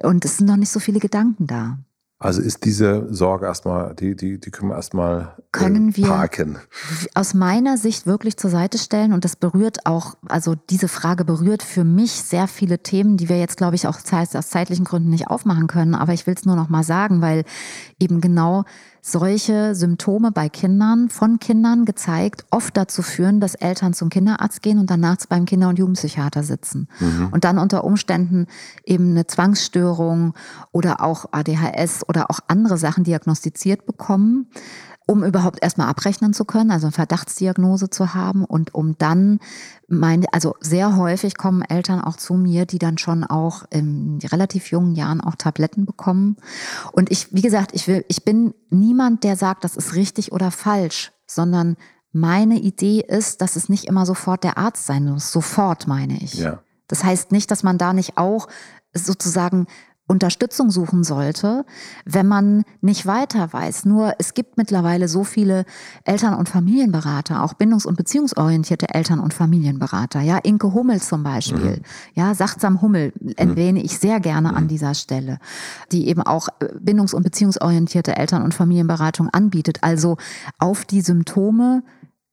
und 0.04 0.26
es 0.26 0.38
sind 0.38 0.48
noch 0.48 0.58
nicht 0.58 0.72
so 0.72 0.80
viele 0.80 1.00
Gedanken 1.00 1.48
da. 1.48 1.80
Also 2.22 2.42
ist 2.42 2.66
diese 2.66 3.08
Sorge 3.14 3.46
erstmal, 3.46 3.96
die, 3.96 4.14
die, 4.14 4.42
die 4.42 4.52
können 4.52 4.72
wir 4.72 4.76
erstmal 4.76 5.36
äh, 5.38 5.42
können 5.54 5.96
wir 5.96 6.06
parken. 6.06 6.58
Aus 7.14 7.34
meiner 7.34 7.78
Sicht 7.78 8.08
wirklich 8.08 8.36
zur 8.36 8.50
Seite 8.50 8.78
stellen 8.78 9.14
und 9.14 9.24
das 9.24 9.38
berührt 9.38 9.86
auch, 9.86 10.16
also 10.28 10.56
diese 10.56 10.90
Frage 10.90 11.24
berührt 11.24 11.64
für 11.64 11.86
mich 11.86 12.12
sehr 12.12 12.50
viele 12.50 12.80
Themen, 12.80 13.16
die 13.16 13.30
wir 13.30 13.40
jetzt, 13.40 13.56
glaube 13.56 13.76
ich, 13.78 13.88
auch 13.88 13.98
aus 13.98 14.50
zeitlichen 14.50 14.84
Gründen 14.84 15.10
nicht 15.10 15.28
aufmachen 15.28 15.68
können. 15.68 15.96
Aber 15.96 16.12
ich 16.12 16.28
will 16.28 16.34
es 16.34 16.44
nur 16.44 16.58
noch 16.58 16.68
mal 16.68 16.84
sagen, 16.84 17.22
weil 17.22 17.46
eben 18.02 18.20
genau 18.20 18.66
solche 19.02 19.76
Symptome 19.76 20.32
bei 20.32 20.50
Kindern, 20.50 21.10
von 21.10 21.40
Kindern 21.40 21.86
gezeigt, 21.86 22.46
oft 22.52 22.76
dazu 22.76 23.02
führen, 23.02 23.40
dass 23.40 23.56
Eltern 23.56 23.94
zum 23.94 24.10
Kinderarzt 24.10 24.62
gehen 24.62 24.80
und 24.80 24.90
dann 24.90 25.00
nachts 25.00 25.28
beim 25.28 25.46
Kinder- 25.46 25.70
und 25.70 25.80
Jugendpsychiater 25.80 26.44
sitzen. 26.44 26.88
Mhm. 27.00 27.30
Und 27.32 27.44
dann 27.44 27.58
unter 27.58 27.84
Umständen 27.84 28.48
eben 28.86 29.12
eine 29.12 29.28
Zwangsstörung 29.28 30.34
oder 30.72 31.02
auch 31.04 31.26
ADHS 31.32 32.08
oder 32.08 32.30
auch 32.30 32.40
andere 32.48 32.78
Sachen 32.78 33.04
diagnostiziert 33.04 33.86
bekommen 33.86 34.48
um 35.10 35.24
überhaupt 35.24 35.64
erstmal 35.64 35.88
abrechnen 35.88 36.34
zu 36.34 36.46
können, 36.46 36.70
also 36.70 36.86
eine 36.86 36.92
Verdachtsdiagnose 36.92 37.90
zu 37.90 38.14
haben 38.14 38.46
und 38.46 38.76
um 38.76 38.96
dann 39.00 39.40
meine, 39.88 40.32
also 40.32 40.54
sehr 40.60 40.98
häufig 40.98 41.36
kommen 41.36 41.64
Eltern 41.64 42.00
auch 42.00 42.16
zu 42.16 42.36
mir, 42.36 42.68
die 42.68 42.78
dann 42.78 43.00
schon 43.00 43.24
auch 43.24 43.64
in 43.72 44.20
relativ 44.24 44.70
jungen 44.70 44.94
Jahren 44.94 45.20
auch 45.20 45.34
Tabletten 45.34 45.88
bekommen. 45.88 46.38
Und 46.92 47.12
ich, 47.12 47.34
wie 47.34 47.42
gesagt, 47.42 47.72
ich 47.74 47.88
will, 47.88 48.06
ich 48.08 48.24
bin 48.24 48.54
niemand, 48.70 49.24
der 49.24 49.36
sagt, 49.36 49.64
das 49.64 49.76
ist 49.76 49.96
richtig 49.96 50.32
oder 50.32 50.52
falsch, 50.52 51.12
sondern 51.26 51.76
meine 52.12 52.60
Idee 52.60 53.00
ist, 53.00 53.42
dass 53.42 53.56
es 53.56 53.68
nicht 53.68 53.86
immer 53.86 54.06
sofort 54.06 54.44
der 54.44 54.60
Arzt 54.60 54.86
sein 54.86 55.06
muss. 55.06 55.32
Sofort 55.32 55.88
meine 55.88 56.22
ich. 56.22 56.36
Ja. 56.36 56.60
Das 56.88 57.04
heißt 57.04 57.32
nicht, 57.32 57.50
dass 57.50 57.64
man 57.64 57.80
da 57.80 57.94
nicht 57.94 58.20
auch 58.20 58.48
sozusagen 58.94 59.66
Unterstützung 60.10 60.72
suchen 60.72 61.04
sollte, 61.04 61.66
wenn 62.04 62.28
man 62.28 62.64
nicht 62.82 63.06
weiter 63.06 63.54
weiß. 63.54 63.86
Nur 63.86 64.16
es 64.18 64.34
gibt 64.34 64.58
mittlerweile 64.58 65.08
so 65.08 65.24
viele 65.24 65.66
Eltern- 66.04 66.34
und 66.34 66.50
Familienberater, 66.50 67.44
auch 67.44 67.54
bindungs- 67.54 67.86
und 67.86 67.96
beziehungsorientierte 67.96 68.90
Eltern- 68.90 69.20
und 69.20 69.36
Familienberater. 69.36 70.22
Ja, 70.22 70.40
Inke 70.40 70.74
Hummel 70.74 71.00
zum 71.00 71.22
Beispiel. 71.22 71.78
Mhm. 71.78 71.82
Ja, 72.16 72.34
Sachtsam 72.34 72.82
Hummel 72.82 73.14
erwähne 73.36 73.84
ich 73.84 74.00
sehr 74.00 74.20
gerne 74.20 74.50
mhm. 74.50 74.56
an 74.56 74.68
dieser 74.68 74.96
Stelle, 74.96 75.38
die 75.92 76.08
eben 76.08 76.24
auch 76.24 76.48
äh, 76.60 76.66
bindungs- 76.80 77.14
und 77.14 77.22
beziehungsorientierte 77.22 78.18
Eltern- 78.18 78.42
und 78.42 78.56
Familienberatung 78.56 79.30
anbietet. 79.30 79.84
Also 79.84 80.18
auf 80.58 80.86
die 80.86 81.02
Symptome 81.02 81.84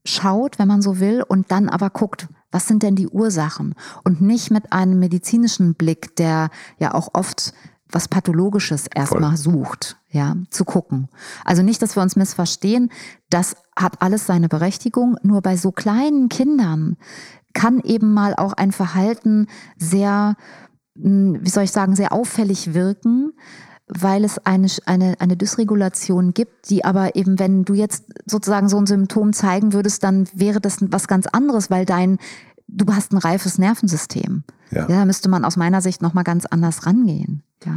schaut, 0.07 0.59
wenn 0.59 0.69
man 0.69 0.83
so 0.83 1.01
will, 1.01 1.23
und 1.27 1.51
dann 1.51 1.69
aber 1.69 1.90
guckt, 1.90 2.29
was 2.51 2.66
sind 2.66 2.83
denn 2.83 2.97
die 2.97 3.09
Ursachen? 3.09 3.75
Und 4.05 4.21
nicht 4.21 4.51
mit 4.51 4.73
einem 4.73 4.99
medizinischen 4.99 5.75
Blick, 5.75 6.16
der 6.16 6.51
ja 6.79 6.95
auch 6.95 7.09
oft 7.12 7.53
was 7.90 8.09
Pathologisches 8.09 8.87
erstmal 8.92 9.37
sucht, 9.37 9.97
ja, 10.11 10.35
zu 10.51 10.64
gucken. 10.64 11.09
Also 11.45 11.62
nicht, 11.62 11.81
dass 11.83 11.97
wir 11.97 12.03
uns 12.03 12.16
missverstehen, 12.16 12.90
das 13.31 13.57
hat 13.77 14.03
alles 14.03 14.27
seine 14.27 14.49
Berechtigung, 14.49 15.16
nur 15.23 15.40
bei 15.40 15.57
so 15.57 15.71
kleinen 15.71 16.29
Kindern 16.29 16.97
kann 17.55 17.81
eben 17.81 18.12
mal 18.12 18.35
auch 18.35 18.53
ein 18.53 18.73
Verhalten 18.73 19.47
sehr, 19.79 20.37
hm, 21.01 21.38
wie 21.40 21.49
soll 21.49 21.64
ich 21.64 21.73
sagen, 21.73 21.97
sehr 21.97 22.12
auffällig 22.12 22.75
wirken, 22.75 23.33
weil 23.88 24.25
es 24.25 24.38
eine, 24.44 24.68
eine, 24.87 25.14
eine 25.20 25.37
Dysregulation 25.37 26.35
gibt, 26.35 26.70
die 26.70 26.85
aber 26.85 27.14
eben, 27.14 27.38
wenn 27.38 27.64
du 27.64 27.75
jetzt 27.75 28.05
sozusagen 28.27 28.68
so 28.68 28.79
ein 28.79 28.87
Symptom 28.87 29.33
zeigen 29.33 29.72
würdest, 29.72 30.03
dann 30.03 30.29
wäre 30.33 30.61
das 30.61 30.79
was 30.81 31.07
ganz 31.07 31.27
anderes, 31.27 31.70
weil 31.70 31.85
dein, 31.85 32.18
du 32.66 32.92
hast 32.92 33.12
ein 33.12 33.18
reifes 33.18 33.59
Nervensystem. 33.59 34.42
Ja. 34.70 34.83
ja 34.88 34.99
da 34.99 35.05
müsste 35.05 35.29
man 35.29 35.44
aus 35.44 35.57
meiner 35.57 35.81
Sicht 35.81 36.03
nochmal 36.03 36.25
ganz 36.25 36.46
anders 36.46 36.87
rangehen. 36.87 37.42
Ja. 37.64 37.75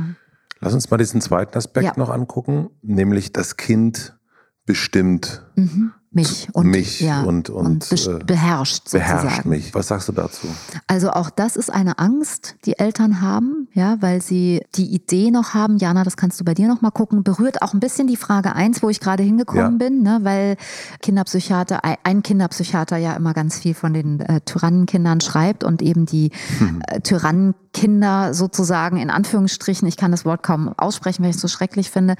Lass 0.62 0.74
uns 0.74 0.90
mal 0.90 0.98
diesen 0.98 1.22
zweiten 1.22 1.58
Aspekt 1.58 1.86
ja. 1.86 1.94
noch 1.96 2.10
angucken, 2.10 2.70
nämlich 2.82 3.32
das 3.32 3.56
Kind 3.56 4.18
bestimmt. 4.66 5.46
Mhm 5.56 5.94
mich 6.12 6.48
und 6.54 6.68
mich 6.68 7.02
ja, 7.02 7.22
und, 7.22 7.52
und, 7.52 7.92
und 7.92 8.08
äh, 8.08 8.20
beherrscht 8.26 8.90
sozusagen. 8.90 9.22
beherrscht 9.22 9.46
mich. 9.46 9.76
Was 9.76 9.90
sagst 9.90 10.08
du 10.08 10.12
dazu? 10.12 10.48
Also 10.88 11.12
auch 11.12 11.30
das 11.30 11.56
ist 11.56 11.72
eine 11.72 12.00
Angst, 12.00 12.56
die 12.66 12.80
Eltern 12.80 13.22
haben, 13.22 13.68
ja, 13.74 13.98
weil 14.00 14.22
sie 14.22 14.62
die 14.74 14.88
Idee 14.88 15.30
noch 15.30 15.54
haben. 15.54 15.78
Jana, 15.78 16.04
das 16.04 16.18
kannst 16.18 16.40
du 16.40 16.44
bei 16.44 16.56
dir 16.56 16.68
noch 16.68 16.82
mal 16.82 16.90
gucken. 16.90 17.24
Berührt 17.24 17.62
auch 17.62 17.74
ein 17.74 17.80
bisschen 17.80 18.08
die 18.08 18.16
Frage 18.16 18.56
eins, 18.56 18.82
wo 18.82 18.90
ich 18.90 19.00
gerade 19.00 19.22
hingekommen 19.22 19.80
ja. 19.80 19.88
bin, 19.88 20.02
ne, 20.02 20.20
weil 20.24 20.58
Kinderpsychiater, 21.02 21.82
ein 22.04 22.24
Kinderpsychiater 22.24 22.98
ja 22.98 23.14
immer 23.14 23.34
ganz 23.34 23.60
viel 23.60 23.76
von 23.76 23.94
den 23.94 24.20
äh, 24.22 24.42
Tyrannenkindern 24.42 25.22
schreibt 25.22 25.64
und 25.64 25.84
eben 25.84 26.08
die 26.08 26.32
hm. 26.58 26.82
äh, 26.88 27.02
Tyrannenkinder 27.02 28.34
sozusagen 28.34 28.98
in 28.98 29.12
Anführungsstrichen, 29.12 29.88
ich 29.88 29.98
kann 29.98 30.10
das 30.10 30.26
Wort 30.26 30.42
kaum 30.42 30.74
aussprechen, 30.76 31.24
weil 31.24 31.30
ich 31.30 31.36
es 31.36 31.42
so 31.42 31.48
schrecklich 31.48 31.92
finde, 31.92 32.16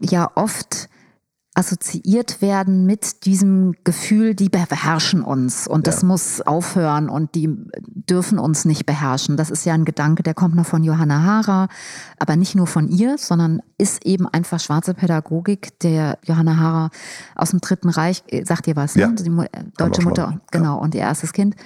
ja 0.00 0.28
oft 0.34 0.88
assoziiert 1.58 2.40
werden 2.40 2.86
mit 2.86 3.24
diesem 3.24 3.74
Gefühl, 3.82 4.36
die 4.36 4.48
beherrschen 4.48 5.22
uns 5.22 5.66
und 5.66 5.88
das 5.88 6.04
muss 6.04 6.40
aufhören 6.40 7.08
und 7.08 7.34
die 7.34 7.48
dürfen 7.84 8.38
uns 8.38 8.64
nicht 8.64 8.86
beherrschen. 8.86 9.36
Das 9.36 9.50
ist 9.50 9.64
ja 9.64 9.74
ein 9.74 9.84
Gedanke, 9.84 10.22
der 10.22 10.34
kommt 10.34 10.54
noch 10.54 10.66
von 10.66 10.84
Johanna 10.84 11.24
Hara, 11.24 11.66
aber 12.20 12.36
nicht 12.36 12.54
nur 12.54 12.68
von 12.68 12.88
ihr, 12.88 13.18
sondern 13.18 13.60
ist 13.76 14.06
eben 14.06 14.28
einfach 14.28 14.60
schwarze 14.60 14.94
Pädagogik. 14.94 15.76
Der 15.80 16.18
Johanna 16.24 16.58
Hara 16.58 16.90
aus 17.34 17.50
dem 17.50 17.60
Dritten 17.60 17.88
Reich, 17.88 18.22
äh, 18.28 18.44
sagt 18.44 18.68
ihr 18.68 18.76
was, 18.76 18.94
ne? 18.94 19.02
ja. 19.02 19.08
ne? 19.08 19.16
die 19.16 19.28
äh, 19.28 19.64
deutsche 19.76 20.02
Mutter, 20.02 20.40
genau, 20.52 20.76
ja. 20.76 20.80
und 20.80 20.94
ihr 20.94 21.00
erstes 21.00 21.32
Kind 21.32 21.56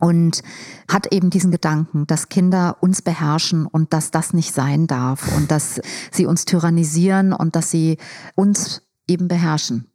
und 0.00 0.42
hat 0.90 1.12
eben 1.12 1.28
diesen 1.28 1.50
Gedanken, 1.50 2.06
dass 2.06 2.30
Kinder 2.30 2.78
uns 2.80 3.02
beherrschen 3.02 3.66
und 3.66 3.92
dass 3.92 4.10
das 4.10 4.32
nicht 4.32 4.54
sein 4.54 4.86
darf 4.86 5.36
und 5.36 5.50
dass 5.50 5.78
sie 6.10 6.24
uns 6.24 6.46
tyrannisieren 6.46 7.34
und 7.34 7.54
dass 7.54 7.70
sie 7.70 7.98
uns 8.34 8.80
eben 9.06 9.28
beherrschen. 9.28 9.90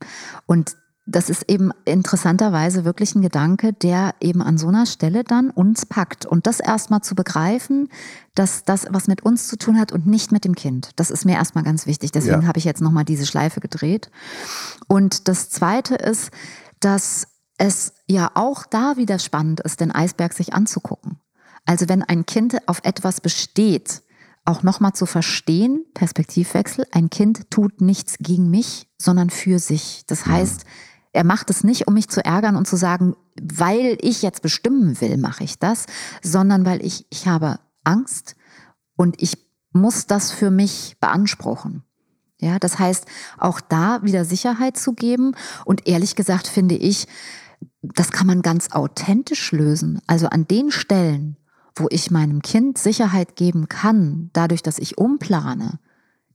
Und 0.45 0.75
das 1.09 1.29
ist 1.29 1.49
eben 1.49 1.71
interessanterweise 1.85 2.83
wirklich 2.83 3.15
ein 3.15 3.21
Gedanke, 3.21 3.71
der 3.71 4.13
eben 4.19 4.41
an 4.41 4.57
so 4.57 4.67
einer 4.67 4.85
Stelle 4.85 5.23
dann 5.23 5.49
uns 5.49 5.85
packt. 5.85 6.25
Und 6.25 6.45
das 6.47 6.59
erstmal 6.59 7.01
zu 7.01 7.15
begreifen, 7.15 7.87
dass 8.35 8.65
das 8.65 8.87
was 8.89 9.07
mit 9.07 9.23
uns 9.23 9.47
zu 9.47 9.57
tun 9.57 9.79
hat 9.79 9.93
und 9.93 10.05
nicht 10.05 10.33
mit 10.33 10.43
dem 10.43 10.53
Kind. 10.53 10.91
Das 10.97 11.09
ist 11.09 11.23
mir 11.23 11.35
erstmal 11.35 11.63
ganz 11.63 11.85
wichtig. 11.85 12.11
Deswegen 12.11 12.41
ja. 12.41 12.47
habe 12.47 12.59
ich 12.59 12.65
jetzt 12.65 12.81
nochmal 12.81 13.05
diese 13.05 13.25
Schleife 13.25 13.61
gedreht. 13.61 14.11
Und 14.87 15.29
das 15.29 15.49
Zweite 15.49 15.95
ist, 15.95 16.31
dass 16.81 17.27
es 17.57 17.93
ja 18.07 18.31
auch 18.33 18.65
da 18.65 18.97
wieder 18.97 19.17
spannend 19.17 19.61
ist, 19.61 19.79
den 19.79 19.91
Eisberg 19.91 20.33
sich 20.33 20.53
anzugucken. 20.53 21.19
Also 21.65 21.87
wenn 21.87 22.03
ein 22.03 22.25
Kind 22.25 22.67
auf 22.67 22.81
etwas 22.83 23.21
besteht, 23.21 24.03
auch 24.47 24.63
nochmal 24.63 24.93
zu 24.93 25.05
verstehen, 25.05 25.85
Perspektivwechsel, 25.93 26.85
ein 26.91 27.09
Kind 27.09 27.51
tut 27.51 27.81
nichts 27.81 28.17
gegen 28.19 28.49
mich, 28.49 28.87
sondern 28.97 29.29
für 29.29 29.59
sich. 29.59 30.03
Das 30.07 30.25
heißt, 30.25 30.65
er 31.11 31.23
macht 31.23 31.49
es 31.49 31.63
nicht, 31.63 31.87
um 31.87 31.93
mich 31.93 32.09
zu 32.09 32.23
ärgern 32.23 32.55
und 32.55 32.67
zu 32.67 32.75
sagen, 32.75 33.15
weil 33.41 33.97
ich 34.01 34.21
jetzt 34.21 34.41
bestimmen 34.41 34.99
will, 35.01 35.17
mache 35.17 35.43
ich 35.43 35.59
das, 35.59 35.85
sondern 36.21 36.65
weil 36.65 36.85
ich, 36.85 37.05
ich 37.09 37.27
habe 37.27 37.59
Angst 37.83 38.35
und 38.95 39.21
ich 39.21 39.37
muss 39.71 40.07
das 40.07 40.31
für 40.31 40.51
mich 40.51 40.97
beanspruchen. 40.99 41.83
Ja, 42.39 42.59
das 42.59 42.77
heißt, 42.77 43.05
auch 43.37 43.61
da 43.61 44.03
wieder 44.03 44.25
Sicherheit 44.25 44.77
zu 44.77 44.93
geben. 44.93 45.33
Und 45.65 45.87
ehrlich 45.87 46.15
gesagt 46.15 46.47
finde 46.47 46.75
ich, 46.75 47.07
das 47.81 48.11
kann 48.11 48.27
man 48.27 48.41
ganz 48.41 48.71
authentisch 48.71 49.51
lösen. 49.51 50.01
Also 50.07 50.27
an 50.27 50.47
den 50.47 50.71
Stellen, 50.71 51.36
wo 51.79 51.87
ich 51.89 52.11
meinem 52.11 52.41
Kind 52.41 52.77
Sicherheit 52.77 53.35
geben 53.35 53.67
kann, 53.67 54.29
dadurch, 54.33 54.63
dass 54.63 54.79
ich 54.79 54.97
umplane, 54.97 55.79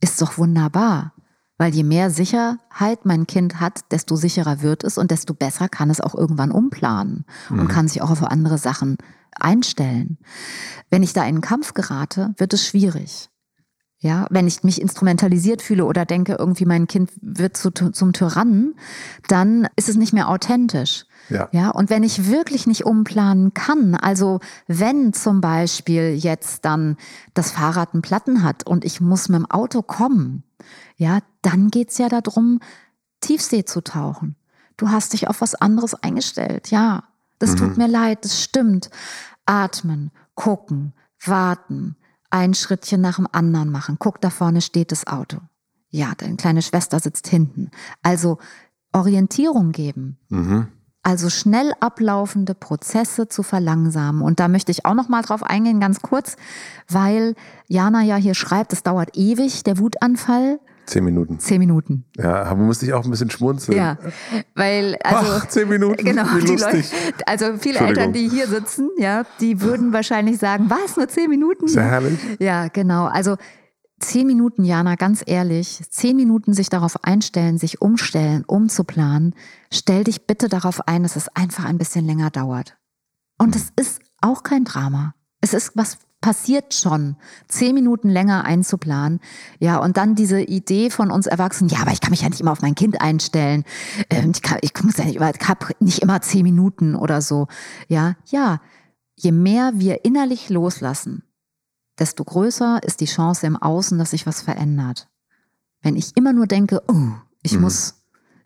ist 0.00 0.20
doch 0.20 0.38
wunderbar. 0.38 1.12
Weil 1.58 1.74
je 1.74 1.84
mehr 1.84 2.10
Sicherheit 2.10 3.04
mein 3.04 3.26
Kind 3.26 3.60
hat, 3.60 3.92
desto 3.92 4.16
sicherer 4.16 4.62
wird 4.62 4.84
es 4.84 4.98
und 4.98 5.10
desto 5.10 5.34
besser 5.34 5.68
kann 5.68 5.90
es 5.90 6.00
auch 6.00 6.14
irgendwann 6.14 6.50
umplanen 6.50 7.24
mhm. 7.50 7.60
und 7.60 7.68
kann 7.68 7.88
sich 7.88 8.02
auch 8.02 8.10
auf 8.10 8.24
andere 8.24 8.58
Sachen 8.58 8.96
einstellen. 9.38 10.18
Wenn 10.90 11.02
ich 11.02 11.12
da 11.12 11.22
in 11.22 11.28
einen 11.28 11.40
Kampf 11.40 11.74
gerate, 11.74 12.34
wird 12.36 12.52
es 12.52 12.66
schwierig. 12.66 13.28
Ja, 14.02 14.26
wenn 14.30 14.48
ich 14.48 14.64
mich 14.64 14.82
instrumentalisiert 14.82 15.62
fühle 15.62 15.84
oder 15.84 16.04
denke, 16.04 16.34
irgendwie 16.36 16.64
mein 16.64 16.88
Kind 16.88 17.12
wird 17.20 17.56
zu, 17.56 17.70
zum 17.70 18.12
Tyrannen, 18.12 18.74
dann 19.28 19.68
ist 19.76 19.88
es 19.88 19.94
nicht 19.94 20.12
mehr 20.12 20.28
authentisch. 20.28 21.04
Ja. 21.28 21.48
ja, 21.52 21.70
und 21.70 21.88
wenn 21.88 22.02
ich 22.02 22.26
wirklich 22.28 22.66
nicht 22.66 22.84
umplanen 22.84 23.54
kann, 23.54 23.94
also 23.94 24.40
wenn 24.66 25.12
zum 25.12 25.40
Beispiel 25.40 26.16
jetzt 26.16 26.64
dann 26.64 26.96
das 27.32 27.52
Fahrrad 27.52 27.94
einen 27.94 28.02
Platten 28.02 28.42
hat 28.42 28.66
und 28.66 28.84
ich 28.84 29.00
muss 29.00 29.28
mit 29.28 29.38
dem 29.38 29.48
Auto 29.48 29.82
kommen, 29.82 30.42
ja, 30.96 31.20
dann 31.40 31.70
geht's 31.70 31.96
ja 31.98 32.08
darum, 32.08 32.58
Tiefsee 33.20 33.64
zu 33.64 33.82
tauchen. 33.82 34.34
Du 34.76 34.90
hast 34.90 35.12
dich 35.12 35.28
auf 35.28 35.40
was 35.40 35.54
anderes 35.54 35.94
eingestellt. 35.94 36.72
Ja, 36.72 37.04
das 37.38 37.52
mhm. 37.52 37.56
tut 37.56 37.76
mir 37.76 37.86
leid, 37.86 38.24
das 38.24 38.42
stimmt. 38.42 38.90
Atmen, 39.46 40.10
gucken, 40.34 40.92
warten, 41.24 41.94
ein 42.32 42.54
Schrittchen 42.54 43.00
nach 43.00 43.16
dem 43.16 43.28
anderen 43.30 43.70
machen. 43.70 43.96
Guck, 43.98 44.20
da 44.20 44.30
vorne 44.30 44.60
steht 44.62 44.90
das 44.90 45.06
Auto. 45.06 45.38
Ja, 45.90 46.12
deine 46.16 46.36
kleine 46.36 46.62
Schwester 46.62 46.98
sitzt 46.98 47.28
hinten. 47.28 47.70
Also 48.02 48.38
Orientierung 48.92 49.72
geben. 49.72 50.18
Mhm. 50.30 50.68
Also 51.02 51.28
schnell 51.28 51.72
ablaufende 51.80 52.54
Prozesse 52.54 53.28
zu 53.28 53.42
verlangsamen. 53.42 54.22
Und 54.22 54.40
da 54.40 54.48
möchte 54.48 54.72
ich 54.72 54.86
auch 54.86 54.94
noch 54.94 55.08
mal 55.08 55.22
drauf 55.22 55.42
eingehen, 55.42 55.80
ganz 55.80 56.00
kurz, 56.00 56.36
weil 56.88 57.34
Jana 57.66 58.02
ja 58.02 58.16
hier 58.16 58.34
schreibt, 58.34 58.72
es 58.72 58.82
dauert 58.82 59.16
ewig, 59.16 59.64
der 59.64 59.78
Wutanfall. 59.78 60.60
Zehn 60.86 61.04
Minuten. 61.04 61.38
Zehn 61.38 61.58
Minuten. 61.60 62.04
Ja, 62.16 62.42
aber 62.42 62.62
musste 62.62 62.86
ich 62.86 62.92
auch 62.92 63.04
ein 63.04 63.10
bisschen 63.10 63.30
schmunzeln. 63.30 63.78
Ja, 63.78 63.98
weil 64.54 64.96
also 65.04 65.32
Ach, 65.32 65.48
zehn 65.48 65.68
Minuten. 65.68 66.04
Genau, 66.04 66.26
lustig. 66.38 66.90
Leute, 66.92 67.26
also 67.26 67.56
viele 67.58 67.78
Eltern, 67.78 68.12
die 68.12 68.28
hier 68.28 68.46
sitzen, 68.46 68.90
ja, 68.98 69.24
die 69.40 69.60
würden 69.60 69.92
wahrscheinlich 69.92 70.38
sagen, 70.38 70.68
was 70.68 70.96
nur 70.96 71.08
zehn 71.08 71.30
Minuten? 71.30 71.68
Sehr 71.68 71.84
herrlich. 71.84 72.18
Ja, 72.40 72.68
genau. 72.68 73.06
Also 73.06 73.36
zehn 74.00 74.26
Minuten, 74.26 74.64
Jana, 74.64 74.96
ganz 74.96 75.22
ehrlich, 75.24 75.80
zehn 75.90 76.16
Minuten 76.16 76.52
sich 76.52 76.68
darauf 76.68 77.04
einstellen, 77.04 77.58
sich 77.58 77.80
umstellen, 77.80 78.44
umzuplanen. 78.46 79.34
Stell 79.72 80.04
dich 80.04 80.26
bitte 80.26 80.48
darauf 80.48 80.86
ein, 80.88 81.04
dass 81.04 81.16
es 81.16 81.28
einfach 81.28 81.64
ein 81.64 81.78
bisschen 81.78 82.04
länger 82.04 82.30
dauert. 82.30 82.76
Und 83.38 83.56
es 83.56 83.72
ist 83.76 84.00
auch 84.20 84.42
kein 84.42 84.64
Drama. 84.64 85.14
Es 85.40 85.54
ist 85.54 85.72
was 85.74 85.98
passiert 86.22 86.72
schon, 86.72 87.16
zehn 87.48 87.74
Minuten 87.74 88.08
länger 88.08 88.46
einzuplanen. 88.46 89.20
Ja, 89.58 89.76
und 89.76 89.98
dann 89.98 90.14
diese 90.14 90.40
Idee 90.40 90.88
von 90.88 91.10
uns 91.10 91.26
Erwachsenen, 91.26 91.68
ja, 91.68 91.80
aber 91.80 91.92
ich 91.92 92.00
kann 92.00 92.12
mich 92.12 92.22
ja 92.22 92.30
nicht 92.30 92.40
immer 92.40 92.52
auf 92.52 92.62
mein 92.62 92.74
Kind 92.74 93.02
einstellen. 93.02 93.64
Ähm, 94.08 94.30
ich, 94.34 94.40
kann, 94.40 94.58
ich 94.62 94.72
muss 94.82 94.96
ja 94.96 95.04
nicht, 95.04 95.16
ich 95.16 95.48
habe 95.48 95.66
nicht 95.80 95.98
immer 95.98 96.22
zehn 96.22 96.44
Minuten 96.44 96.94
oder 96.94 97.20
so. 97.20 97.48
Ja, 97.88 98.14
ja. 98.26 98.62
Je 99.14 99.32
mehr 99.32 99.72
wir 99.74 100.04
innerlich 100.04 100.48
loslassen, 100.48 101.22
desto 101.98 102.24
größer 102.24 102.82
ist 102.82 103.00
die 103.00 103.06
Chance 103.06 103.46
im 103.46 103.56
Außen, 103.56 103.98
dass 103.98 104.12
sich 104.12 104.26
was 104.26 104.40
verändert. 104.40 105.08
Wenn 105.82 105.96
ich 105.96 106.16
immer 106.16 106.32
nur 106.32 106.46
denke, 106.46 106.82
oh, 106.88 107.12
ich 107.42 107.54
mhm. 107.54 107.60
muss 107.60 108.01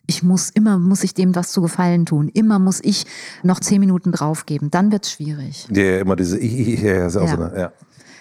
ich 0.07 0.23
muss 0.23 0.49
immer, 0.49 0.79
muss 0.79 1.03
ich 1.03 1.13
dem 1.13 1.35
was 1.35 1.51
zu 1.51 1.61
gefallen 1.61 2.05
tun. 2.05 2.29
Immer 2.29 2.59
muss 2.59 2.79
ich 2.81 3.05
noch 3.43 3.59
zehn 3.59 3.79
Minuten 3.79 4.11
draufgeben. 4.11 4.71
Dann 4.71 4.91
wird 4.91 5.05
es 5.05 5.11
schwierig. 5.11 5.67
Ja, 5.71 5.99
immer 5.99 6.15
diese, 6.15 6.39
ich, 6.39 6.67
ich, 6.67 6.81
ja, 6.81 7.05
ist 7.07 7.17
auch 7.17 7.27
ja. 7.27 7.35
So 7.35 7.43
eine, 7.43 7.59
ja. 7.59 7.71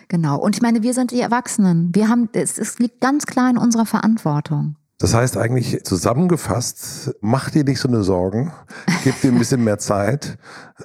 Genau. 0.08 0.38
Und 0.38 0.56
ich 0.56 0.62
meine, 0.62 0.82
wir 0.82 0.94
sind 0.94 1.12
die 1.12 1.20
Erwachsenen. 1.20 1.94
Wir 1.94 2.08
haben, 2.08 2.28
es, 2.32 2.58
es 2.58 2.78
liegt 2.78 3.00
ganz 3.00 3.26
klar 3.26 3.50
in 3.50 3.56
unserer 3.56 3.86
Verantwortung. 3.86 4.76
Das 4.98 5.14
heißt 5.14 5.36
eigentlich 5.36 5.84
zusammengefasst, 5.84 7.14
mach 7.20 7.50
dir 7.50 7.64
nicht 7.64 7.80
so 7.80 7.88
eine 7.88 8.02
Sorgen, 8.02 8.52
gib 9.04 9.20
dir 9.20 9.30
ein 9.30 9.38
bisschen 9.38 9.62
mehr 9.62 9.78
Zeit, 9.78 10.38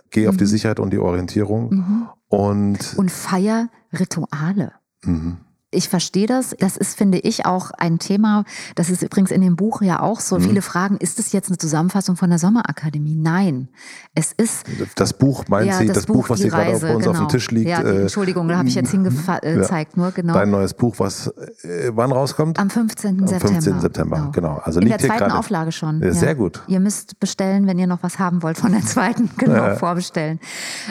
geh 0.10 0.28
auf 0.28 0.36
die 0.36 0.44
mhm. 0.44 0.50
Sicherheit 0.50 0.80
und 0.80 0.92
die 0.92 1.00
Orientierung 1.00 1.70
mhm. 1.70 2.10
und 2.28 2.94
und 2.98 3.10
feier 3.10 3.70
Rituale. 3.94 4.74
Mhm 5.04 5.38
ich 5.72 5.90
verstehe 5.90 6.28
das. 6.28 6.56
Das 6.60 6.78
ist, 6.78 6.98
finde 6.98 7.20
ich, 7.20 7.46
auch 7.46 7.72
ein 7.72 7.98
Thema. 7.98 8.44
Das 8.76 8.90
ist 8.90 9.02
übrigens 9.02 9.32
in 9.32 9.42
dem 9.42 9.56
Buch 9.56 9.82
ja 9.82 10.02
auch 10.02 10.20
so. 10.20 10.38
Mhm. 10.38 10.44
Viele 10.44 10.62
fragen, 10.62 10.98
ist 10.98 11.18
es 11.18 11.32
jetzt 11.32 11.48
eine 11.48 11.58
Zusammenfassung 11.58 12.18
von 12.18 12.30
der 12.30 12.40
Sommerakademie? 12.40 13.16
Nein. 13.16 13.70
Es 14.14 14.34
ist. 14.34 14.66
Das 14.96 15.14
Buch, 15.14 15.46
meint 15.48 15.68
ja, 15.68 15.78
Sie, 15.78 15.88
das, 15.88 15.96
das 15.96 16.06
Buch, 16.06 16.30
was 16.30 16.42
hier 16.42 16.50
gerade 16.50 16.72
bei 16.72 16.76
uns 16.76 16.82
genau. 16.82 16.96
auf 16.98 17.04
dem 17.04 17.14
genau. 17.14 17.28
Tisch 17.28 17.52
liegt? 17.52 17.70
Ja, 17.70 17.82
äh, 17.82 18.02
Entschuldigung, 18.02 18.48
da 18.50 18.58
habe 18.58 18.68
ich 18.68 18.76
jetzt 18.76 18.92
hingezeigt, 18.92 19.46
äh, 19.46 19.62
ja. 19.62 19.86
nur, 19.96 20.12
genau. 20.12 20.34
Dein 20.34 20.52
neues 20.52 20.74
Buch, 20.74 20.96
was 20.98 21.28
äh, 21.28 21.92
wann 21.94 22.12
rauskommt? 22.12 22.60
Am 22.60 22.70
15. 22.70 23.22
Am 23.22 23.28
September. 23.28 23.54
15. 23.54 23.80
September, 23.82 24.18
genau. 24.18 24.32
genau. 24.32 24.62
Also 24.64 24.82
in 24.82 24.90
der 24.90 25.00
zweiten 25.00 25.32
Auflage 25.32 25.72
schon. 25.72 26.02
Ja, 26.02 26.12
sehr 26.12 26.36
gut. 26.36 26.64
Ihr 26.68 26.82
müsst 26.82 27.20
bestellen, 27.20 27.66
wenn 27.68 27.80
ihr 27.80 27.88
noch 27.88 28.04
was 28.04 28.20
haben 28.20 28.44
wollt 28.44 28.58
von 28.58 28.74
der 28.74 28.82
zweiten, 28.82 29.30
genau, 29.38 29.76
vorbestellen. 29.76 30.40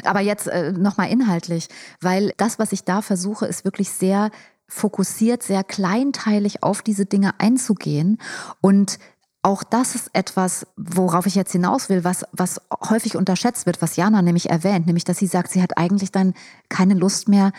Aber 0.05 0.21
jetzt 0.21 0.47
äh, 0.47 0.73
nochmal 0.73 1.11
inhaltlich, 1.11 1.69
weil 2.01 2.33
das, 2.38 2.59
was 2.59 2.73
ich 2.73 2.85
da 2.85 3.03
versuche, 3.03 3.47
ist 3.47 3.64
wirklich 3.64 3.90
sehr 3.90 4.31
fokussiert, 4.70 5.42
sehr 5.42 5.64
kleinteilig 5.64 6.62
auf 6.62 6.80
diese 6.80 7.04
Dinge 7.04 7.38
einzugehen. 7.38 8.18
Und 8.61 8.98
auch 9.42 9.62
das 9.62 9.94
ist 9.94 10.11
etwas, 10.12 10.66
worauf 10.76 11.26
ich 11.26 11.35
jetzt 11.35 11.52
hinaus 11.52 11.88
will, 11.88 12.04
was, 12.04 12.24
was 12.33 12.61
häufig 12.88 13.16
unterschätzt 13.16 13.66
wird, 13.66 13.80
was 13.80 13.96
Jana 13.96 14.22
nämlich 14.22 14.50
erwähnt, 14.50 14.87
nämlich 14.87 15.04
dass 15.04 15.18
sie 15.18 15.26
sagt, 15.26 15.50
sie 15.50 15.62
hat 15.62 15.78
eigentlich 15.78 16.12
dann 16.12 16.35
keine 16.68 16.94
Lust 16.94 17.28
mehr, 17.28 17.52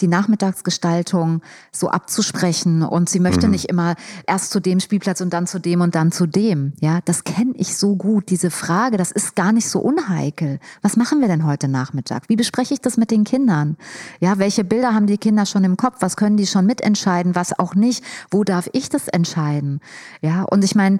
die 0.00 0.08
Nachmittagsgestaltung 0.08 1.42
so 1.72 1.90
abzusprechen 1.90 2.82
und 2.82 3.08
sie 3.08 3.20
möchte 3.20 3.46
mhm. 3.46 3.52
nicht 3.52 3.66
immer 3.66 3.94
erst 4.26 4.50
zu 4.50 4.60
dem 4.60 4.80
Spielplatz 4.80 5.20
und 5.20 5.32
dann 5.32 5.46
zu 5.46 5.58
dem 5.58 5.80
und 5.80 5.94
dann 5.94 6.12
zu 6.12 6.26
dem. 6.26 6.72
Ja, 6.80 7.00
das 7.04 7.24
kenne 7.24 7.52
ich 7.56 7.76
so 7.76 7.96
gut. 7.96 8.30
Diese 8.30 8.50
Frage, 8.50 8.96
das 8.96 9.10
ist 9.10 9.36
gar 9.36 9.52
nicht 9.52 9.68
so 9.68 9.80
unheikel. 9.80 10.58
Was 10.82 10.96
machen 10.96 11.20
wir 11.20 11.28
denn 11.28 11.44
heute 11.44 11.68
Nachmittag? 11.68 12.28
Wie 12.28 12.36
bespreche 12.36 12.74
ich 12.74 12.80
das 12.80 12.96
mit 12.96 13.10
den 13.10 13.24
Kindern? 13.24 13.76
Ja, 14.20 14.38
welche 14.38 14.64
Bilder 14.64 14.94
haben 14.94 15.06
die 15.06 15.18
Kinder 15.18 15.46
schon 15.46 15.64
im 15.64 15.76
Kopf? 15.76 15.96
Was 16.00 16.16
können 16.16 16.36
die 16.36 16.46
schon 16.46 16.66
mitentscheiden? 16.66 17.34
Was 17.34 17.58
auch 17.58 17.74
nicht? 17.74 18.04
Wo 18.30 18.44
darf 18.44 18.68
ich 18.72 18.88
das 18.88 19.08
entscheiden? 19.08 19.80
Ja, 20.22 20.42
und 20.42 20.64
ich 20.64 20.74
meine, 20.74 20.98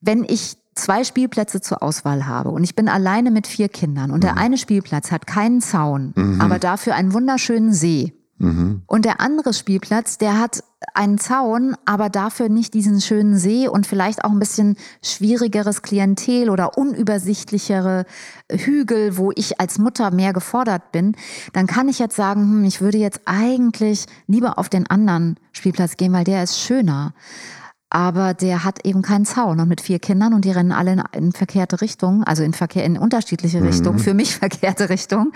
wenn 0.00 0.24
ich 0.24 0.56
zwei 0.74 1.04
Spielplätze 1.04 1.60
zur 1.60 1.82
Auswahl 1.82 2.26
habe 2.26 2.50
und 2.50 2.64
ich 2.64 2.74
bin 2.74 2.88
alleine 2.88 3.30
mit 3.30 3.46
vier 3.46 3.68
Kindern 3.68 4.10
und 4.10 4.24
der 4.24 4.32
mhm. 4.32 4.38
eine 4.38 4.58
Spielplatz 4.58 5.10
hat 5.10 5.26
keinen 5.26 5.60
Zaun, 5.60 6.12
mhm. 6.16 6.40
aber 6.40 6.58
dafür 6.58 6.94
einen 6.94 7.12
wunderschönen 7.12 7.72
See, 7.72 8.14
Und 8.86 9.04
der 9.04 9.20
andere 9.20 9.52
Spielplatz, 9.52 10.18
der 10.18 10.40
hat 10.40 10.64
einen 10.94 11.18
Zaun, 11.18 11.76
aber 11.84 12.10
dafür 12.10 12.48
nicht 12.48 12.74
diesen 12.74 13.00
schönen 13.00 13.36
See 13.38 13.68
und 13.68 13.86
vielleicht 13.86 14.24
auch 14.24 14.30
ein 14.30 14.40
bisschen 14.40 14.76
schwierigeres 15.00 15.82
Klientel 15.82 16.50
oder 16.50 16.76
unübersichtlichere 16.76 18.04
Hügel, 18.50 19.16
wo 19.16 19.30
ich 19.36 19.60
als 19.60 19.78
Mutter 19.78 20.10
mehr 20.10 20.32
gefordert 20.32 20.90
bin, 20.90 21.14
dann 21.52 21.68
kann 21.68 21.88
ich 21.88 22.00
jetzt 22.00 22.16
sagen, 22.16 22.42
hm, 22.42 22.64
ich 22.64 22.80
würde 22.80 22.98
jetzt 22.98 23.20
eigentlich 23.26 24.06
lieber 24.26 24.58
auf 24.58 24.68
den 24.68 24.88
anderen 24.88 25.36
Spielplatz 25.52 25.96
gehen, 25.96 26.12
weil 26.12 26.24
der 26.24 26.42
ist 26.42 26.58
schöner. 26.58 27.14
Aber 27.94 28.32
der 28.32 28.64
hat 28.64 28.86
eben 28.86 29.02
keinen 29.02 29.26
Zaun 29.26 29.60
und 29.60 29.68
mit 29.68 29.82
vier 29.82 29.98
Kindern 29.98 30.32
und 30.32 30.46
die 30.46 30.50
rennen 30.50 30.72
alle 30.72 30.92
in, 30.94 31.02
in 31.12 31.32
verkehrte 31.32 31.82
Richtungen, 31.82 32.24
also 32.24 32.42
in 32.42 32.54
Verkehr 32.54 32.84
in 32.86 32.96
unterschiedliche 32.96 33.60
Mhm. 33.60 33.66
Richtungen, 33.66 33.98
für 33.98 34.14
mich 34.14 34.34
verkehrte 34.38 34.88
Richtungen, 34.88 35.32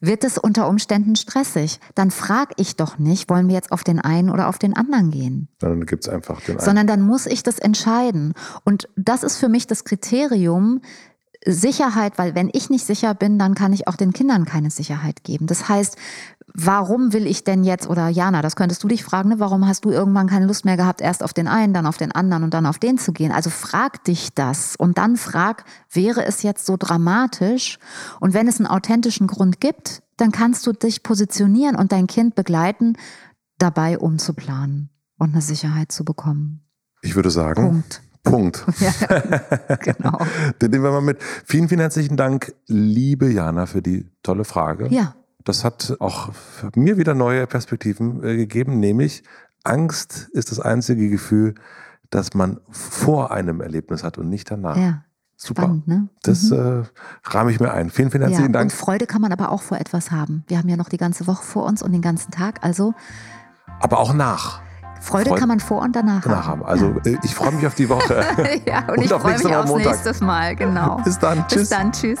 wird 0.00 0.24
es 0.24 0.38
unter 0.38 0.66
Umständen 0.66 1.14
stressig. 1.14 1.78
Dann 1.94 2.10
frage 2.10 2.54
ich 2.56 2.76
doch 2.76 2.98
nicht, 2.98 3.28
wollen 3.28 3.48
wir 3.48 3.54
jetzt 3.54 3.70
auf 3.70 3.84
den 3.84 3.98
einen 4.00 4.30
oder 4.30 4.48
auf 4.48 4.56
den 4.58 4.74
anderen 4.74 5.10
gehen, 5.10 5.48
Dann 5.58 5.84
gibt 5.84 6.04
es 6.04 6.08
einfach 6.08 6.40
den 6.40 6.56
einen. 6.56 6.64
sondern 6.64 6.86
dann 6.86 7.02
muss 7.02 7.26
ich 7.26 7.42
das 7.42 7.58
entscheiden. 7.58 8.32
Und 8.64 8.88
das 8.96 9.22
ist 9.22 9.36
für 9.36 9.50
mich 9.50 9.66
das 9.66 9.84
Kriterium, 9.84 10.80
Sicherheit, 11.46 12.18
weil 12.18 12.34
wenn 12.34 12.50
ich 12.52 12.68
nicht 12.68 12.84
sicher 12.84 13.14
bin, 13.14 13.38
dann 13.38 13.54
kann 13.54 13.72
ich 13.72 13.88
auch 13.88 13.96
den 13.96 14.12
Kindern 14.12 14.44
keine 14.44 14.70
Sicherheit 14.70 15.24
geben. 15.24 15.46
Das 15.46 15.70
heißt, 15.70 15.96
warum 16.54 17.12
will 17.12 17.26
ich 17.26 17.44
denn 17.44 17.64
jetzt, 17.64 17.88
oder 17.88 18.08
Jana, 18.08 18.42
das 18.42 18.56
könntest 18.56 18.82
du 18.82 18.88
dich 18.88 19.04
fragen, 19.04 19.30
ne, 19.30 19.40
warum 19.40 19.66
hast 19.66 19.84
du 19.84 19.90
irgendwann 19.90 20.28
keine 20.28 20.46
Lust 20.46 20.64
mehr 20.64 20.76
gehabt, 20.76 21.00
erst 21.00 21.22
auf 21.22 21.32
den 21.32 21.48
einen, 21.48 21.74
dann 21.74 21.86
auf 21.86 21.96
den 21.96 22.12
anderen 22.12 22.44
und 22.44 22.54
dann 22.54 22.66
auf 22.66 22.78
den 22.78 22.98
zu 22.98 23.12
gehen? 23.12 23.32
Also 23.32 23.50
frag 23.50 24.04
dich 24.04 24.34
das 24.34 24.76
und 24.76 24.98
dann 24.98 25.16
frag, 25.16 25.64
wäre 25.92 26.24
es 26.24 26.42
jetzt 26.42 26.66
so 26.66 26.76
dramatisch? 26.76 27.78
Und 28.20 28.34
wenn 28.34 28.48
es 28.48 28.58
einen 28.58 28.66
authentischen 28.66 29.26
Grund 29.26 29.60
gibt, 29.60 30.02
dann 30.16 30.32
kannst 30.32 30.66
du 30.66 30.72
dich 30.72 31.02
positionieren 31.02 31.76
und 31.76 31.92
dein 31.92 32.06
Kind 32.06 32.34
begleiten, 32.34 32.96
dabei 33.58 33.98
umzuplanen 33.98 34.90
und 35.18 35.32
eine 35.32 35.42
Sicherheit 35.42 35.92
zu 35.92 36.04
bekommen. 36.04 36.62
Ich 37.02 37.14
würde 37.14 37.30
sagen, 37.30 37.62
Punkt. 37.62 38.02
Punkt. 38.22 38.66
Ja, 38.80 39.76
genau. 39.76 40.18
Den 40.60 40.70
nehmen 40.70 40.84
wir 40.84 40.90
mal 40.90 41.00
mit. 41.00 41.22
Vielen, 41.44 41.68
vielen 41.68 41.80
herzlichen 41.80 42.16
Dank, 42.16 42.54
liebe 42.66 43.30
Jana, 43.30 43.66
für 43.66 43.82
die 43.82 44.06
tolle 44.22 44.44
Frage. 44.44 44.88
Ja. 44.88 45.14
Das 45.44 45.64
hat 45.64 45.96
auch 46.00 46.32
für 46.32 46.70
mir 46.74 46.96
wieder 46.96 47.14
neue 47.14 47.46
Perspektiven 47.46 48.22
äh, 48.22 48.36
gegeben, 48.36 48.78
nämlich 48.80 49.22
Angst 49.64 50.28
ist 50.32 50.50
das 50.50 50.60
einzige 50.60 51.08
Gefühl, 51.08 51.54
das 52.10 52.34
man 52.34 52.60
vor 52.70 53.30
einem 53.30 53.60
Erlebnis 53.60 54.02
hat 54.02 54.18
und 54.18 54.28
nicht 54.28 54.50
danach. 54.50 54.76
Ja. 54.76 55.04
Super. 55.42 55.62
Spannend, 55.62 55.88
ne? 55.88 56.08
Das 56.22 56.50
äh, 56.50 56.82
rahme 57.24 57.50
ich 57.50 57.60
mir 57.60 57.72
ein. 57.72 57.88
Vielen, 57.88 58.10
vielen 58.10 58.24
herzlichen 58.24 58.52
ja, 58.52 58.58
Dank. 58.58 58.64
Und 58.64 58.76
Freude 58.76 59.06
kann 59.06 59.22
man 59.22 59.32
aber 59.32 59.50
auch 59.50 59.62
vor 59.62 59.78
etwas 59.78 60.10
haben. 60.10 60.44
Wir 60.48 60.58
haben 60.58 60.68
ja 60.68 60.76
noch 60.76 60.90
die 60.90 60.98
ganze 60.98 61.26
Woche 61.26 61.42
vor 61.42 61.64
uns 61.64 61.82
und 61.82 61.92
den 61.92 62.02
ganzen 62.02 62.30
Tag. 62.30 62.62
Also 62.62 62.92
Aber 63.80 64.00
auch 64.00 64.12
nach. 64.12 64.60
Freude, 65.00 65.30
Freude 65.30 65.40
kann 65.40 65.48
man 65.48 65.60
vor 65.60 65.80
und 65.80 65.96
danach, 65.96 66.20
Danach 66.20 66.46
haben. 66.46 66.62
Also 66.62 66.94
äh, 67.06 67.16
ich 67.22 67.34
freue 67.34 67.52
mich 67.52 67.66
auf 67.66 67.74
die 67.74 67.88
Woche. 67.88 68.22
ja, 68.66 68.80
und, 68.80 68.98
Und 68.98 69.04
ich 69.04 69.14
auf 69.14 69.22
freue 69.22 69.38
mich 69.38 69.46
aufs 69.46 69.70
Montag. 69.70 70.04
nächste 70.04 70.24
Mal. 70.24 70.54
Genau. 70.56 71.00
Bis 71.04 71.18
dann. 71.18 71.38
Bis 71.44 71.54
Tschüss. 71.54 71.68
dann. 71.70 71.92
Tschüss. 71.92 72.20